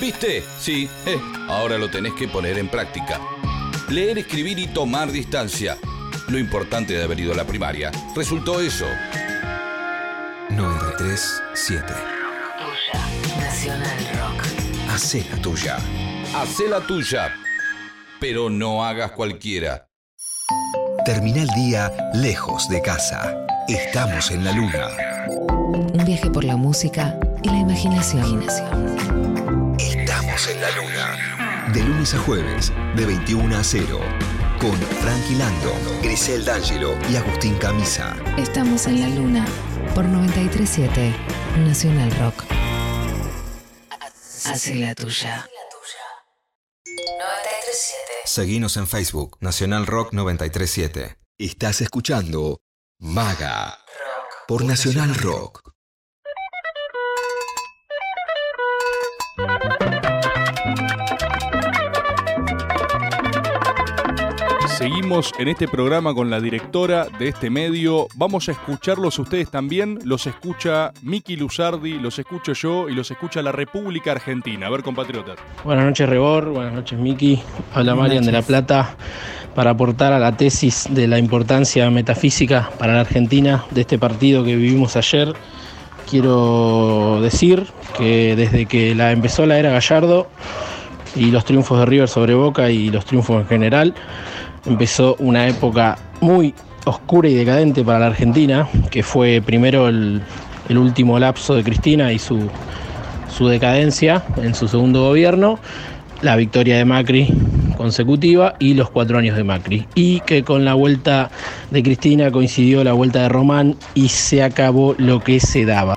¿Viste? 0.00 0.44
Sí, 0.60 0.88
eh, 1.06 1.18
ahora 1.48 1.76
lo 1.76 1.90
tenés 1.90 2.14
que 2.14 2.28
poner 2.28 2.56
en 2.58 2.68
práctica. 2.68 3.20
Leer, 3.88 4.18
escribir 4.18 4.58
y 4.60 4.68
tomar 4.68 5.10
distancia. 5.10 5.76
Lo 6.28 6.38
importante 6.38 6.94
de 6.94 7.02
haber 7.02 7.18
ido 7.18 7.32
a 7.32 7.36
la 7.36 7.44
primaria 7.44 7.90
resultó 8.14 8.60
eso. 8.60 8.86
937 10.50 11.84
937. 11.84 12.14
Nacional 13.40 13.98
Rock. 13.98 14.13
Hacé 14.94 15.26
la 15.28 15.42
tuya. 15.42 15.76
Hacé 16.36 16.68
la 16.68 16.80
tuya, 16.80 17.34
pero 18.20 18.48
no 18.48 18.84
hagas 18.84 19.10
cualquiera. 19.10 19.88
Termina 21.04 21.42
el 21.42 21.48
día 21.48 21.90
lejos 22.14 22.68
de 22.68 22.80
casa. 22.80 23.44
Estamos 23.66 24.30
en 24.30 24.44
la 24.44 24.52
luna. 24.52 24.86
Un 25.66 26.04
viaje 26.06 26.30
por 26.30 26.44
la 26.44 26.56
música 26.56 27.18
y 27.42 27.48
la 27.48 27.58
imaginación. 27.58 28.44
Estamos 29.80 30.48
en 30.48 30.60
la 30.60 30.70
luna. 30.70 31.72
De 31.72 31.82
lunes 31.82 32.14
a 32.14 32.18
jueves, 32.20 32.72
de 32.94 33.04
21 33.04 33.56
a 33.56 33.64
0. 33.64 33.98
Con 34.60 34.76
Frankie 34.76 35.34
Lando, 35.34 35.72
Grisel 36.04 36.44
D'Angelo 36.44 36.96
y 37.10 37.16
Agustín 37.16 37.56
Camisa. 37.56 38.14
Estamos 38.38 38.86
en 38.86 39.00
la 39.00 39.08
luna 39.08 39.44
por 39.92 40.04
937 40.04 41.12
Nacional 41.66 42.12
Rock. 42.20 42.63
Hace 44.46 44.74
la 44.74 44.94
tuya. 44.94 45.48
937. 46.86 48.12
Seguinos 48.26 48.76
en 48.76 48.86
Facebook, 48.86 49.38
Nacional 49.40 49.86
Rock 49.86 50.12
937. 50.12 51.16
Estás 51.38 51.80
escuchando 51.80 52.60
Maga 52.98 53.78
por 54.46 54.64
Nacional 54.64 55.14
Rock. 55.14 55.62
Seguimos 64.84 65.32
en 65.38 65.48
este 65.48 65.66
programa 65.66 66.12
con 66.12 66.28
la 66.28 66.42
directora 66.42 67.06
de 67.18 67.28
este 67.28 67.48
medio. 67.48 68.06
Vamos 68.16 68.50
a 68.50 68.52
escucharlos 68.52 69.18
ustedes 69.18 69.50
también. 69.50 69.98
Los 70.04 70.26
escucha 70.26 70.92
Miki 71.00 71.36
Luzardi, 71.36 71.94
los 71.94 72.18
escucho 72.18 72.52
yo 72.52 72.90
y 72.90 72.94
los 72.94 73.10
escucha 73.10 73.40
la 73.40 73.50
República 73.50 74.12
Argentina. 74.12 74.66
A 74.66 74.70
ver, 74.70 74.82
compatriotas. 74.82 75.36
Buenas 75.64 75.86
noches, 75.86 76.06
Rebor. 76.06 76.50
Buenas 76.50 76.74
noches, 76.74 76.98
Miki. 76.98 77.42
Habla 77.72 77.94
Buenas 77.94 78.10
Marian 78.10 78.26
de 78.26 78.32
La. 78.32 78.42
Plata 78.42 78.94
para 79.54 79.70
aportar 79.70 80.12
a 80.12 80.18
la 80.18 80.36
tesis 80.36 80.86
de 80.90 81.08
la 81.08 81.18
importancia 81.18 81.88
metafísica 81.88 82.68
para 82.78 82.92
la 82.92 83.00
Argentina 83.00 83.64
de 83.70 83.80
este 83.80 83.96
partido 83.98 84.44
que 84.44 84.54
vivimos 84.54 84.96
ayer. 84.96 85.32
Quiero 86.10 87.22
decir 87.22 87.68
que 87.96 88.36
desde 88.36 88.66
que 88.66 88.94
la 88.94 89.12
empezó 89.12 89.46
la 89.46 89.58
era 89.58 89.70
Gallardo 89.70 90.28
y 91.16 91.30
los 91.30 91.46
triunfos 91.46 91.78
de 91.78 91.86
River 91.86 92.08
sobre 92.08 92.34
Boca 92.34 92.70
y 92.70 92.90
los 92.90 93.06
triunfos 93.06 93.40
en 93.40 93.46
general, 93.46 93.94
empezó 94.66 95.16
una 95.18 95.48
época 95.48 95.98
muy 96.20 96.54
oscura 96.84 97.28
y 97.28 97.34
decadente 97.34 97.84
para 97.84 97.98
la 97.98 98.06
Argentina, 98.06 98.68
que 98.90 99.02
fue 99.02 99.42
primero 99.44 99.88
el, 99.88 100.22
el 100.68 100.78
último 100.78 101.18
lapso 101.18 101.54
de 101.54 101.64
Cristina 101.64 102.12
y 102.12 102.18
su, 102.18 102.48
su 103.28 103.48
decadencia 103.48 104.24
en 104.36 104.54
su 104.54 104.68
segundo 104.68 105.02
gobierno, 105.02 105.58
la 106.22 106.36
victoria 106.36 106.76
de 106.78 106.84
Macri 106.84 107.28
consecutiva 107.76 108.54
y 108.58 108.74
los 108.74 108.90
cuatro 108.90 109.18
años 109.18 109.36
de 109.36 109.44
Macri. 109.44 109.86
Y 109.94 110.20
que 110.20 110.42
con 110.44 110.64
la 110.64 110.74
vuelta 110.74 111.30
de 111.70 111.82
Cristina 111.82 112.30
coincidió 112.30 112.84
la 112.84 112.92
vuelta 112.92 113.22
de 113.22 113.28
Román 113.28 113.76
y 113.94 114.08
se 114.08 114.42
acabó 114.42 114.94
lo 114.98 115.20
que 115.20 115.40
se 115.40 115.64
daba. 115.64 115.96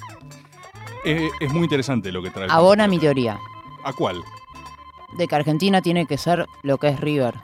Eh, 1.05 1.29
es 1.39 1.53
muy 1.53 1.63
interesante 1.63 2.11
lo 2.11 2.21
que 2.21 2.31
trae. 2.31 2.47
Abona 2.49 2.87
mi 2.87 2.99
teoría 2.99 3.37
¿A 3.83 3.93
cuál? 3.93 4.17
de 5.17 5.27
que 5.27 5.35
Argentina 5.35 5.81
tiene 5.81 6.05
que 6.05 6.17
ser 6.17 6.45
lo 6.63 6.77
que 6.77 6.89
es 6.89 6.99
River. 6.99 7.35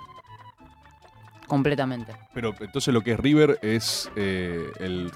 Completamente. 1.53 2.13
Pero 2.33 2.55
entonces 2.59 2.91
lo 2.93 3.01
que 3.01 3.11
es 3.11 3.19
River 3.19 3.59
es 3.61 4.09
eh, 4.15 4.71
el 4.79 5.11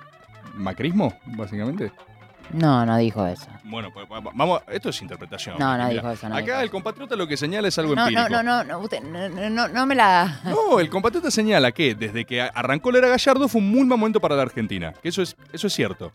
macrismo, 0.54 1.18
básicamente. 1.26 1.92
No, 2.54 2.86
no 2.86 2.96
dijo 2.98 3.26
eso. 3.26 3.48
Bueno, 3.66 3.92
pues 3.92 4.06
va- 4.10 4.22
vamos, 4.22 4.62
esto 4.72 4.90
es 4.90 5.02
interpretación. 5.02 5.58
No, 5.60 5.78
no 5.78 5.88
Mira, 5.88 5.96
dijo 6.02 6.12
eso, 6.12 6.30
no 6.30 6.36
Acá 6.36 6.46
dijo 6.46 6.60
el 6.62 6.70
compatriota 6.70 7.16
lo 7.16 7.28
que 7.28 7.36
señala 7.36 7.68
es 7.68 7.78
algo 7.80 7.96
No, 7.96 8.04
empírico. 8.08 8.30
no, 8.30 8.44
no, 8.44 8.64
no, 8.64 8.80
usted- 8.80 9.02
no, 9.02 9.28
no, 9.28 9.50
no, 9.50 9.68
no 9.68 9.86
me 9.86 9.96
la... 9.96 10.40
No, 10.46 10.80
el 10.80 10.90
compatriota 10.90 11.30
señala 11.32 11.72
que 11.74 11.96
desde 11.96 12.24
que 12.24 12.40
arrancó 12.42 12.92
la 12.92 13.00
era 13.00 13.08
Gallardo 13.10 13.48
fue 13.50 13.60
un 13.62 13.70
muy 13.72 13.80
mal 13.86 13.98
momento 13.98 14.22
para 14.22 14.36
la 14.36 14.44
Argentina. 14.44 14.94
Que 15.02 15.10
eso 15.10 15.22
es, 15.24 15.36
eso 15.52 15.66
es 15.68 15.74
cierto. 15.74 16.14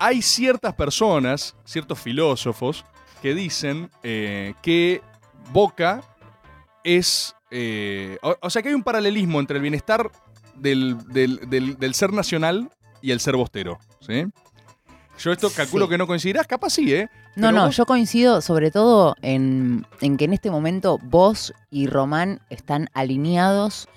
Hay 0.00 0.20
ciertas 0.20 0.74
personas, 0.74 1.56
ciertos 1.64 1.98
filósofos, 1.98 2.84
que 3.22 3.34
dicen 3.34 3.88
eh, 4.02 4.52
que 4.62 5.00
Boca 5.52 6.02
es. 6.84 7.34
Eh, 7.50 8.18
o, 8.22 8.36
o 8.40 8.50
sea, 8.50 8.62
que 8.62 8.68
hay 8.68 8.74
un 8.74 8.82
paralelismo 8.82 9.40
entre 9.40 9.56
el 9.56 9.62
bienestar 9.62 10.10
del, 10.54 10.96
del- 11.08 11.48
del- 11.48 11.78
del 11.78 11.94
ser 11.94 12.12
nacional 12.12 12.70
y 13.02 13.10
el 13.12 13.20
ser 13.20 13.36
bostero. 13.36 13.78
¿sí? 14.00 14.24
Yo 15.18 15.32
esto 15.32 15.50
calculo 15.50 15.86
Sí. 15.86 15.90
que 15.90 15.98
no 15.98 16.06
coincidirás, 16.06 16.46
capaz 16.46 16.70
sí, 16.70 16.92
¿eh? 16.94 17.08
No, 17.36 17.48
Pero 17.48 17.52
no, 17.58 17.66
vos- 17.66 17.76
yo 17.76 17.86
coincido 17.86 18.40
sobre 18.40 18.70
todo 18.70 19.14
en, 19.22 19.86
en 20.00 20.16
que 20.16 20.24
en 20.26 20.32
este 20.32 20.50
momento 20.50 20.98
vos 21.02 21.52
y 21.70 21.86
Román 21.86 22.40
están 22.50 22.88
alineados 22.94 23.88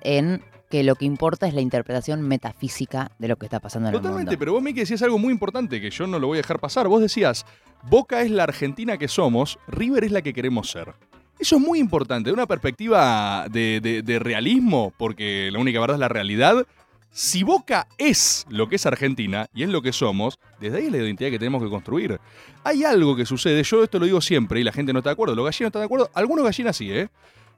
en 0.00 0.42
que 0.70 0.82
lo 0.82 0.96
que 0.96 1.04
importa 1.04 1.46
es 1.46 1.54
la 1.54 1.60
interpretación 1.60 2.22
metafísica 2.22 3.12
de 3.20 3.28
lo 3.28 3.36
que 3.36 3.46
está 3.46 3.60
pasando 3.60 3.88
en 3.88 3.94
el 3.94 4.00
Totalmente, 4.00 4.30
mundo. 4.32 4.38
pero 4.40 4.52
vos, 4.54 4.62
Miki, 4.62 4.80
decías 4.80 5.02
algo 5.02 5.18
muy 5.18 5.32
importante 5.32 5.80
que 5.80 5.90
yo 5.90 6.06
no 6.08 6.18
lo 6.18 6.26
voy 6.26 6.38
a 6.38 6.42
dejar 6.42 6.58
pasar. 6.58 6.88
Vos 6.88 7.00
decías, 7.00 7.46
Boca 7.84 8.22
es 8.22 8.30
la 8.30 8.42
Argentina 8.44 8.96
que 8.98 9.06
somos, 9.06 9.58
River 9.68 10.04
es 10.04 10.10
la 10.12 10.22
que 10.22 10.32
queremos 10.32 10.70
ser. 10.70 10.94
Eso 11.38 11.56
es 11.56 11.62
muy 11.62 11.78
importante, 11.78 12.30
de 12.30 12.34
una 12.34 12.46
perspectiva 12.46 13.46
de, 13.50 14.18
realismo, 14.22 14.92
porque 14.96 15.50
la 15.52 15.58
única 15.58 15.80
verdad 15.80 15.96
es 15.96 16.00
la 16.00 16.08
realidad. 16.08 16.66
Si 17.10 17.42
Boca 17.42 17.86
es 17.98 18.44
lo 18.48 18.68
que 18.68 18.76
es 18.76 18.86
Argentina 18.86 19.48
y 19.54 19.62
es 19.62 19.68
lo 19.68 19.82
que 19.82 19.92
somos, 19.92 20.38
desde 20.60 20.78
ahí 20.78 20.86
es 20.86 20.92
la 20.92 20.98
identidad 20.98 21.30
que 21.30 21.38
tenemos 21.38 21.62
que 21.62 21.68
construir. 21.68 22.20
Hay 22.64 22.82
algo 22.82 23.14
que 23.14 23.26
sucede, 23.26 23.62
yo 23.62 23.84
esto 23.84 23.98
lo 23.98 24.06
digo 24.06 24.20
siempre 24.20 24.60
y 24.60 24.64
la 24.64 24.72
gente 24.72 24.92
no 24.92 24.98
está 25.00 25.10
de 25.10 25.14
acuerdo, 25.14 25.34
los 25.34 25.44
gallinos 25.44 25.60
no 25.60 25.66
están 25.68 25.82
de 25.82 25.86
acuerdo, 25.86 26.10
algunos 26.14 26.44
gallinas 26.44 26.76
sí, 26.76 26.90
¿eh? 26.90 27.08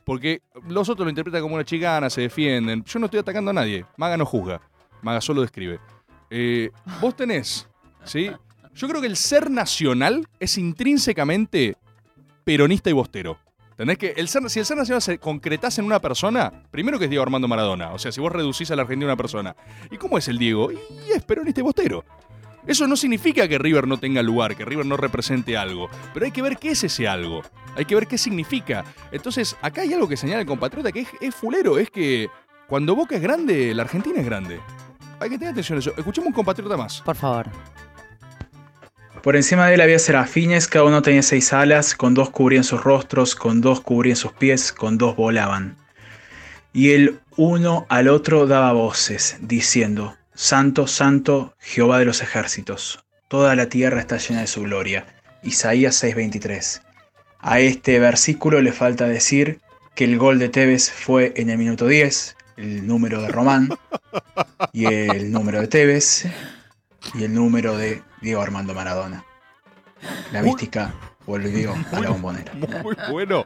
Porque 0.04 0.40
los 0.68 0.88
otros 0.88 1.04
lo 1.04 1.10
interpretan 1.10 1.42
como 1.42 1.56
una 1.56 1.64
chicana, 1.64 2.08
se 2.10 2.20
defienden. 2.20 2.84
Yo 2.84 3.00
no 3.00 3.06
estoy 3.06 3.18
atacando 3.18 3.50
a 3.50 3.54
nadie. 3.54 3.84
Maga 3.96 4.16
no 4.16 4.24
juzga. 4.24 4.60
Maga 5.02 5.20
solo 5.20 5.40
describe. 5.40 5.80
Eh, 6.30 6.70
vos 7.00 7.16
tenés, 7.16 7.68
¿sí? 8.04 8.30
Yo 8.72 8.88
creo 8.88 9.00
que 9.00 9.08
el 9.08 9.16
ser 9.16 9.50
nacional 9.50 10.28
es 10.38 10.58
intrínsecamente 10.58 11.76
peronista 12.44 12.88
y 12.88 12.92
bostero. 12.92 13.36
¿Entendés 13.78 13.98
que 13.98 14.14
si 14.48 14.58
el 14.58 14.64
ser 14.64 14.78
nacional 14.78 15.02
se 15.02 15.18
concretase 15.18 15.82
en 15.82 15.86
una 15.86 16.00
persona, 16.00 16.50
primero 16.70 16.98
que 16.98 17.04
es 17.04 17.10
Diego 17.10 17.22
Armando 17.22 17.46
Maradona, 17.46 17.92
o 17.92 17.98
sea, 17.98 18.10
si 18.10 18.22
vos 18.22 18.32
reducís 18.32 18.70
a 18.70 18.76
la 18.76 18.82
Argentina 18.82 19.10
a 19.10 19.12
una 19.12 19.18
persona, 19.18 19.54
¿y 19.90 19.98
cómo 19.98 20.16
es 20.16 20.28
el 20.28 20.38
Diego? 20.38 20.72
Y 20.72 21.12
es 21.14 21.22
peronista 21.24 21.60
y 21.60 21.62
bostero. 21.62 22.02
Eso 22.66 22.88
no 22.88 22.96
significa 22.96 23.46
que 23.46 23.58
River 23.58 23.86
no 23.86 23.98
tenga 23.98 24.22
lugar, 24.22 24.56
que 24.56 24.64
River 24.64 24.86
no 24.86 24.96
represente 24.96 25.58
algo, 25.58 25.90
pero 26.14 26.24
hay 26.24 26.32
que 26.32 26.40
ver 26.40 26.56
qué 26.56 26.70
es 26.70 26.84
ese 26.84 27.06
algo, 27.06 27.42
hay 27.76 27.84
que 27.84 27.94
ver 27.94 28.06
qué 28.06 28.16
significa. 28.16 28.82
Entonces, 29.12 29.54
acá 29.60 29.82
hay 29.82 29.92
algo 29.92 30.08
que 30.08 30.16
señala 30.16 30.40
el 30.40 30.46
compatriota 30.46 30.90
que 30.90 31.00
es, 31.00 31.08
es 31.20 31.34
fulero, 31.34 31.76
es 31.76 31.90
que 31.90 32.30
cuando 32.68 32.96
Boca 32.96 33.16
es 33.16 33.20
grande, 33.20 33.74
la 33.74 33.82
Argentina 33.82 34.18
es 34.18 34.24
grande. 34.24 34.58
Hay 35.20 35.28
que 35.28 35.38
tener 35.38 35.52
atención 35.52 35.76
a 35.76 35.80
eso. 35.80 35.92
Escuchemos 35.98 36.28
un 36.28 36.32
compatriota 36.32 36.78
más. 36.78 37.02
Por 37.02 37.16
favor. 37.16 37.50
Por 39.26 39.34
encima 39.34 39.66
de 39.66 39.74
él 39.74 39.80
había 39.80 39.98
serafines, 39.98 40.68
cada 40.68 40.84
uno 40.84 41.02
tenía 41.02 41.20
seis 41.20 41.52
alas, 41.52 41.96
con 41.96 42.14
dos 42.14 42.30
cubrían 42.30 42.62
sus 42.62 42.84
rostros, 42.84 43.34
con 43.34 43.60
dos 43.60 43.80
cubrían 43.80 44.14
sus 44.14 44.32
pies, 44.32 44.72
con 44.72 44.98
dos 44.98 45.16
volaban. 45.16 45.76
Y 46.72 46.92
el 46.92 47.18
uno 47.36 47.86
al 47.88 48.06
otro 48.06 48.46
daba 48.46 48.70
voces, 48.70 49.38
diciendo, 49.40 50.14
Santo, 50.32 50.86
Santo, 50.86 51.56
Jehová 51.58 51.98
de 51.98 52.04
los 52.04 52.22
ejércitos, 52.22 53.04
toda 53.26 53.56
la 53.56 53.68
tierra 53.68 53.98
está 53.98 54.18
llena 54.18 54.42
de 54.42 54.46
su 54.46 54.62
gloria. 54.62 55.06
Isaías 55.42 56.00
6:23. 56.00 56.82
A 57.40 57.58
este 57.58 57.98
versículo 57.98 58.60
le 58.60 58.70
falta 58.70 59.08
decir 59.08 59.58
que 59.96 60.04
el 60.04 60.18
gol 60.18 60.38
de 60.38 60.50
Tevez 60.50 60.92
fue 60.92 61.32
en 61.34 61.50
el 61.50 61.58
minuto 61.58 61.88
10, 61.88 62.36
el 62.58 62.86
número 62.86 63.20
de 63.22 63.28
Román, 63.30 63.70
y 64.72 64.86
el 64.86 65.32
número 65.32 65.62
de 65.62 65.66
Tevez, 65.66 66.26
y 67.14 67.24
el 67.24 67.34
número 67.34 67.76
de 67.76 68.02
Diego 68.20 68.42
Armando 68.42 68.74
Maradona. 68.74 69.24
La 70.32 70.42
mística 70.42 70.92
volvió 71.26 71.74
a 71.92 72.00
la 72.00 72.10
bombonera. 72.10 72.52
Muy 72.82 72.96
bueno. 73.10 73.44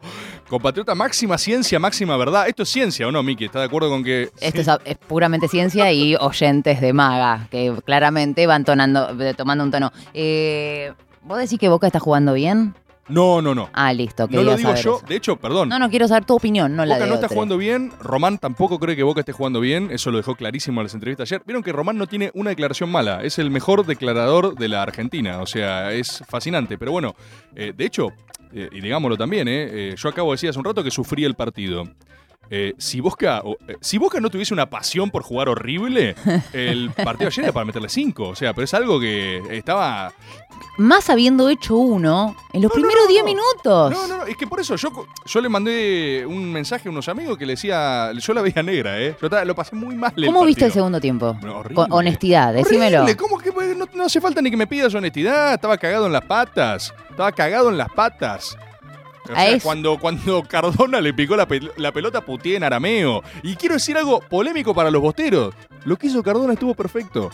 Compatriota, 0.49 0.95
máxima 0.95 1.39
ciencia, 1.39 1.79
máxima 1.79 2.17
verdad. 2.17 2.49
Esto 2.49 2.65
es 2.65 2.69
ciencia, 2.69 3.07
¿o 3.07 3.13
no, 3.13 3.23
Miki? 3.23 3.47
¿Estás 3.47 3.63
de 3.63 3.67
acuerdo 3.67 3.89
con 3.89 4.05
que.? 4.05 4.31
Esto 4.41 4.61
es, 4.61 4.69
es 4.85 4.99
puramente 4.99 5.49
ciencia 5.49 5.91
y 5.93 6.17
oyentes 6.17 6.81
de 6.81 6.93
maga, 6.93 7.49
que 7.51 7.75
claramente 7.85 8.47
van 8.47 8.65
tonando, 8.65 9.17
tomando 9.37 9.65
un 9.65 9.71
tono. 9.71 9.93
Eh, 10.13 10.93
¿Vos 11.23 11.39
decís 11.39 11.59
que 11.59 11.69
Boca 11.69 11.87
está 11.87 12.01
jugando 12.01 12.35
bien? 12.35 12.75
No, 13.11 13.43
no, 13.43 13.55
no. 13.55 13.69
Ah, 13.73 13.93
listo. 13.93 14.27
No 14.31 14.43
lo 14.43 14.57
digo 14.57 14.71
yo. 14.71 14.75
eso. 14.75 15.03
De 15.07 15.17
hecho, 15.17 15.37
perdón. 15.37 15.69
No, 15.69 15.79
no, 15.79 15.91
quiero 15.91 16.09
saber 16.09 16.25
tu 16.25 16.35
opinión, 16.35 16.75
no 16.77 16.85
la 16.85 16.95
Boca 16.95 17.05
de 17.05 17.09
no 17.11 17.15
está 17.15 17.27
otro. 17.27 17.35
jugando 17.35 17.57
bien. 17.59 17.93
Román 18.01 18.39
tampoco 18.39 18.79
cree 18.79 18.97
que 18.97 19.03
Boca 19.03 19.21
esté 19.21 19.33
jugando 19.33 19.61
bien. 19.61 19.91
Eso 19.91 20.11
lo 20.11 20.19
dejó 20.19 20.35
clarísimo 20.35 20.81
en 20.81 20.85
las 20.87 20.95
entrevistas 20.95 21.29
ayer. 21.31 21.43
Vieron 21.47 21.63
que 21.63 21.73
Román 21.73 21.99
no 21.99 22.07
tiene 22.07 22.31
una 22.35 22.51
declaración 22.51 22.91
mala. 22.91 23.23
Es 23.23 23.39
el 23.39 23.51
mejor 23.51 23.85
declarador 23.85 24.55
de 24.57 24.69
la 24.69 24.83
Argentina. 24.83 25.41
O 25.41 25.47
sea, 25.47 25.93
es 25.93 26.23
fascinante. 26.29 26.79
Pero 26.79 26.93
bueno, 26.93 27.15
eh, 27.55 27.73
de 27.77 27.85
hecho, 27.85 28.13
eh, 28.53 28.69
y 28.73 28.81
digámoslo 28.81 29.17
también, 29.17 29.49
eh, 29.49 29.69
eh, 29.71 29.95
yo 29.97 30.09
acabo 30.09 30.31
de 30.31 30.35
decir 30.35 30.51
hace 30.51 30.59
un 30.59 30.65
rato 30.65 30.83
que 30.83 30.91
sufrí 30.91 31.25
el 31.25 31.35
partido. 31.35 31.85
Eh, 32.53 32.75
si, 32.79 33.01
Boca, 33.01 33.43
o- 33.45 33.57
eh, 33.69 33.77
si 33.81 33.99
no 33.99 34.29
tuviese 34.29 34.53
una 34.53 34.69
pasión 34.69 35.11
por 35.11 35.23
jugar 35.23 35.49
horrible, 35.49 36.17
el 36.53 36.91
partido 37.05 37.29
ayer 37.29 37.45
era 37.45 37.53
para 37.53 37.65
meterle 37.65 37.89
5. 37.89 38.29
O 38.29 38.35
sea, 38.35 38.53
pero 38.53 38.65
es 38.65 38.75
algo 38.75 38.99
que 38.99 39.41
estaba. 39.51 40.13
Más 40.77 41.09
habiendo 41.11 41.49
hecho 41.49 41.77
uno 41.77 42.35
en 42.53 42.63
los 42.63 42.73
primeros 42.73 43.07
10 43.09 43.25
minutos. 43.25 43.93
No, 43.93 44.07
no, 44.09 44.19
no, 44.19 44.25
es 44.27 44.37
que 44.37 44.47
por 44.47 44.61
eso 44.61 44.77
yo, 44.77 44.89
yo 45.27 45.41
le 45.41 45.49
mandé 45.49 46.25
un 46.27 46.51
mensaje 46.53 46.89
a 46.89 46.91
unos 46.91 47.09
amigos 47.09 47.39
que 47.39 47.47
le 47.47 47.53
decía. 47.53 48.11
Yo 48.19 48.35
la 48.35 48.43
veía 48.43 48.63
negra, 48.63 49.01
¿eh? 49.01 49.15
Yo 49.21 49.29
lo 49.45 49.55
pasé 49.55 49.77
muy 49.77 49.95
mal. 49.95 50.13
el 50.17 50.27
¿Cómo 50.27 50.45
viste 50.45 50.65
el 50.65 50.73
segundo 50.73 51.01
tiempo? 51.01 51.37
Horrible. 51.41 51.75
Con 51.77 51.93
honestidad, 51.93 52.53
decímelo. 52.53 53.03
Horrible, 53.03 53.17
¿Cómo 53.17 53.39
que 53.39 53.53
no, 53.77 53.87
no 53.95 54.05
hace 54.05 54.21
falta 54.21 54.43
ni 54.43 54.51
que 54.51 54.57
me 54.57 54.67
pidas 54.67 54.93
honestidad? 54.95 55.55
Estaba 55.55 55.79
cagado 55.79 56.07
en 56.07 56.13
las 56.13 56.25
patas. 56.25 56.93
Estaba 57.11 57.31
cagado 57.31 57.69
en 57.69 57.79
las 57.79 57.91
patas. 57.91 58.57
O 59.25 59.35
sea, 59.35 59.61
cuando, 59.61 59.99
cuando 59.99 60.43
Cardona 60.43 61.01
le 61.01 61.13
picó 61.13 61.37
la, 61.37 61.47
pel- 61.47 61.73
la 61.77 61.93
pelota, 61.93 62.25
puteé 62.25 62.57
en 62.57 62.65
arameo. 62.65 63.23
Y 63.43 63.55
quiero 63.57 63.75
decir 63.75 63.97
algo 63.97 64.21
polémico 64.21 64.75
para 64.75 64.91
los 64.91 65.03
bosteros. 65.03 65.55
Lo 65.85 65.97
que 65.97 66.07
hizo 66.09 66.23
Cardona 66.23 66.55
estuvo 66.55 66.75
perfecto. 66.75 67.31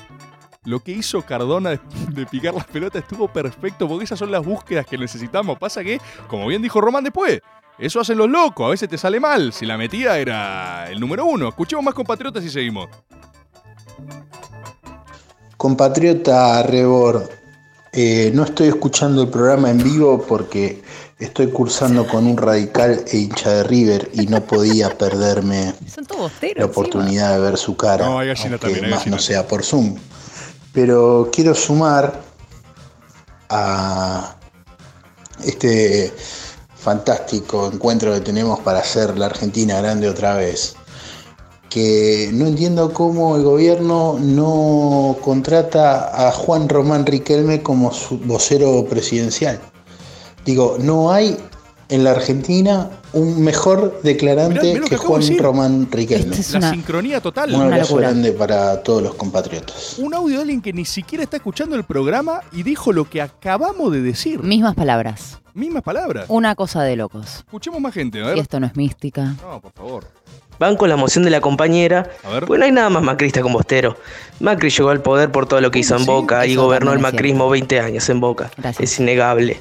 Lo 0.64 0.80
que 0.80 0.90
hizo 0.92 1.22
Cardona 1.22 1.70
de, 1.70 1.80
de 2.10 2.26
picar 2.26 2.52
las 2.52 2.64
pelotas 2.66 3.02
estuvo 3.02 3.28
perfecto, 3.28 3.86
porque 3.86 4.04
esas 4.04 4.18
son 4.18 4.32
las 4.32 4.44
búsquedas 4.44 4.84
que 4.84 4.98
necesitamos. 4.98 5.58
Pasa 5.58 5.84
que, 5.84 6.00
como 6.26 6.46
bien 6.48 6.60
dijo 6.60 6.80
Román 6.80 7.04
después, 7.04 7.40
eso 7.78 8.00
hacen 8.00 8.18
los 8.18 8.28
locos, 8.28 8.66
a 8.66 8.70
veces 8.70 8.88
te 8.88 8.98
sale 8.98 9.20
mal. 9.20 9.52
Si 9.52 9.64
la 9.64 9.78
metida 9.78 10.18
era 10.18 10.90
el 10.90 10.98
número 10.98 11.24
uno. 11.24 11.48
Escuchemos 11.48 11.84
más 11.84 11.94
compatriotas 11.94 12.44
y 12.44 12.50
seguimos. 12.50 12.88
Compatriota 15.56 16.62
Rebord, 16.64 17.30
eh, 17.92 18.30
no 18.34 18.44
estoy 18.44 18.68
escuchando 18.68 19.22
el 19.22 19.28
programa 19.28 19.70
en 19.70 19.78
vivo 19.82 20.24
porque 20.26 20.82
estoy 21.18 21.48
cursando 21.48 22.06
con 22.06 22.26
un 22.26 22.36
radical 22.36 23.04
e 23.06 23.16
hincha 23.16 23.50
de 23.50 23.62
River 23.64 24.10
y 24.12 24.26
no 24.26 24.44
podía 24.44 24.96
perderme 24.96 25.74
la 26.56 26.64
oportunidad 26.66 27.34
de 27.34 27.40
ver 27.40 27.56
su 27.56 27.76
cara, 27.76 28.06
No, 28.06 28.20
aunque 28.20 28.58
también, 28.58 28.90
más 28.90 29.06
no 29.06 29.18
sea 29.18 29.46
por 29.46 29.64
Zoom. 29.64 29.96
Pero 30.72 31.30
quiero 31.32 31.54
sumar 31.54 32.20
a 33.48 34.36
este 35.44 36.12
fantástico 36.74 37.70
encuentro 37.72 38.12
que 38.12 38.20
tenemos 38.20 38.60
para 38.60 38.80
hacer 38.80 39.16
la 39.16 39.26
Argentina 39.26 39.80
grande 39.80 40.08
otra 40.08 40.34
vez. 40.36 40.76
Que 41.70 42.30
no 42.32 42.46
entiendo 42.46 42.92
cómo 42.92 43.36
el 43.36 43.42
gobierno 43.42 44.18
no 44.20 45.16
contrata 45.22 46.28
a 46.28 46.30
Juan 46.32 46.68
Román 46.68 47.04
Riquelme 47.04 47.62
como 47.62 47.92
su 47.92 48.18
vocero 48.18 48.86
presidencial. 48.88 49.60
Digo, 50.46 50.76
no 50.80 51.12
hay 51.12 51.36
en 51.88 52.04
la 52.04 52.12
Argentina 52.12 52.90
un 53.12 53.42
mejor 53.44 54.00
declarante 54.02 54.60
Mirá, 54.60 54.62
mirá 54.64 54.78
lo 54.78 54.84
que 54.84 54.90
que 54.90 54.94
acabo 54.96 55.08
de 55.08 55.08
Juan 55.08 55.20
decir. 55.20 55.42
Román 55.42 55.88
Riquelme. 55.90 56.36
La 56.52 56.70
sincronía 56.70 57.20
total. 57.20 57.54
Un 57.54 57.62
abrazo 57.62 57.96
grande 57.96 58.32
para 58.32 58.82
todos 58.82 59.02
los 59.02 59.14
compatriotas. 59.14 59.96
Un 59.98 60.14
audio 60.14 60.36
de 60.36 60.42
alguien 60.42 60.60
que 60.60 60.72
ni 60.72 60.84
siquiera 60.84 61.24
está 61.24 61.36
escuchando 61.36 61.76
el 61.76 61.84
programa 61.84 62.40
y 62.52 62.62
dijo 62.62 62.92
lo 62.92 63.08
que 63.08 63.22
acabamos 63.22 63.92
de 63.92 64.02
decir. 64.02 64.42
Mismas 64.42 64.74
palabras. 64.74 65.40
Mismas 65.54 65.82
palabras. 65.82 66.26
Una 66.28 66.54
cosa 66.54 66.82
de 66.82 66.96
locos. 66.96 67.36
Escuchemos 67.38 67.80
más 67.80 67.94
gente, 67.94 68.22
a 68.22 68.26
ver. 68.26 68.36
Y 68.36 68.40
esto 68.40 68.60
no 68.60 68.66
es 68.66 68.76
mística. 68.76 69.34
No, 69.42 69.60
por 69.60 69.72
favor. 69.72 70.04
Van 70.58 70.76
con 70.76 70.88
la 70.88 70.96
moción 70.96 71.24
de 71.24 71.30
la 71.30 71.40
compañera, 71.40 72.08
pues 72.46 72.58
no 72.58 72.64
hay 72.64 72.72
nada 72.72 72.88
más 72.88 73.02
macrista 73.02 73.42
con 73.42 73.52
Bostero. 73.52 73.96
Macri 74.40 74.70
llegó 74.70 74.88
al 74.88 75.02
poder 75.02 75.30
por 75.30 75.46
todo 75.46 75.60
lo 75.60 75.70
que 75.70 75.80
hizo 75.80 75.94
en 75.94 76.00
Sí, 76.00 76.06
Boca 76.06 76.46
y 76.46 76.56
gobernó 76.56 76.92
el 76.92 76.98
es 76.98 77.02
macrismo 77.02 77.50
20 77.50 77.80
años 77.80 78.08
en 78.08 78.20
Boca. 78.20 78.50
Gracias. 78.56 78.92
Es 78.92 79.00
innegable. 79.00 79.60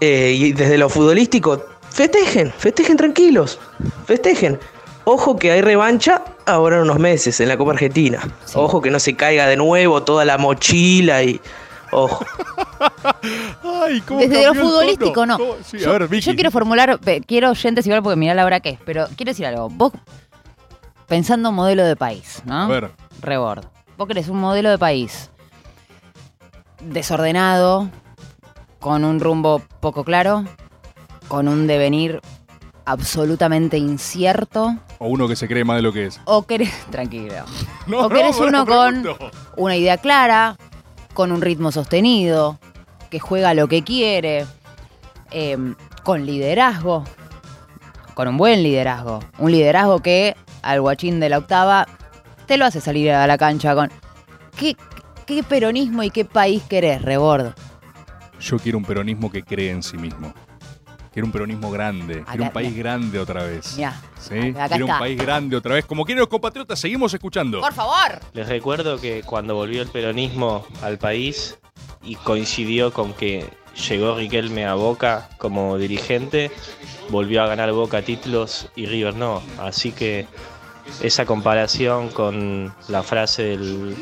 Eh, 0.00 0.32
y 0.36 0.52
desde 0.52 0.78
lo 0.78 0.88
futbolístico, 0.88 1.64
festejen, 1.90 2.52
festejen 2.52 2.96
tranquilos, 2.96 3.58
festejen. 4.04 4.58
Ojo 5.04 5.36
que 5.36 5.52
hay 5.52 5.60
revancha 5.60 6.24
ahora 6.46 6.76
en 6.76 6.82
unos 6.82 6.98
meses 6.98 7.38
en 7.40 7.48
la 7.48 7.56
Copa 7.56 7.72
Argentina. 7.72 8.20
Ojo 8.54 8.82
que 8.82 8.90
no 8.90 8.98
se 8.98 9.14
caiga 9.14 9.46
de 9.46 9.56
nuevo 9.56 10.02
toda 10.02 10.24
la 10.24 10.36
mochila 10.36 11.22
y... 11.22 11.40
Ojo. 11.92 12.26
Ay, 13.62 14.00
¿cómo 14.00 14.20
Desde 14.20 14.44
lo 14.44 14.54
futbolístico, 14.54 15.24
no. 15.24 15.38
Yo, 15.38 15.88
a 15.88 15.92
ver, 15.92 16.08
Vicky. 16.08 16.26
yo 16.26 16.34
quiero 16.34 16.50
formular, 16.50 16.98
quiero 17.24 17.50
oyentes 17.50 17.86
igual 17.86 18.02
porque 18.02 18.16
mirá 18.16 18.34
la 18.34 18.44
hora 18.44 18.58
que 18.58 18.70
es, 18.70 18.78
pero 18.84 19.06
quiero 19.16 19.30
decir 19.30 19.46
algo. 19.46 19.68
Vos, 19.70 19.92
pensando 21.06 21.52
modelo 21.52 21.84
de 21.84 21.94
país, 21.94 22.42
¿no? 22.44 22.62
A 22.62 22.66
ver. 22.66 22.90
Rebord. 23.22 23.64
Vos 23.96 24.08
querés 24.08 24.28
un 24.28 24.40
modelo 24.40 24.68
de 24.70 24.78
país 24.78 25.30
desordenado, 26.80 27.88
con 28.80 29.04
un 29.04 29.20
rumbo 29.20 29.62
poco 29.80 30.04
claro, 30.04 30.44
con 31.28 31.48
un 31.48 31.66
devenir 31.66 32.20
absolutamente 32.84 33.76
incierto, 33.78 34.76
O 34.98 35.08
uno 35.08 35.26
que 35.26 35.34
se 35.36 35.48
cree 35.48 35.64
más 35.64 35.76
de 35.76 35.82
lo 35.82 35.92
que 35.92 36.06
es. 36.06 36.20
o 36.24 36.42
querés, 36.46 36.72
tranquilo, 36.90 37.34
No, 37.86 38.06
o 38.06 38.08
querés 38.08 38.38
no, 38.38 38.46
uno 38.46 38.58
no, 38.64 38.66
con 38.66 39.06
una 39.56 39.76
idea 39.76 39.96
clara, 39.98 40.56
con 41.14 41.32
un 41.32 41.40
ritmo 41.42 41.72
sostenido, 41.72 42.58
que 43.10 43.18
juega 43.18 43.54
lo 43.54 43.68
que 43.68 43.82
quiere, 43.82 44.46
eh, 45.30 45.56
con 46.04 46.26
liderazgo, 46.26 47.04
con 48.14 48.28
un 48.28 48.36
buen 48.36 48.62
liderazgo. 48.62 49.20
Un 49.38 49.50
liderazgo 49.52 50.00
que 50.00 50.36
al 50.62 50.80
guachín 50.80 51.20
de 51.20 51.28
la 51.28 51.38
octava 51.38 51.86
te 52.46 52.56
lo 52.56 52.64
hace 52.64 52.80
salir 52.80 53.10
a 53.12 53.26
la 53.26 53.36
cancha 53.38 53.74
con... 53.74 53.90
¿Qué, 54.56 54.76
qué 55.26 55.42
peronismo 55.42 56.02
y 56.02 56.10
qué 56.10 56.24
país 56.24 56.62
querés, 56.68 57.02
Rebord? 57.02 57.52
Yo 58.40 58.58
quiero 58.58 58.78
un 58.78 58.84
peronismo 58.84 59.30
que 59.30 59.42
cree 59.42 59.70
en 59.70 59.82
sí 59.82 59.96
mismo. 59.96 60.32
Quiero 61.12 61.26
un 61.26 61.32
peronismo 61.32 61.70
grande. 61.70 62.24
Quiero 62.24 62.44
un 62.44 62.50
país 62.50 62.76
grande 62.76 63.18
otra 63.18 63.44
vez. 63.44 63.74
Mirá, 63.76 63.98
¿Sí? 64.20 64.50
acá 64.50 64.68
Quiero 64.68 64.84
un 64.84 64.98
país 64.98 65.18
grande 65.18 65.56
otra 65.56 65.74
vez. 65.74 65.86
Como 65.86 66.04
quieren 66.04 66.20
los 66.20 66.28
compatriotas, 66.28 66.78
seguimos 66.78 67.14
escuchando. 67.14 67.62
Por 67.62 67.72
favor. 67.72 68.20
Les 68.34 68.46
recuerdo 68.46 69.00
que 69.00 69.22
cuando 69.22 69.54
volvió 69.54 69.80
el 69.80 69.88
peronismo 69.88 70.66
al 70.82 70.98
país 70.98 71.58
y 72.02 72.16
coincidió 72.16 72.92
con 72.92 73.14
que 73.14 73.48
llegó 73.88 74.14
Riquelme 74.16 74.66
a 74.66 74.74
Boca 74.74 75.30
como 75.38 75.78
dirigente, 75.78 76.50
volvió 77.08 77.42
a 77.42 77.46
ganar 77.46 77.72
Boca 77.72 78.02
títulos 78.02 78.68
y 78.76 78.84
River 78.84 79.14
no. 79.14 79.42
Así 79.58 79.92
que 79.92 80.26
esa 81.00 81.24
comparación 81.24 82.10
con 82.10 82.74
la 82.88 83.02
frase 83.02 83.42
del 83.42 83.96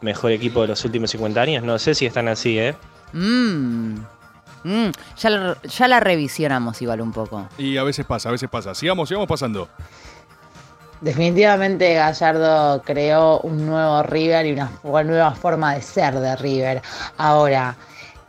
mejor 0.00 0.32
equipo 0.32 0.62
de 0.62 0.68
los 0.68 0.84
últimos 0.84 1.10
50 1.10 1.40
años, 1.42 1.62
no 1.62 1.78
sé 1.78 1.94
si 1.94 2.06
están 2.06 2.28
así, 2.28 2.58
¿eh? 2.58 2.74
Mmm. 3.14 3.94
Mm, 4.64 4.90
ya, 5.18 5.30
la, 5.30 5.56
ya 5.62 5.88
la 5.88 6.00
revisionamos 6.00 6.80
igual 6.80 7.00
un 7.02 7.12
poco. 7.12 7.46
Y 7.58 7.76
a 7.76 7.82
veces 7.82 8.06
pasa, 8.06 8.30
a 8.30 8.32
veces 8.32 8.48
pasa. 8.48 8.74
Sigamos, 8.74 9.08
sigamos 9.08 9.28
pasando. 9.28 9.68
Definitivamente 11.00 11.94
Gallardo 11.94 12.80
creó 12.82 13.40
un 13.40 13.66
nuevo 13.66 14.02
River 14.04 14.46
y 14.46 14.52
una, 14.52 14.70
una 14.82 15.02
nueva 15.02 15.30
forma 15.32 15.74
de 15.74 15.82
ser 15.82 16.14
de 16.14 16.34
River. 16.36 16.80
Ahora, 17.18 17.76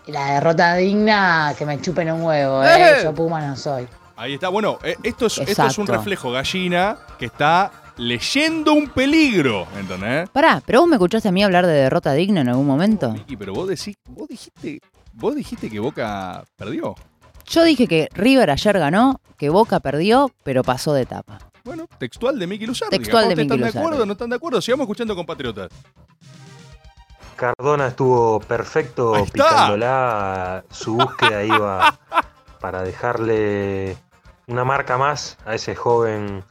la 0.07 0.33
derrota 0.33 0.75
digna, 0.75 1.53
que 1.57 1.65
me 1.65 1.79
chupen 1.79 2.11
un 2.11 2.23
huevo, 2.23 2.63
¿eh? 2.63 2.97
¡Eh! 2.99 3.03
Yo 3.03 3.13
Puma 3.13 3.39
no 3.39 3.55
soy. 3.55 3.87
Ahí 4.17 4.33
está. 4.33 4.49
Bueno, 4.49 4.77
eh, 4.83 4.97
esto, 5.03 5.27
es, 5.27 5.37
esto 5.37 5.65
es 5.65 5.77
un 5.77 5.87
reflejo 5.87 6.31
gallina 6.31 6.97
que 7.17 7.27
está 7.27 7.71
leyendo 7.97 8.73
un 8.73 8.87
peligro. 8.89 9.67
¿Entendés? 9.77 10.29
Pará, 10.29 10.61
¿pero 10.65 10.81
vos 10.81 10.89
me 10.89 10.95
escuchaste 10.95 11.29
a 11.29 11.31
mí 11.31 11.43
hablar 11.43 11.65
de 11.65 11.73
derrota 11.73 12.13
digna 12.13 12.41
en 12.41 12.49
algún 12.49 12.67
momento? 12.67 13.11
Vicky, 13.11 13.37
pero 13.37 13.53
vos 13.53 13.67
decís, 13.67 13.97
vos 14.09 14.27
dijiste, 14.27 14.81
vos 15.13 15.35
dijiste 15.35 15.69
que 15.69 15.79
Boca 15.79 16.43
perdió. 16.55 16.95
Yo 17.47 17.63
dije 17.63 17.87
que 17.87 18.09
River 18.13 18.49
ayer 18.49 18.79
ganó, 18.79 19.21
que 19.37 19.49
Boca 19.49 19.79
perdió, 19.79 20.31
pero 20.43 20.63
pasó 20.63 20.93
de 20.93 21.03
etapa. 21.03 21.39
Bueno, 21.63 21.87
textual 21.97 22.37
de 22.37 22.47
Miki 22.47 22.65
Luzardi. 22.65 22.97
Textual 22.97 23.27
de 23.29 23.35
Miki 23.35 23.53
¿Están 23.53 23.71
de 23.71 23.79
acuerdo? 23.79 24.05
¿No 24.05 24.13
están 24.13 24.29
de 24.29 24.35
acuerdo? 24.35 24.61
Sigamos 24.61 24.85
escuchando 24.85 25.15
compatriotas. 25.15 25.69
Cardona 27.35 27.87
estuvo 27.87 28.39
perfecto 28.39 29.13
picándola. 29.31 30.63
Su 30.69 30.95
búsqueda 30.95 31.43
iba 31.43 31.99
para 32.59 32.83
dejarle 32.83 33.97
una 34.47 34.63
marca 34.63 34.97
más 34.97 35.37
a 35.45 35.55
ese 35.55 35.75
joven 35.75 36.43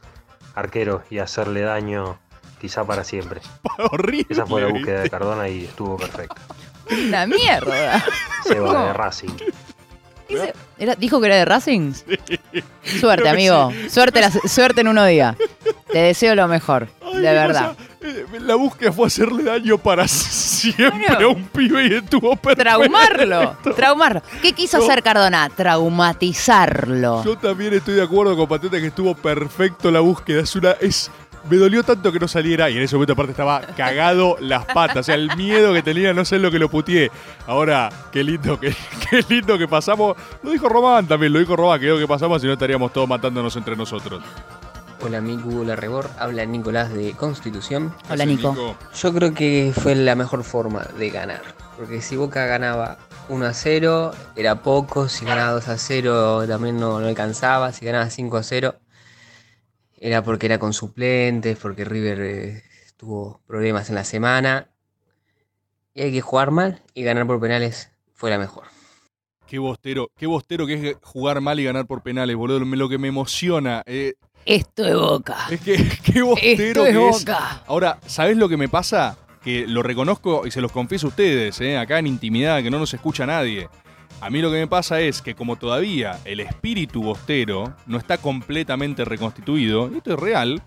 arquero 0.55 1.03
y 1.09 1.19
hacerle 1.19 1.61
daño 1.61 2.17
quizá 2.59 2.83
para 2.85 3.03
siempre. 3.03 3.41
Horrible. 3.91 4.25
Esa 4.29 4.45
fue 4.45 4.61
la 4.61 4.67
búsqueda 4.67 5.01
de 5.01 5.09
Cardona 5.09 5.47
y 5.49 5.65
estuvo 5.65 5.97
perfecto. 5.97 6.41
Una 6.89 7.25
mierda. 7.27 8.03
Se 8.43 8.59
va 8.59 8.87
de. 8.87 8.93
Racing. 8.93 9.29
Era- 10.77 10.95
¿Dijo 10.95 11.19
que 11.21 11.27
era 11.27 11.35
de 11.35 11.45
Racing? 11.45 11.93
Suerte, 12.99 13.29
amigo. 13.29 13.71
sí. 13.71 13.89
Suerte, 13.89 14.21
la- 14.21 14.31
suerte 14.31 14.81
en 14.81 14.87
uno 14.87 15.05
día. 15.05 15.35
Te 15.91 15.99
deseo 15.99 16.35
lo 16.35 16.47
mejor. 16.47 16.87
Ay, 17.01 17.15
de 17.21 17.31
verdad. 17.33 17.75
Eh, 18.05 18.25
La 18.41 18.55
búsqueda 18.55 18.91
fue 18.91 19.07
hacerle 19.07 19.43
daño 19.43 19.77
para 19.77 20.07
siempre 20.07 21.07
a 21.23 21.27
un 21.27 21.45
pibe 21.45 21.87
y 21.87 21.93
estuvo 21.95 22.35
perfecto. 22.35 22.63
Traumarlo. 22.63 23.57
Traumarlo. 23.75 24.21
¿Qué 24.41 24.53
quiso 24.53 24.77
No. 24.77 24.83
hacer 24.83 25.01
Cardona? 25.01 25.49
Traumatizarlo. 25.49 27.23
Yo 27.23 27.37
también 27.37 27.73
estoy 27.73 27.95
de 27.95 28.03
acuerdo 28.03 28.35
con 28.37 28.47
Pateta 28.47 28.79
que 28.79 28.87
estuvo 28.87 29.15
perfecto 29.15 29.89
la 29.91 29.99
búsqueda. 30.01 30.41
Es 30.41 30.55
una. 30.55 30.71
Es, 30.71 31.09
me 31.49 31.57
dolió 31.57 31.83
tanto 31.83 32.11
que 32.11 32.19
no 32.19 32.27
saliera 32.27 32.69
y 32.71 32.77
en 32.77 32.81
ese 32.83 32.95
momento 32.95 33.13
aparte 33.13 33.31
estaba 33.31 33.61
cagado 33.61 34.35
las 34.39 34.65
patas. 34.65 34.97
O 34.97 35.03
sea, 35.03 35.15
el 35.15 35.35
miedo 35.37 35.73
que 35.73 35.83
tenía, 35.83 36.11
no 36.13 36.25
sé 36.25 36.39
lo 36.39 36.49
que 36.49 36.57
lo 36.59 36.69
putié. 36.69 37.11
Ahora, 37.47 37.89
qué 38.11 38.23
lindo 38.23 38.59
que, 38.59 38.75
qué 39.09 39.23
lindo 39.29 39.57
que 39.57 39.67
pasamos. 39.67 40.15
Lo 40.41 40.51
dijo 40.51 40.67
Román 40.69 41.07
también, 41.07 41.31
lo 41.33 41.39
dijo 41.39 41.55
Román, 41.55 41.79
que 41.79 41.87
lo 41.87 41.99
que 41.99 42.07
pasamos 42.07 42.41
si 42.41 42.47
no 42.47 42.53
estaríamos 42.53 42.91
todos 42.91 43.07
matándonos 43.07 43.55
entre 43.55 43.75
nosotros. 43.75 44.23
Hola 45.05 45.21
Miku, 45.21 45.59
hola 45.59 45.75
Rebor, 45.75 46.09
habla 46.17 46.43
Nicolás 46.47 46.91
de 46.91 47.11
Constitución. 47.11 47.93
Hola, 48.09 48.25
Nico. 48.25 48.75
Yo 48.95 49.13
creo 49.13 49.35
que 49.35 49.71
fue 49.71 49.93
la 49.93 50.15
mejor 50.15 50.43
forma 50.43 50.83
de 50.97 51.11
ganar, 51.11 51.43
porque 51.77 52.01
si 52.01 52.15
Boca 52.15 52.47
ganaba 52.47 52.97
1 53.29 53.45
a 53.45 53.53
0 53.53 54.13
era 54.35 54.63
poco, 54.63 55.07
si 55.07 55.23
ganaba 55.23 55.51
2 55.51 55.67
a 55.67 55.77
0 55.77 56.47
también 56.47 56.79
no, 56.79 56.99
no 56.99 57.05
alcanzaba, 57.05 57.71
si 57.71 57.85
ganaba 57.85 58.09
5 58.09 58.37
a 58.37 58.41
0 58.41 58.75
era 59.97 60.23
porque 60.23 60.47
era 60.47 60.57
con 60.57 60.73
suplentes, 60.73 61.55
porque 61.59 61.85
River 61.85 62.19
eh, 62.21 62.63
tuvo 62.97 63.41
problemas 63.45 63.89
en 63.89 63.95
la 63.95 64.05
semana. 64.05 64.69
Y 65.93 66.01
hay 66.01 66.11
que 66.11 66.21
jugar 66.21 66.49
mal 66.49 66.81
y 66.95 67.03
ganar 67.03 67.27
por 67.27 67.39
penales 67.39 67.91
fue 68.11 68.31
la 68.31 68.39
mejor. 68.39 68.63
Qué 69.45 69.59
bostero, 69.59 70.09
qué 70.17 70.25
bostero 70.25 70.65
que 70.65 70.89
es 70.89 70.97
jugar 71.03 71.39
mal 71.41 71.59
y 71.59 71.63
ganar 71.63 71.85
por 71.85 72.01
penales, 72.01 72.35
boludo. 72.35 72.59
Lo 72.59 72.89
que 72.89 72.97
me 72.97 73.07
emociona. 73.09 73.83
eh, 73.85 74.15
Esto 74.45 74.85
es 74.85 74.95
Boca. 74.95 75.37
Es 75.49 75.59
que 75.61 75.75
qué 76.03 76.21
bostero 76.21 76.85
Esto 76.85 76.85
es 76.85 76.93
que 76.97 77.09
es. 77.09 77.19
Boca. 77.25 77.63
Ahora, 77.67 77.97
¿sabés 78.05 78.37
lo 78.37 78.47
que 78.47 78.57
me 78.57 78.69
pasa? 78.69 79.17
Que 79.43 79.65
lo 79.67 79.83
reconozco 79.83 80.45
y 80.47 80.51
se 80.51 80.61
los 80.61 80.71
confieso 80.71 81.07
a 81.07 81.09
ustedes, 81.09 81.59
eh, 81.61 81.77
acá 81.77 81.99
en 81.99 82.07
intimidad, 82.07 82.61
que 82.63 82.69
no 82.71 82.79
nos 82.79 82.93
escucha 82.93 83.25
nadie. 83.25 83.69
A 84.21 84.29
mí 84.29 84.41
lo 84.41 84.49
que 84.49 84.57
me 84.57 84.67
pasa 84.67 85.01
es 85.01 85.21
que 85.21 85.35
como 85.35 85.55
todavía 85.57 86.19
el 86.25 86.39
espíritu 86.39 87.03
bostero 87.03 87.75
no 87.85 87.97
está 87.97 88.17
completamente 88.17 89.03
reconstituido, 89.05 89.91
y 89.93 89.97
esto 89.97 90.13
es 90.13 90.19
real, 90.19 90.63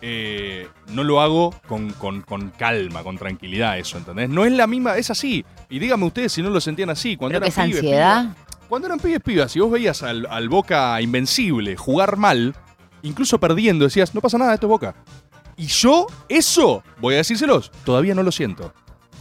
eh, 0.00 0.66
no 0.88 1.04
lo 1.04 1.20
hago 1.20 1.54
con, 1.68 1.92
con- 1.92 2.22
con 2.22 2.50
calma, 2.50 3.02
con 3.02 3.16
tranquilidad 3.18 3.78
eso, 3.78 3.98
¿entendés? 3.98 4.28
No 4.28 4.44
es 4.44 4.52
la 4.52 4.66
misma, 4.66 4.96
es 4.98 5.10
así. 5.10 5.44
Y 5.70 5.78
díganme 5.78 6.06
ustedes 6.06 6.32
si 6.32 6.42
no 6.42 6.50
lo 6.50 6.60
sentían 6.60 6.90
así. 6.90 7.16
Cuando 7.16 7.38
Creo 7.38 7.50
que 7.52 7.60
eran 7.60 7.70
es 7.70 7.76
pibes, 7.76 7.82
ansiedad. 7.84 8.36
cuando 8.68 8.86
eran 8.88 8.98
pibes, 8.98 9.20
pibas, 9.20 9.52
si 9.52 9.60
vos 9.60 9.70
veías 9.70 10.02
al, 10.02 10.26
al 10.28 10.48
Boca 10.48 11.00
invencible 11.00 11.76
jugar 11.76 12.16
mal, 12.16 12.54
incluso 13.02 13.38
perdiendo, 13.38 13.84
decías, 13.84 14.14
no 14.14 14.20
pasa 14.20 14.38
nada, 14.38 14.54
esto 14.54 14.66
es 14.66 14.70
Boca. 14.70 14.94
Y 15.56 15.66
yo, 15.66 16.06
eso, 16.28 16.82
voy 17.00 17.14
a 17.14 17.18
decírselos, 17.18 17.70
todavía 17.84 18.14
no 18.14 18.22
lo 18.22 18.32
siento. 18.32 18.72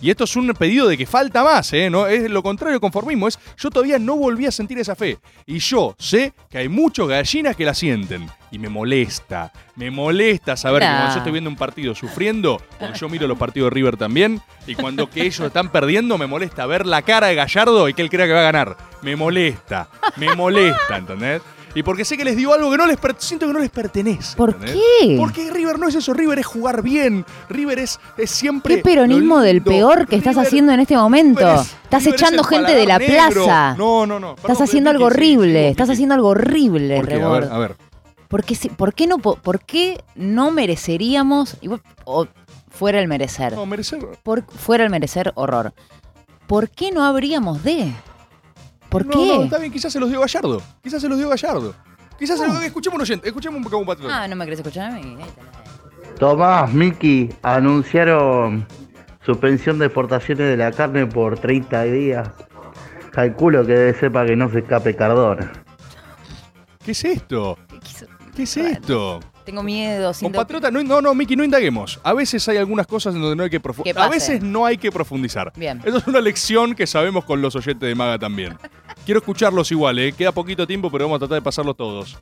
Y 0.01 0.09
esto 0.09 0.23
es 0.23 0.35
un 0.35 0.47
pedido 0.47 0.87
de 0.87 0.97
que 0.97 1.05
falta 1.05 1.43
más, 1.43 1.71
¿eh? 1.73 1.87
No, 1.87 2.07
es 2.07 2.27
lo 2.29 2.41
contrario 2.41 2.81
conformismo, 2.81 3.27
es 3.27 3.37
yo 3.55 3.69
todavía 3.69 3.99
no 3.99 4.15
volví 4.15 4.47
a 4.47 4.51
sentir 4.51 4.79
esa 4.79 4.95
fe. 4.95 5.19
Y 5.45 5.59
yo 5.59 5.95
sé 5.99 6.33
que 6.49 6.57
hay 6.57 6.69
muchos 6.69 7.07
gallinas 7.07 7.55
que 7.55 7.65
la 7.65 7.75
sienten. 7.75 8.27
Y 8.49 8.57
me 8.57 8.67
molesta, 8.67 9.53
me 9.75 9.91
molesta 9.91 10.57
saber 10.57 10.81
que 10.81 10.87
cuando 10.87 11.11
yo 11.11 11.17
estoy 11.19 11.31
viendo 11.31 11.51
un 11.51 11.55
partido 11.55 11.93
sufriendo, 11.93 12.59
porque 12.79 12.97
yo 12.97 13.09
miro 13.09 13.27
los 13.27 13.37
partidos 13.37 13.69
de 13.69 13.75
River 13.75 13.95
también, 13.95 14.41
y 14.65 14.73
cuando 14.73 15.07
que 15.07 15.21
ellos 15.21 15.41
están 15.41 15.71
perdiendo, 15.71 16.17
me 16.17 16.25
molesta 16.25 16.65
ver 16.65 16.87
la 16.87 17.03
cara 17.03 17.27
de 17.27 17.35
Gallardo 17.35 17.87
y 17.87 17.93
que 17.93 18.01
él 18.01 18.09
crea 18.09 18.25
que 18.25 18.33
va 18.33 18.39
a 18.39 18.51
ganar. 18.51 18.77
Me 19.03 19.15
molesta, 19.15 19.87
me 20.17 20.35
molesta, 20.35 20.97
¿entendés? 20.97 21.43
Y 21.73 21.83
porque 21.83 22.03
sé 22.05 22.17
que 22.17 22.25
les 22.25 22.35
digo 22.35 22.53
algo 22.53 22.69
que 22.69 22.77
no 22.77 22.85
les 22.85 22.97
siento 23.19 23.47
que 23.47 23.53
no 23.53 23.59
les 23.59 23.69
pertenece. 23.69 24.35
¿Por 24.35 24.49
¿entendés? 24.51 24.75
qué? 25.01 25.15
Porque 25.17 25.49
River 25.51 25.79
no 25.79 25.87
es 25.87 25.95
eso, 25.95 26.13
River 26.13 26.39
es 26.39 26.45
jugar 26.45 26.81
bien, 26.81 27.25
River 27.49 27.79
es, 27.79 27.99
es 28.17 28.29
siempre... 28.31 28.75
¿Qué 28.77 28.81
peronismo 28.83 29.39
del 29.39 29.61
peor 29.61 30.07
que 30.07 30.15
estás 30.17 30.37
haciendo 30.37 30.71
en 30.73 30.81
este 30.81 30.95
momento? 30.97 31.49
Es- 31.55 31.75
Estás 31.83 32.03
River 32.05 32.19
echando 32.19 32.43
gente 32.43 32.73
de 32.75 32.85
la 32.85 32.97
negro. 32.97 33.43
plaza. 33.45 33.75
No, 33.77 34.05
no, 34.05 34.19
no. 34.19 34.35
Estás 34.35 34.61
haciendo 34.61 34.89
algo 34.89 35.05
horrible. 35.05 35.69
Estás 35.69 35.89
haciendo 35.89 36.15
algo 36.15 36.29
horrible, 36.29 36.95
¿Por 36.97 37.07
qué? 37.07 37.21
A 37.21 37.27
ver, 37.29 37.43
a 37.51 37.57
ver. 37.57 37.75
¿Por 38.29 38.43
qué, 38.45 38.57
por 38.77 38.93
qué 38.93 39.07
no, 39.07 39.17
po- 39.17 39.35
¿Por 39.35 39.59
qué 39.59 40.01
no 40.15 40.51
mereceríamos, 40.51 41.57
o 42.05 42.27
fuera 42.69 43.01
el 43.01 43.09
merecer, 43.09 43.53
No, 43.53 43.65
merecer... 43.65 43.99
por, 44.23 44.43
fuera 44.45 44.85
el 44.85 44.89
merecer 44.89 45.33
horror, 45.35 45.73
¿por 46.47 46.69
qué 46.69 46.91
no 46.91 47.03
habríamos 47.03 47.61
de? 47.63 47.91
¿Por 48.91 49.05
no, 49.05 49.11
qué? 49.13 49.37
No, 49.37 49.43
está 49.43 49.57
bien, 49.57 49.71
quizás 49.71 49.93
se 49.93 50.01
los 50.01 50.09
dio 50.09 50.19
Gallardo. 50.19 50.61
Quizás 50.83 51.01
se 51.01 51.07
los 51.07 51.17
dio 51.17 51.29
Gallardo. 51.29 51.73
Quizás 52.19 52.37
se 52.37 52.45
los 52.45 52.59
dio... 52.59 52.67
Escuchemos 52.67 52.95
un 52.97 53.01
oyente, 53.01 53.27
escuchemos 53.29 53.57
un 53.57 53.63
compatriota. 53.63 54.23
Ah, 54.23 54.27
no 54.27 54.35
me 54.35 54.43
querés 54.43 54.59
escuchar 54.59 54.91
a 54.91 54.95
mí. 54.95 55.17
Tomás, 56.19 56.73
Miki, 56.73 57.29
anunciaron 57.41 58.67
suspensión 59.25 59.79
de 59.79 59.85
exportaciones 59.85 60.45
de 60.45 60.57
la 60.57 60.73
carne 60.73 61.07
por 61.07 61.39
30 61.39 61.83
días. 61.83 62.29
Calculo 63.11 63.65
que 63.65 63.73
debe 63.73 63.97
ser 63.97 64.11
para 64.11 64.27
que 64.27 64.35
no 64.35 64.51
se 64.51 64.59
escape 64.59 64.93
Cardona. 64.93 65.51
¿Qué 66.83 66.91
es 66.91 67.05
esto? 67.05 67.57
¿Qué 68.35 68.43
es 68.43 68.57
esto? 68.57 69.21
Tengo 69.45 69.63
miedo. 69.63 70.13
siento- 70.13 70.37
Compatriota, 70.37 70.69
no, 70.69 70.83
no, 70.83 71.01
no, 71.01 71.15
Miki, 71.15 71.35
no 71.35 71.43
indaguemos. 71.43 71.99
A 72.03 72.13
veces 72.13 72.47
hay 72.47 72.57
algunas 72.57 72.87
cosas 72.87 73.15
en 73.15 73.21
donde 73.21 73.35
no 73.35 73.43
hay 73.43 73.49
que 73.49 73.59
profundizar. 73.59 74.03
A 74.03 74.09
veces 74.09 74.41
no 74.43 74.65
hay 74.65 74.77
que 74.77 74.91
profundizar. 74.91 75.51
Bien. 75.55 75.81
Eso 75.83 75.97
es 75.97 76.07
una 76.07 76.21
lección 76.21 76.75
que 76.75 76.85
sabemos 76.85 77.25
con 77.25 77.41
los 77.41 77.55
oyentes 77.55 77.87
de 77.87 77.95
Maga 77.95 78.19
también. 78.19 78.57
Quiero 79.05 79.19
escucharlos 79.19 79.71
igual, 79.71 79.97
¿eh? 79.99 80.11
Queda 80.13 80.31
poquito 80.31 80.65
tiempo, 80.67 80.89
pero 80.91 81.05
vamos 81.05 81.17
a 81.17 81.19
tratar 81.19 81.35
de 81.35 81.41
pasarlos 81.41 81.75
todos. 81.75 82.17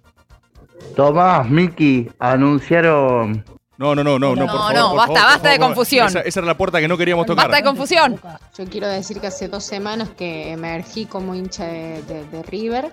Tomás, 0.95 1.49
Miki, 1.49 2.09
anunciaron. 2.19 3.43
No, 3.77 3.95
no, 3.95 4.03
no, 4.03 4.19
no, 4.19 4.35
no, 4.35 4.45
No, 4.45 4.51
por 4.51 4.57
favor. 4.59 4.73
no, 4.75 4.87
por 4.89 4.97
basta, 4.97 5.13
favor, 5.13 5.23
basta 5.29 5.39
por 5.39 5.49
de 5.51 5.57
favor. 5.57 5.67
confusión. 5.75 6.07
Esa, 6.07 6.19
esa 6.21 6.39
era 6.41 6.47
la 6.47 6.57
puerta 6.57 6.79
que 6.79 6.87
no 6.87 6.97
queríamos 6.97 7.25
tocar. 7.25 7.47
Basta 7.47 7.57
de 7.57 7.63
confusión. 7.63 8.19
Yo 8.57 8.65
quiero 8.65 8.87
decir 8.87 9.19
que 9.21 9.27
hace 9.27 9.47
dos 9.47 9.63
semanas 9.63 10.09
que 10.09 10.51
emergí 10.51 11.05
como 11.05 11.35
hincha 11.35 11.65
de, 11.65 12.01
de- 12.03 12.25
de 12.25 12.43
River. 12.43 12.91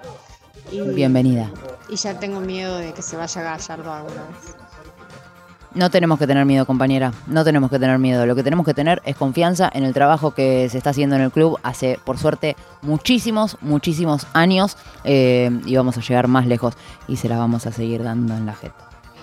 Y, 0.71 0.81
Bienvenida. 0.81 1.51
Y 1.89 1.97
ya 1.97 2.19
tengo 2.19 2.41
miedo 2.41 2.77
de 2.79 2.93
que 2.93 3.03
se 3.03 3.17
vaya 3.17 3.43
Gallardo 3.43 3.93
alguna 3.93 4.23
vez. 4.25 4.57
No 5.77 5.91
tenemos 5.91 6.19
que 6.19 6.27
tener 6.27 6.47
miedo, 6.47 6.65
compañera. 6.65 7.13
No 7.27 7.45
tenemos 7.45 7.71
que 7.71 7.79
tener 7.79 7.99
miedo. 7.99 8.25
Lo 8.25 8.35
que 8.35 8.43
tenemos 8.43 8.65
que 8.65 8.73
tener 8.73 9.03
es 9.05 9.15
confianza 9.15 9.71
en 9.75 9.85
el 9.85 9.93
trabajo 9.93 10.31
que 10.31 10.71
se 10.71 10.79
está 10.79 10.91
haciendo 10.91 11.17
en 11.17 11.23
el 11.23 11.31
club 11.31 11.59
hace, 11.63 12.01
por 12.03 12.17
suerte, 12.17 12.57
muchísimos, 12.81 13.59
muchísimos 13.61 14.27
años. 14.33 14.79
eh, 15.05 15.51
y 15.67 15.77
vamos 15.77 15.99
a 15.99 16.01
llegar 16.01 16.29
más 16.29 16.47
lejos. 16.47 16.75
Y 17.07 17.17
se 17.17 17.29
la 17.29 17.37
vamos 17.37 17.67
a 17.67 17.73
seguir 17.73 18.03
dando 18.03 18.35
en 18.35 18.47
la 18.47 18.55
jeta. 18.55 18.75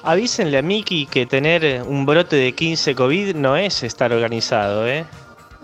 Avísenle 0.04 0.60
a 0.60 0.62
Miki 0.62 1.08
que 1.08 1.26
tener 1.26 1.82
un 1.88 2.06
brote 2.06 2.36
de 2.36 2.52
15 2.52 2.94
COVID 2.94 3.36
no 3.36 3.56
es 3.56 3.82
estar 3.82 4.14
organizado, 4.14 4.88
¿eh? 4.88 5.06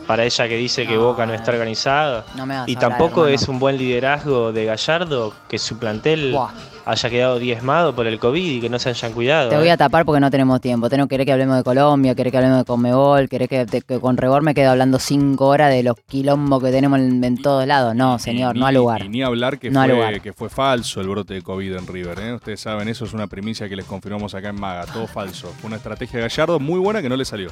Para 0.10 0.26
ella 0.26 0.47
que 0.47 0.57
dice 0.57 0.88
que 0.88 0.97
Boca 0.97 1.28
no 1.28 1.36
está 1.36 1.51
organizado. 1.51 2.24
No 2.36 2.47
me 2.47 2.55
hagas 2.55 2.68
Y 2.68 2.76
tampoco 2.76 3.28
es 3.28 3.47
un 3.47 3.60
buen 3.60 3.78
liderazgo 3.78 4.51
de 4.51 4.66
Gallardo 4.66 5.36
que 5.47 5.60
su 5.60 5.78
plantel 5.78 6.32
Buah. 6.32 6.49
haya 6.88 7.10
quedado 7.12 7.38
diezmado 7.38 7.93
por 7.93 8.07
el 8.07 8.18
COVID 8.18 8.43
y 8.43 8.60
que 8.60 8.70
no 8.70 8.80
se 8.80 8.89
hayan 8.89 9.12
cuidado. 9.14 9.49
Te 9.49 9.57
voy 9.57 9.68
¿eh? 9.68 9.72
a 9.72 9.78
tapar 9.78 10.05
porque 10.05 10.20
no 10.20 10.32
tenemos 10.32 10.60
tiempo. 10.62 10.89
Tengo 10.89 11.07
querer 11.07 11.28
que 11.28 11.32
hablemos 11.32 11.57
de 11.57 11.64
Colombia, 11.64 12.16
querer 12.16 12.32
que 12.32 12.38
hablemos 12.39 12.57
de 12.57 12.66
Conmebol, 12.66 13.30
querer 13.30 13.47
que, 13.47 13.68
que 13.68 13.99
con 13.99 14.18
Rebor 14.18 14.41
me 14.41 14.55
quedo 14.55 14.72
hablando 14.72 14.97
cinco 14.97 15.45
horas 15.45 15.70
de 15.72 15.84
los 15.84 15.95
quilombos 16.07 16.64
que 16.64 16.72
tenemos 16.72 16.97
en, 16.97 17.24
en 17.24 17.39
todos 17.39 17.68
lados. 17.68 17.93
No, 17.93 18.18
señor, 18.18 18.55
no 18.55 18.66
al 18.66 18.74
lugar. 18.74 19.03
Y 19.05 19.10
ni 19.10 19.22
hablar 19.22 19.60
que, 19.60 19.70
No 19.70 19.84
fue, 19.84 19.93
lugar. 19.93 20.22
que 20.22 20.34
fue 20.34 20.49
falso 20.49 21.01
el 21.01 21.07
brote 21.07 21.36
de 21.36 21.43
COVID 21.43 21.76
en 21.76 21.86
River. 21.86 22.20
¿eh? 22.20 22.34
Ustedes 22.34 22.62
saben, 22.62 22.88
eso 22.89 23.05
es 23.05 23.14
una 23.14 23.28
primicia 23.28 23.70
que 23.70 23.76
les 23.76 23.86
confirmamos 23.86 24.34
acá 24.34 24.49
en 24.49 24.60
Maga. 24.60 24.88
Todo 24.88 25.05
falso. 25.05 25.53
Fue 25.60 25.68
una 25.68 25.78
estrategia 25.78 26.18
de 26.18 26.28
Gallardo 26.28 26.60
muy 26.60 26.80
buena 26.80 27.03
que 27.03 27.10
no 27.10 27.16
le 27.16 27.26
salió. 27.26 27.51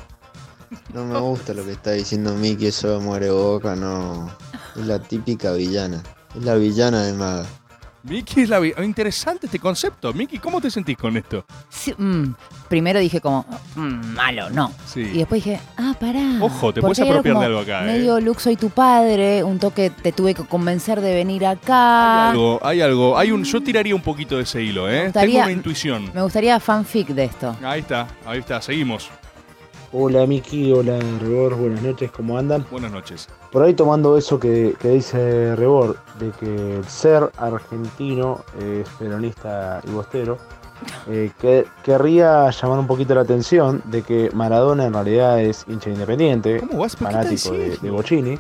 No 0.94 1.06
me 1.06 1.18
gusta 1.20 1.54
lo 1.54 1.64
que 1.64 1.72
está 1.74 1.92
diciendo 1.92 2.34
Miki, 2.34 2.68
eso 2.68 3.00
de 3.00 3.06
muere 3.06 3.30
boca, 3.30 3.76
no. 3.76 4.30
Es 4.76 4.86
la 4.86 5.00
típica 5.00 5.52
villana. 5.54 6.02
Es 6.36 6.44
la 6.44 6.56
villana 6.56 7.04
de 7.04 7.14
Maga. 7.14 7.46
Miki 8.04 8.42
es 8.42 8.50
la... 8.50 8.60
vi- 8.60 8.74
Interesante 8.84 9.48
este 9.48 9.60
concepto. 9.60 10.14
Miki, 10.14 10.40
¿cómo 10.40 10.62
te 10.62 10.70
sentís 10.72 10.98
con 10.98 11.18
esto? 11.18 11.46
Sí, 11.70 11.94
mm, 11.98 12.34
primero 12.70 13.00
dije 13.00 13.20
como, 13.20 13.46
mm, 13.76 14.14
malo, 14.14 14.50
no. 14.50 14.72
Sí. 14.86 15.02
Y 15.02 15.18
después 15.20 15.44
dije, 15.44 15.60
ah, 15.78 15.94
pará. 16.00 16.38
Ojo, 16.42 16.74
te 16.74 16.80
puedes 16.82 17.00
hay 17.00 17.10
apropiar 17.10 17.40
de 17.40 17.46
algo 17.46 17.60
acá, 17.60 17.84
¿eh? 17.84 17.86
Medio 17.98 18.20
Lux, 18.22 18.44
soy 18.44 18.56
tu 18.56 18.70
padre, 18.70 19.44
un 19.44 19.60
toque 19.60 19.90
te 19.90 20.12
tuve 20.14 20.34
que 20.34 20.44
convencer 20.46 21.02
de 21.02 21.16
venir 21.16 21.46
acá. 21.46 22.30
Algo, 22.30 22.60
hay 22.64 22.82
algo. 22.82 23.18
Hay 23.18 23.32
un, 23.32 23.44
yo 23.44 23.62
tiraría 23.62 23.96
un 23.96 24.02
poquito 24.04 24.38
de 24.38 24.44
ese 24.44 24.62
hilo, 24.64 24.90
¿eh? 24.90 25.06
gustaría- 25.06 25.32
Tengo 25.34 25.44
una 25.44 25.52
intuición. 25.52 26.12
Me 26.14 26.22
gustaría 26.22 26.60
fanfic 26.62 27.08
de 27.10 27.26
esto. 27.26 27.58
Ahí 27.64 27.82
está, 27.82 28.08
ahí 28.26 28.40
está. 28.40 28.62
Seguimos. 28.62 29.10
Hola 29.94 30.28
Miki, 30.28 30.74
hola 30.74 31.00
Rebor, 31.22 31.56
buenas 31.56 31.82
noches, 31.82 32.12
¿cómo 32.12 32.38
andan? 32.38 32.66
Buenas 32.70 32.92
noches. 32.92 33.30
Por 33.54 33.64
ahí 33.64 33.74
tomando 33.74 34.18
eso 34.18 34.38
que, 34.38 34.76
que 34.82 34.90
dice 34.90 35.56
Rebor, 35.56 35.96
de 36.20 36.32
que 36.32 36.78
el 36.78 36.86
ser 36.86 37.32
argentino 37.38 38.44
es 38.60 38.90
peronista 39.00 39.82
y 39.88 39.92
bostero, 39.92 40.38
eh, 41.08 41.32
que, 41.40 41.66
querría 41.84 42.50
llamar 42.50 42.80
un 42.80 42.88
poquito 42.88 43.16
la 43.16 43.22
atención 43.22 43.82
de 43.86 44.02
que 44.02 44.30
Maradona 44.34 44.86
en 44.86 44.94
realidad 44.94 45.40
es 45.40 45.64
hincha 45.70 45.90
independiente, 45.90 46.60
¿Cómo 46.60 46.80
vas? 46.80 46.98
¿Pero 46.98 47.10
qué 47.10 47.16
fanático 47.16 47.52
de, 47.54 47.78
de 47.78 47.90
Bocini. 47.90 48.40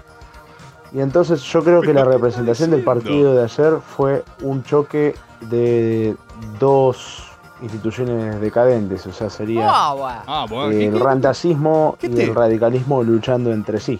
Y 0.93 0.99
entonces 0.99 1.41
yo 1.43 1.63
creo 1.63 1.81
que 1.81 1.93
la 1.93 2.03
representación 2.03 2.71
del 2.71 2.83
partido 2.83 3.35
de 3.35 3.43
ayer 3.43 3.77
fue 3.79 4.23
un 4.41 4.63
choque 4.63 5.15
de 5.49 6.15
dos 6.59 7.26
instituciones 7.61 8.39
decadentes, 8.41 9.05
o 9.07 9.13
sea, 9.13 9.29
sería 9.29 9.67
Ah, 9.69 10.45
bueno. 10.49 10.69
¿qué- 10.71 10.87
el 10.87 10.93
qué- 10.93 10.99
rantasismo 10.99 11.97
y 12.01 12.21
el 12.21 12.35
radicalismo 12.35 13.03
luchando 13.03 13.51
entre 13.51 13.79
sí. 13.79 13.99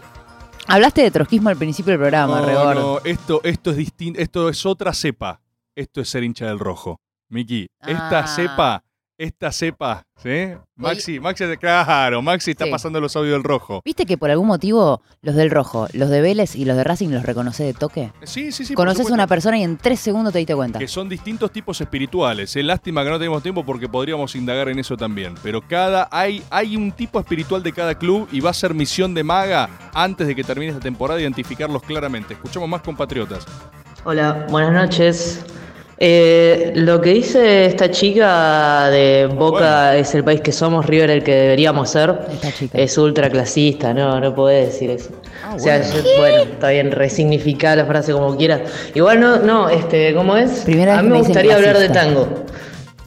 Hablaste 0.67 1.01
de 1.01 1.11
trotskismo 1.11 1.49
al 1.49 1.55
principio 1.57 1.91
del 1.91 1.99
programa, 1.99 2.41
No, 2.41 2.73
no, 2.73 2.99
esto, 3.05 3.39
esto 3.43 3.71
es 3.71 3.77
distinto, 3.77 4.19
esto 4.19 4.49
es 4.49 4.65
otra 4.65 4.93
cepa. 4.93 5.39
Esto 5.75 6.01
es 6.01 6.09
ser 6.09 6.23
hincha 6.23 6.45
del 6.47 6.59
rojo. 6.59 6.99
Miki, 7.29 7.67
esta 7.81 8.19
Ah. 8.19 8.27
cepa 8.27 8.83
esta 9.18 9.51
cepa, 9.51 10.03
¿sí? 10.22 10.49
Maxi, 10.76 11.20
Maxi, 11.20 11.43
claro, 11.59 12.22
Maxi 12.22 12.51
está 12.51 12.65
Sí. 12.65 12.72
pasando 12.72 13.01
los 13.01 13.15
audios 13.15 13.34
del 13.34 13.43
rojo. 13.43 13.82
¿Viste 13.84 14.05
que 14.05 14.18
por 14.18 14.30
algún 14.30 14.47
motivo 14.47 15.01
los 15.24 15.34
del 15.36 15.49
rojo, 15.49 15.88
los 15.93 16.09
de 16.09 16.22
Vélez 16.22 16.55
y 16.55 16.65
los 16.65 16.78
de 16.78 16.84
Racing 16.84 17.09
los 17.09 17.24
reconoces 17.24 17.65
de 17.65 17.74
toque? 17.74 18.11
Sí, 18.24 18.51
sí, 18.51 18.63
sí. 18.63 18.74
por 18.76 18.84
Conoces 18.84 18.99
a 18.99 19.03
supuesto. 19.03 19.13
una 19.15 19.28
persona 19.28 19.57
y 19.57 19.63
en 19.63 19.78
tres 19.78 19.99
segundos 19.99 20.34
te 20.34 20.39
diste 20.39 20.55
cuenta. 20.55 20.78
Que 20.80 20.88
son 20.88 21.09
distintos 21.09 21.51
tipos 21.51 21.82
espirituales. 21.82 22.55
Es 22.55 22.63
lástima 22.63 23.03
que 23.03 23.09
no 23.09 23.18
tenemos 23.18 23.41
tiempo 23.41 23.65
porque 23.65 23.89
podríamos 23.89 24.36
indagar 24.36 24.70
en 24.70 24.78
eso 24.80 24.95
también. 24.95 25.34
Pero 25.41 25.61
cada 25.68 26.07
hay, 26.11 26.43
hay 26.51 26.78
un 26.78 26.91
tipo 26.91 27.20
espiritual 27.20 27.63
de 27.63 27.74
cada 27.74 27.95
club 27.95 28.28
y 28.32 28.39
va 28.39 28.51
a 28.51 28.53
ser 28.53 28.74
misión 28.76 29.13
de 29.15 29.24
maga 29.24 29.70
antes 29.93 30.28
de 30.28 30.36
que 30.36 30.43
termine 30.43 30.72
esta 30.72 30.84
temporada 30.84 31.20
identificarlos 31.20 31.82
claramente. 31.82 32.36
Escuchamos 32.36 32.70
más 32.70 32.82
compatriotas. 32.82 33.45
Hola, 34.03 34.45
buenas 34.49 34.74
noches. 34.74 35.43
Eh, 35.99 36.73
lo 36.75 37.01
que 37.01 37.11
dice 37.15 37.65
esta 37.65 37.89
chica 37.89 38.87
de 38.91 39.25
Boca 39.33 39.95
es 39.97 40.13
el 40.13 40.23
país 40.23 40.41
que 40.41 40.51
somos, 40.51 40.85
River 40.85 41.09
el 41.09 41.23
que 41.23 41.33
deberíamos 41.33 41.89
ser, 41.89 42.13
es 42.73 42.97
ultra 42.99 43.29
clasista, 43.31 43.95
no, 43.95 44.19
no 44.19 44.35
podés 44.35 44.67
decir 44.73 44.91
eso. 44.91 45.09
o 45.55 45.57
sea, 45.57 45.79
bueno. 45.79 45.93
yo- 45.95 46.17
bueno, 46.19 46.37
está 46.53 46.69
bien, 46.69 46.91
resignificar 46.91 47.77
la 47.79 47.85
frase 47.85 48.11
como 48.11 48.37
quieras. 48.37 48.61
Igual 48.93 49.19
no, 49.19 49.37
no, 49.39 49.69
este, 49.69 50.13
¿cómo 50.13 50.37
es? 50.37 50.61
Primera 50.65 50.91
vez 50.91 50.99
a 50.99 51.03
mí 51.03 51.09
me 51.09 51.17
gustaría 51.17 51.55
hablar 51.55 51.79
de 51.79 51.89
tango, 51.89 52.27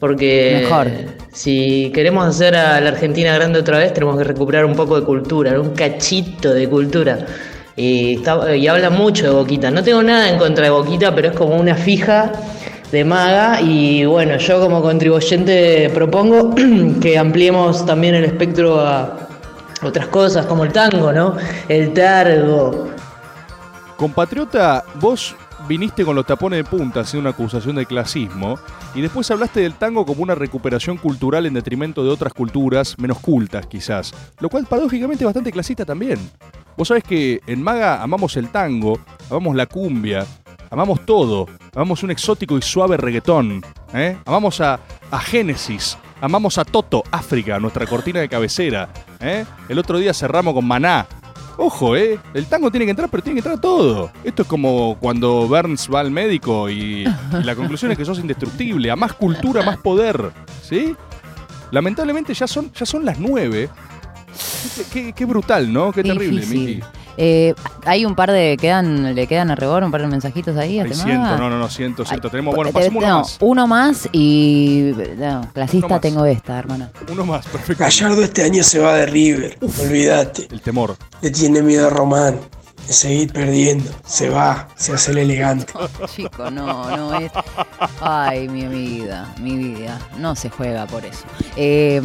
porque 0.01 0.59
Mejor. 0.63 0.87
si 1.31 1.91
queremos 1.93 2.25
hacer 2.27 2.57
a 2.57 2.81
la 2.81 2.89
Argentina 2.89 3.33
grande 3.35 3.59
otra 3.59 3.77
vez, 3.77 3.93
tenemos 3.93 4.17
que 4.17 4.25
recuperar 4.25 4.65
un 4.65 4.75
poco 4.75 4.99
de 4.99 5.05
cultura, 5.05 5.57
un 5.61 5.69
cachito 5.69 6.53
de 6.53 6.67
cultura. 6.67 7.19
Y, 7.77 8.15
está- 8.15 8.53
y 8.53 8.67
habla 8.67 8.89
mucho 8.89 9.23
de 9.23 9.29
Boquita. 9.31 9.71
No 9.71 9.81
tengo 9.81 10.03
nada 10.03 10.29
en 10.29 10.37
contra 10.37 10.65
de 10.65 10.69
Boquita, 10.71 11.15
pero 11.15 11.29
es 11.29 11.37
como 11.37 11.55
una 11.55 11.73
fija 11.73 12.29
de 12.91 13.05
maga. 13.05 13.61
Y 13.61 14.05
bueno, 14.05 14.37
yo 14.37 14.59
como 14.59 14.81
contribuyente 14.81 15.89
propongo 15.93 16.53
que 17.01 17.17
ampliemos 17.17 17.85
también 17.85 18.15
el 18.15 18.25
espectro 18.25 18.79
a 18.79 19.27
otras 19.83 20.07
cosas 20.07 20.45
como 20.45 20.63
el 20.63 20.71
tango, 20.71 21.11
¿no? 21.11 21.35
El 21.67 21.93
targo. 21.93 22.89
Compatriota, 23.97 24.83
vos 24.99 25.35
viniste 25.67 26.03
con 26.03 26.15
los 26.15 26.25
tapones 26.25 26.57
de 26.57 26.63
punta 26.63 27.01
haciendo 27.01 27.29
una 27.29 27.35
acusación 27.35 27.75
de 27.75 27.85
clasismo 27.85 28.59
y 28.95 29.01
después 29.01 29.29
hablaste 29.31 29.61
del 29.61 29.75
tango 29.75 30.05
como 30.05 30.23
una 30.23 30.35
recuperación 30.35 30.97
cultural 30.97 31.45
en 31.45 31.53
detrimento 31.53 32.03
de 32.03 32.09
otras 32.09 32.33
culturas 32.33 32.97
menos 32.97 33.19
cultas 33.19 33.67
quizás, 33.67 34.13
lo 34.39 34.49
cual 34.49 34.65
paradójicamente 34.65 35.23
es 35.23 35.25
bastante 35.27 35.51
clasista 35.51 35.85
también. 35.85 36.19
Vos 36.75 36.87
sabés 36.87 37.03
que 37.03 37.41
en 37.47 37.61
Maga 37.61 38.01
amamos 38.01 38.35
el 38.37 38.49
tango, 38.49 38.99
amamos 39.29 39.55
la 39.55 39.65
cumbia, 39.65 40.25
amamos 40.71 41.05
todo, 41.05 41.47
amamos 41.75 42.01
un 42.01 42.09
exótico 42.09 42.57
y 42.57 42.61
suave 42.63 42.97
reggaetón, 42.97 43.63
¿eh? 43.93 44.17
amamos 44.25 44.59
a, 44.61 44.79
a 45.11 45.19
Génesis, 45.19 45.97
amamos 46.19 46.57
a 46.57 46.65
Toto, 46.65 47.03
África, 47.11 47.59
nuestra 47.59 47.85
cortina 47.85 48.19
de 48.21 48.29
cabecera. 48.29 48.89
¿eh? 49.19 49.45
El 49.69 49.77
otro 49.77 49.99
día 49.99 50.13
cerramos 50.13 50.53
con 50.55 50.65
Maná, 50.65 51.05
Ojo, 51.57 51.95
¿eh? 51.95 52.17
El 52.33 52.47
tango 52.47 52.71
tiene 52.71 52.85
que 52.85 52.91
entrar, 52.91 53.09
pero 53.09 53.21
tiene 53.21 53.35
que 53.35 53.39
entrar 53.47 53.59
todo. 53.61 54.09
Esto 54.23 54.43
es 54.43 54.47
como 54.47 54.97
cuando 54.99 55.47
Burns 55.47 55.89
va 55.93 55.99
al 55.99 56.09
médico 56.09 56.69
y, 56.69 57.03
y 57.03 57.43
la 57.43 57.55
conclusión 57.55 57.91
es 57.91 57.97
que 57.97 58.05
sos 58.05 58.17
indestructible. 58.19 58.89
A 58.89 58.95
más 58.95 59.13
cultura, 59.13 59.61
más 59.61 59.77
poder. 59.77 60.31
¿Sí? 60.63 60.95
Lamentablemente 61.69 62.33
ya 62.33 62.47
son, 62.47 62.71
ya 62.73 62.85
son 62.85 63.05
las 63.05 63.19
nueve. 63.19 63.69
Qué, 64.75 64.83
qué- 64.91 65.13
qué 65.13 65.25
brutal, 65.25 65.71
¿no? 65.71 65.91
Qué 65.91 66.01
terrible. 66.03 66.45
Miki. 66.47 66.79
Eh, 67.17 67.53
hay 67.85 68.05
un 68.05 68.15
par 68.15 68.31
de, 68.31 68.57
quedan, 68.59 69.15
le 69.15 69.27
quedan 69.27 69.51
a 69.51 69.55
Rebor 69.55 69.83
un 69.83 69.91
par 69.91 70.01
de 70.01 70.07
mensajitos 70.07 70.55
ahí. 70.57 70.79
Hay 70.79 70.91
este 70.91 71.03
ciento, 71.03 71.37
no, 71.37 71.49
no, 71.49 71.57
no, 71.57 71.69
ciento, 71.69 72.05
ciento. 72.05 72.29
Tenemos, 72.29 72.55
bueno, 72.55 72.71
pasemos 72.71 73.03
uno 73.03 73.07
no, 73.07 73.19
más. 73.19 73.37
uno 73.39 73.67
más 73.67 74.09
y. 74.11 74.93
No, 75.17 75.49
clasista 75.53 75.87
más. 75.87 76.01
tengo 76.01 76.25
esta, 76.25 76.57
hermana. 76.57 76.91
Uno 77.11 77.25
más, 77.25 77.45
perfecto. 77.47 77.83
Gallardo 77.83 78.23
este 78.23 78.43
año 78.43 78.63
se 78.63 78.79
va 78.79 78.95
de 78.95 79.05
River, 79.05 79.57
olvídate. 79.61 80.47
El 80.51 80.61
temor. 80.61 80.95
Le 81.21 81.31
tiene 81.31 81.61
miedo 81.61 81.87
a 81.87 81.89
Román 81.89 82.39
de 82.87 82.93
seguir 82.93 83.31
perdiendo. 83.31 83.89
Se 84.05 84.29
va, 84.29 84.67
se 84.75 84.93
hace 84.93 85.11
el 85.11 85.19
elegante. 85.19 85.73
Chico, 86.15 86.49
no, 86.49 86.95
no 86.95 87.19
es. 87.19 87.31
Ay, 87.99 88.47
mi 88.47 88.67
vida, 88.67 89.33
mi 89.39 89.55
vida. 89.57 89.99
No 90.17 90.35
se 90.35 90.49
juega 90.49 90.85
por 90.87 91.05
eso. 91.05 91.25
Eh, 91.55 92.01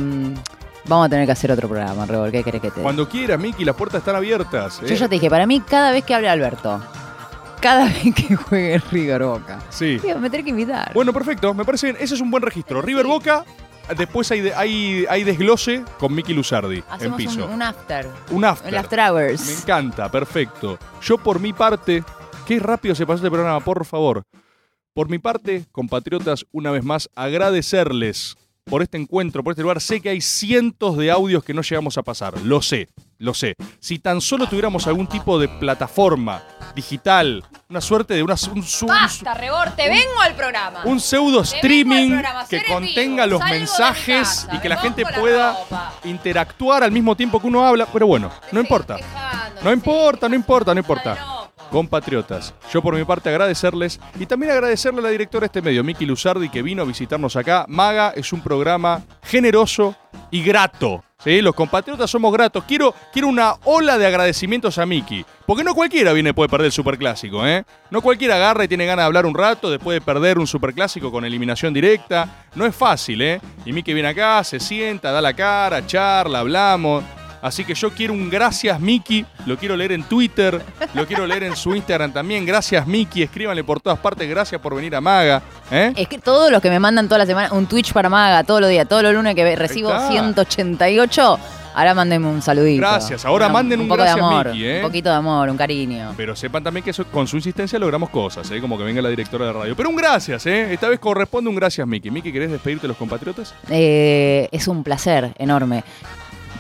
vamos 0.89 1.07
a 1.07 1.09
tener 1.09 1.27
que 1.27 1.33
hacer 1.33 1.51
otro 1.53 1.69
programa, 1.69 2.07
Rebor. 2.07 2.31
¿Qué 2.31 2.43
querés 2.45 2.61
que 2.61 2.69
te 2.71 2.75
diga? 2.77 2.83
Cuando 2.85 3.09
quiera, 3.09 3.37
Miki, 3.37 3.65
las 3.65 3.75
puertas 3.77 3.99
están 4.01 4.17
abiertas. 4.17 4.81
¿eh? 4.83 4.87
Yo 4.89 4.95
ya 4.95 5.09
te 5.09 5.15
dije, 5.17 5.29
para 5.31 5.47
mí, 5.47 5.61
cada 5.61 5.91
vez 5.93 6.05
que 6.05 6.15
hable 6.15 6.29
Alberto, 6.29 6.81
cada 7.61 7.85
vez 8.05 8.15
que 8.15 8.37
juegue 8.37 8.79
River 8.91 9.25
Boca, 9.25 9.59
Sí. 9.71 10.01
Me 10.21 10.31
tenés 10.31 10.45
que 10.45 10.51
invitar. 10.51 10.93
Bueno, 10.95 11.13
perfecto, 11.13 11.53
me 11.55 11.65
parece 11.65 11.87
bien. 11.93 11.97
Ese 12.01 12.15
es 12.15 12.21
un 12.21 12.31
buen 12.31 12.43
registro. 12.43 12.81
River 12.83 13.07
Boca, 13.07 13.45
después 13.97 14.31
hay, 14.31 14.41
de- 14.41 14.55
hay, 14.55 15.05
hay 15.09 15.25
desglose 15.25 15.85
con 15.99 16.15
Miki 16.15 16.35
Luzardi 16.35 16.83
en 17.01 17.15
piso. 17.15 17.45
un, 17.47 17.53
un 17.55 17.63
after. 17.63 18.09
Un 18.31 18.45
after. 18.45 18.69
El 18.73 18.79
after 18.79 19.01
hours. 19.01 19.47
Me 19.47 19.53
encanta, 19.55 20.11
perfecto. 20.11 20.79
Yo 21.03 21.19
por 21.19 21.41
mi 21.41 21.53
parte, 21.53 22.03
qué 22.47 22.59
rápido 22.61 22.95
se 22.95 23.07
pasó 23.07 23.17
este 23.17 23.31
programa, 23.31 23.61
por 23.61 23.85
favor. 23.85 24.23
Por 24.95 25.11
mi 25.11 25.19
parte, 25.19 25.67
compatriotas, 25.73 26.47
una 26.53 26.71
vez 26.71 26.83
más, 26.83 27.11
agradecerles 27.15 28.37
por 28.69 28.83
este 28.83 28.99
encuentro, 28.99 29.45
por 29.45 29.53
este 29.53 29.63
lugar. 29.63 29.81
Sé 29.81 30.01
que 30.01 30.09
hay 30.11 30.21
cientos 30.21 30.97
de 30.97 31.11
audios 31.11 31.45
que 31.45 31.55
no 31.55 31.63
llegamos 31.63 31.97
a 31.99 32.03
pasar, 32.03 32.41
lo 32.43 32.61
sé, 32.61 32.89
lo 33.19 33.33
sé. 33.33 33.55
Si 33.79 34.01
tan 34.01 34.21
solo 34.21 34.49
tuviéramos 34.49 34.87
algún 34.89 35.07
tipo 35.07 35.39
de 35.39 35.49
plataforma 35.49 36.43
digital, 36.75 37.45
una 37.71 37.81
suerte 37.81 38.15
de 38.15 38.25
una, 38.25 38.35
un, 38.53 38.59
un- 38.59 38.89
Basta, 38.89 39.35
Rebor, 39.35 39.71
te 39.77 39.89
vengo 39.89 40.21
al 40.21 40.35
programa. 40.35 40.81
un 40.85 40.99
pseudo 40.99 41.43
streaming 41.43 42.11
programa, 42.11 42.47
que 42.49 42.65
contenga 42.65 43.25
vivo, 43.27 43.39
los 43.39 43.49
mensajes 43.49 44.29
casa, 44.47 44.57
y 44.57 44.59
que 44.59 44.69
la 44.69 44.77
gente 44.79 45.03
la 45.03 45.13
pueda 45.13 45.53
ropa. 45.53 45.93
interactuar 46.05 46.83
al 46.83 46.91
mismo 46.91 47.17
tiempo 47.17 47.41
que 47.41 47.47
uno 47.47 47.65
habla. 47.65 47.87
Pero 47.87 48.09
bueno, 48.09 48.31
no 48.51 48.61
importa. 48.61 48.97
No 49.63 49.73
importa, 49.73 50.29
no 50.29 50.35
importa, 50.35 50.75
no 50.75 50.81
importa. 50.81 51.17
Compatriotas, 51.71 52.55
yo 52.73 52.81
por 52.81 52.95
mi 52.95 53.05
parte 53.05 53.29
agradecerles 53.29 54.01
y 54.19 54.27
también 54.27 54.53
agradecerle 54.53 55.01
a 55.01 55.03
la 55.03 55.11
directora 55.11 55.43
de 55.43 55.47
este 55.47 55.63
medio, 55.63 55.83
Miki 55.83 56.07
Luzardi, 56.07 56.49
que 56.49 56.63
vino 56.63 56.83
a 56.83 56.87
visitarnos 56.87 57.37
acá. 57.37 57.67
Maga 57.69 58.13
es 58.15 58.33
un 58.33 58.41
programa 58.41 59.03
generoso 59.23 59.97
y 60.31 60.43
grato. 60.43 61.03
¿sí? 61.23 61.41
Los 61.43 61.55
compatriotas 61.55 62.11
somos 62.11 62.33
gratos. 62.33 62.65
Quiero, 62.65 62.95
quiero 63.13 63.29
una 63.29 63.55
ola 63.65 63.99
de 63.99 64.07
agradecimientos 64.07 64.79
a 64.79 64.87
Miki. 64.87 65.25
Porque 65.47 65.65
no 65.65 65.75
cualquiera 65.75 66.13
viene 66.13 66.31
después 66.31 66.49
de 66.49 66.51
perder 66.51 66.67
el 66.67 66.73
superclásico, 66.73 67.47
¿eh? 67.47 67.65
No 67.91 68.01
cualquiera 68.01 68.37
agarra 68.37 68.65
y 68.65 68.69
tiene 68.69 68.87
ganas 68.87 69.05
de 69.05 69.07
hablar 69.07 69.27
un 69.27 69.35
rato 69.35 69.71
después 69.71 69.97
de 69.97 70.01
perder 70.01 70.39
un 70.39 70.47
superclásico 70.47 71.13
con 71.13 71.25
eliminación 71.25 71.73
directa. 71.73 72.47
No 72.55 72.67
es 72.67 72.75
fácil, 72.75 73.23
¿eh? 73.23 73.41
Y 73.65 73.73
Miki 73.73 73.93
viene 73.93 74.09
acá, 74.09 74.43
se 74.43 74.59
sienta, 74.59 75.13
da 75.13 75.21
la 75.21 75.35
cara, 75.35 75.87
charla, 75.87 76.41
hablamos. 76.41 77.05
Así 77.47 77.65
que 77.65 77.75
yo 77.75 77.91
quiero 77.93 78.13
un 78.13 78.29
gracias 78.29 78.81
Miki, 78.81 79.25
lo 79.47 79.57
quiero 79.57 79.77
leer 79.77 79.93
en 79.93 80.03
Twitter, 80.03 80.61
lo 80.95 81.07
quiero 81.07 81.27
leer 81.27 81.45
en 81.45 81.55
su 81.55 81.75
Instagram 81.77 82.13
también. 82.13 82.45
Gracias 82.45 82.87
Miki, 82.87 83.23
escríbanle 83.23 83.63
por 83.63 83.81
todas 83.81 83.99
partes, 84.01 84.29
gracias 84.29 84.61
por 84.61 84.75
venir 84.75 84.97
a 84.97 85.01
Maga. 85.01 85.41
¿eh? 85.71 85.93
Es 85.97 86.09
que 86.09 86.19
todos 86.19 86.51
los 86.51 86.61
que 86.61 86.71
me 86.71 86.81
mandan 86.81 87.07
toda 87.07 87.19
la 87.19 87.27
semana 87.27 87.53
un 87.53 87.67
Twitch 87.67 87.93
para 87.93 88.09
Maga 88.09 88.43
todos 88.43 88.61
los 88.61 88.69
días, 88.71 88.89
todos 88.89 89.03
los 89.05 89.15
lunes 89.15 89.35
que 89.37 89.55
recibo 89.55 89.91
está. 89.91 90.09
188, 90.09 91.39
ahora 91.75 91.95
mándenme 91.95 92.27
un 92.29 92.43
saludito. 92.43 92.81
Gracias, 92.81 93.25
ahora 93.25 93.47
Una- 93.47 93.53
manden 93.53 93.81
un 93.81 93.87
poco 93.89 93.99
gracias, 94.03 94.17
de 94.17 94.23
amor, 94.23 94.47
Miki, 94.49 94.65
¿eh? 94.67 94.77
Un 94.77 94.83
poquito 94.83 95.09
de 95.11 95.15
amor, 95.15 95.49
un 95.49 95.57
cariño. 95.57 96.15
Pero 96.17 96.35
sepan 96.35 96.65
también 96.65 96.83
que 96.83 96.91
eso- 96.91 97.05
con 97.07 97.27
su 97.29 97.37
insistencia 97.37 97.79
logramos 97.79 98.11
cosas, 98.11 98.51
¿eh? 98.51 98.61
como 98.61 98.77
que 98.77 98.83
venga 98.85 99.01
la 99.01 99.09
directora 99.11 99.47
de 99.47 99.53
radio. 99.53 99.77
Pero 99.77 99.89
un 99.89 99.97
gracias, 99.97 100.45
¿eh? 100.47 100.73
esta 100.73 100.89
vez 100.89 100.99
corresponde 100.99 101.49
un 101.49 101.57
gracias 101.57 101.87
Miki. 101.87 102.11
Miki, 102.11 102.33
¿querés 102.33 102.51
despedirte 102.51 102.83
de 102.83 102.89
los 102.89 102.97
compatriotas? 102.97 103.55
Eh, 103.71 104.49
es 104.51 104.67
un 104.69 104.83
placer 104.83 105.33
enorme. 105.39 105.85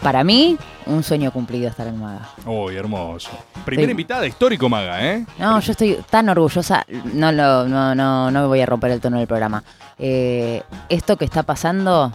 Para 0.06 0.22
mí, 0.22 0.56
un 0.86 1.02
sueño 1.02 1.32
cumplido 1.32 1.68
estar 1.68 1.84
en 1.88 1.98
Maga. 2.00 2.28
Uy, 2.44 2.76
hermoso. 2.76 3.28
Primera 3.64 3.88
Sí. 3.88 3.90
invitada, 3.90 4.24
histórico 4.24 4.68
Maga, 4.68 5.04
¿eh? 5.04 5.26
No, 5.36 5.58
yo 5.58 5.72
estoy 5.72 5.98
tan 6.08 6.28
orgullosa. 6.28 6.86
No, 7.12 7.32
lo, 7.32 7.66
no, 7.66 7.92
no, 7.92 8.30
no 8.30 8.46
voy 8.46 8.60
a 8.60 8.66
romper 8.66 8.92
el 8.92 9.00
tono 9.00 9.18
del 9.18 9.26
programa. 9.26 9.64
Eh, 9.98 10.62
esto 10.88 11.16
que 11.16 11.24
está 11.24 11.42
pasando 11.42 12.12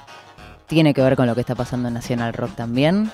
tiene 0.68 0.94
que 0.94 1.02
ver 1.02 1.18
con 1.18 1.28
lo 1.28 1.36
que 1.36 1.42
está 1.42 1.54
pasando 1.54 1.90
en 1.90 1.94
Nacional 1.96 2.32
Rock 2.32 2.56
también. 2.56 3.12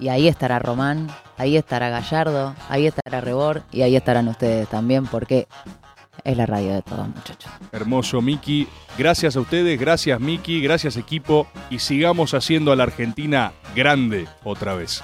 Y 0.00 0.08
ahí 0.08 0.28
estará 0.28 0.60
Román, 0.60 1.08
ahí 1.36 1.58
estará 1.58 1.90
Gallardo, 1.90 2.54
ahí 2.70 2.86
estará 2.86 3.20
Rebor 3.20 3.64
y 3.70 3.82
ahí 3.82 3.96
estarán 3.96 4.28
ustedes 4.28 4.66
también 4.68 5.04
porque 5.04 5.46
es 6.26 6.36
la 6.36 6.44
radio 6.44 6.74
de 6.74 6.82
todos, 6.82 7.08
muchachos. 7.08 7.50
Hermoso, 7.72 8.20
Miki. 8.20 8.66
Gracias 8.98 9.36
a 9.36 9.40
ustedes, 9.40 9.78
gracias, 9.78 10.20
Miki, 10.20 10.60
gracias, 10.60 10.96
equipo. 10.96 11.46
Y 11.70 11.78
sigamos 11.78 12.34
haciendo 12.34 12.72
a 12.72 12.76
la 12.76 12.82
Argentina 12.82 13.52
grande 13.74 14.26
otra 14.42 14.74
vez. 14.74 15.02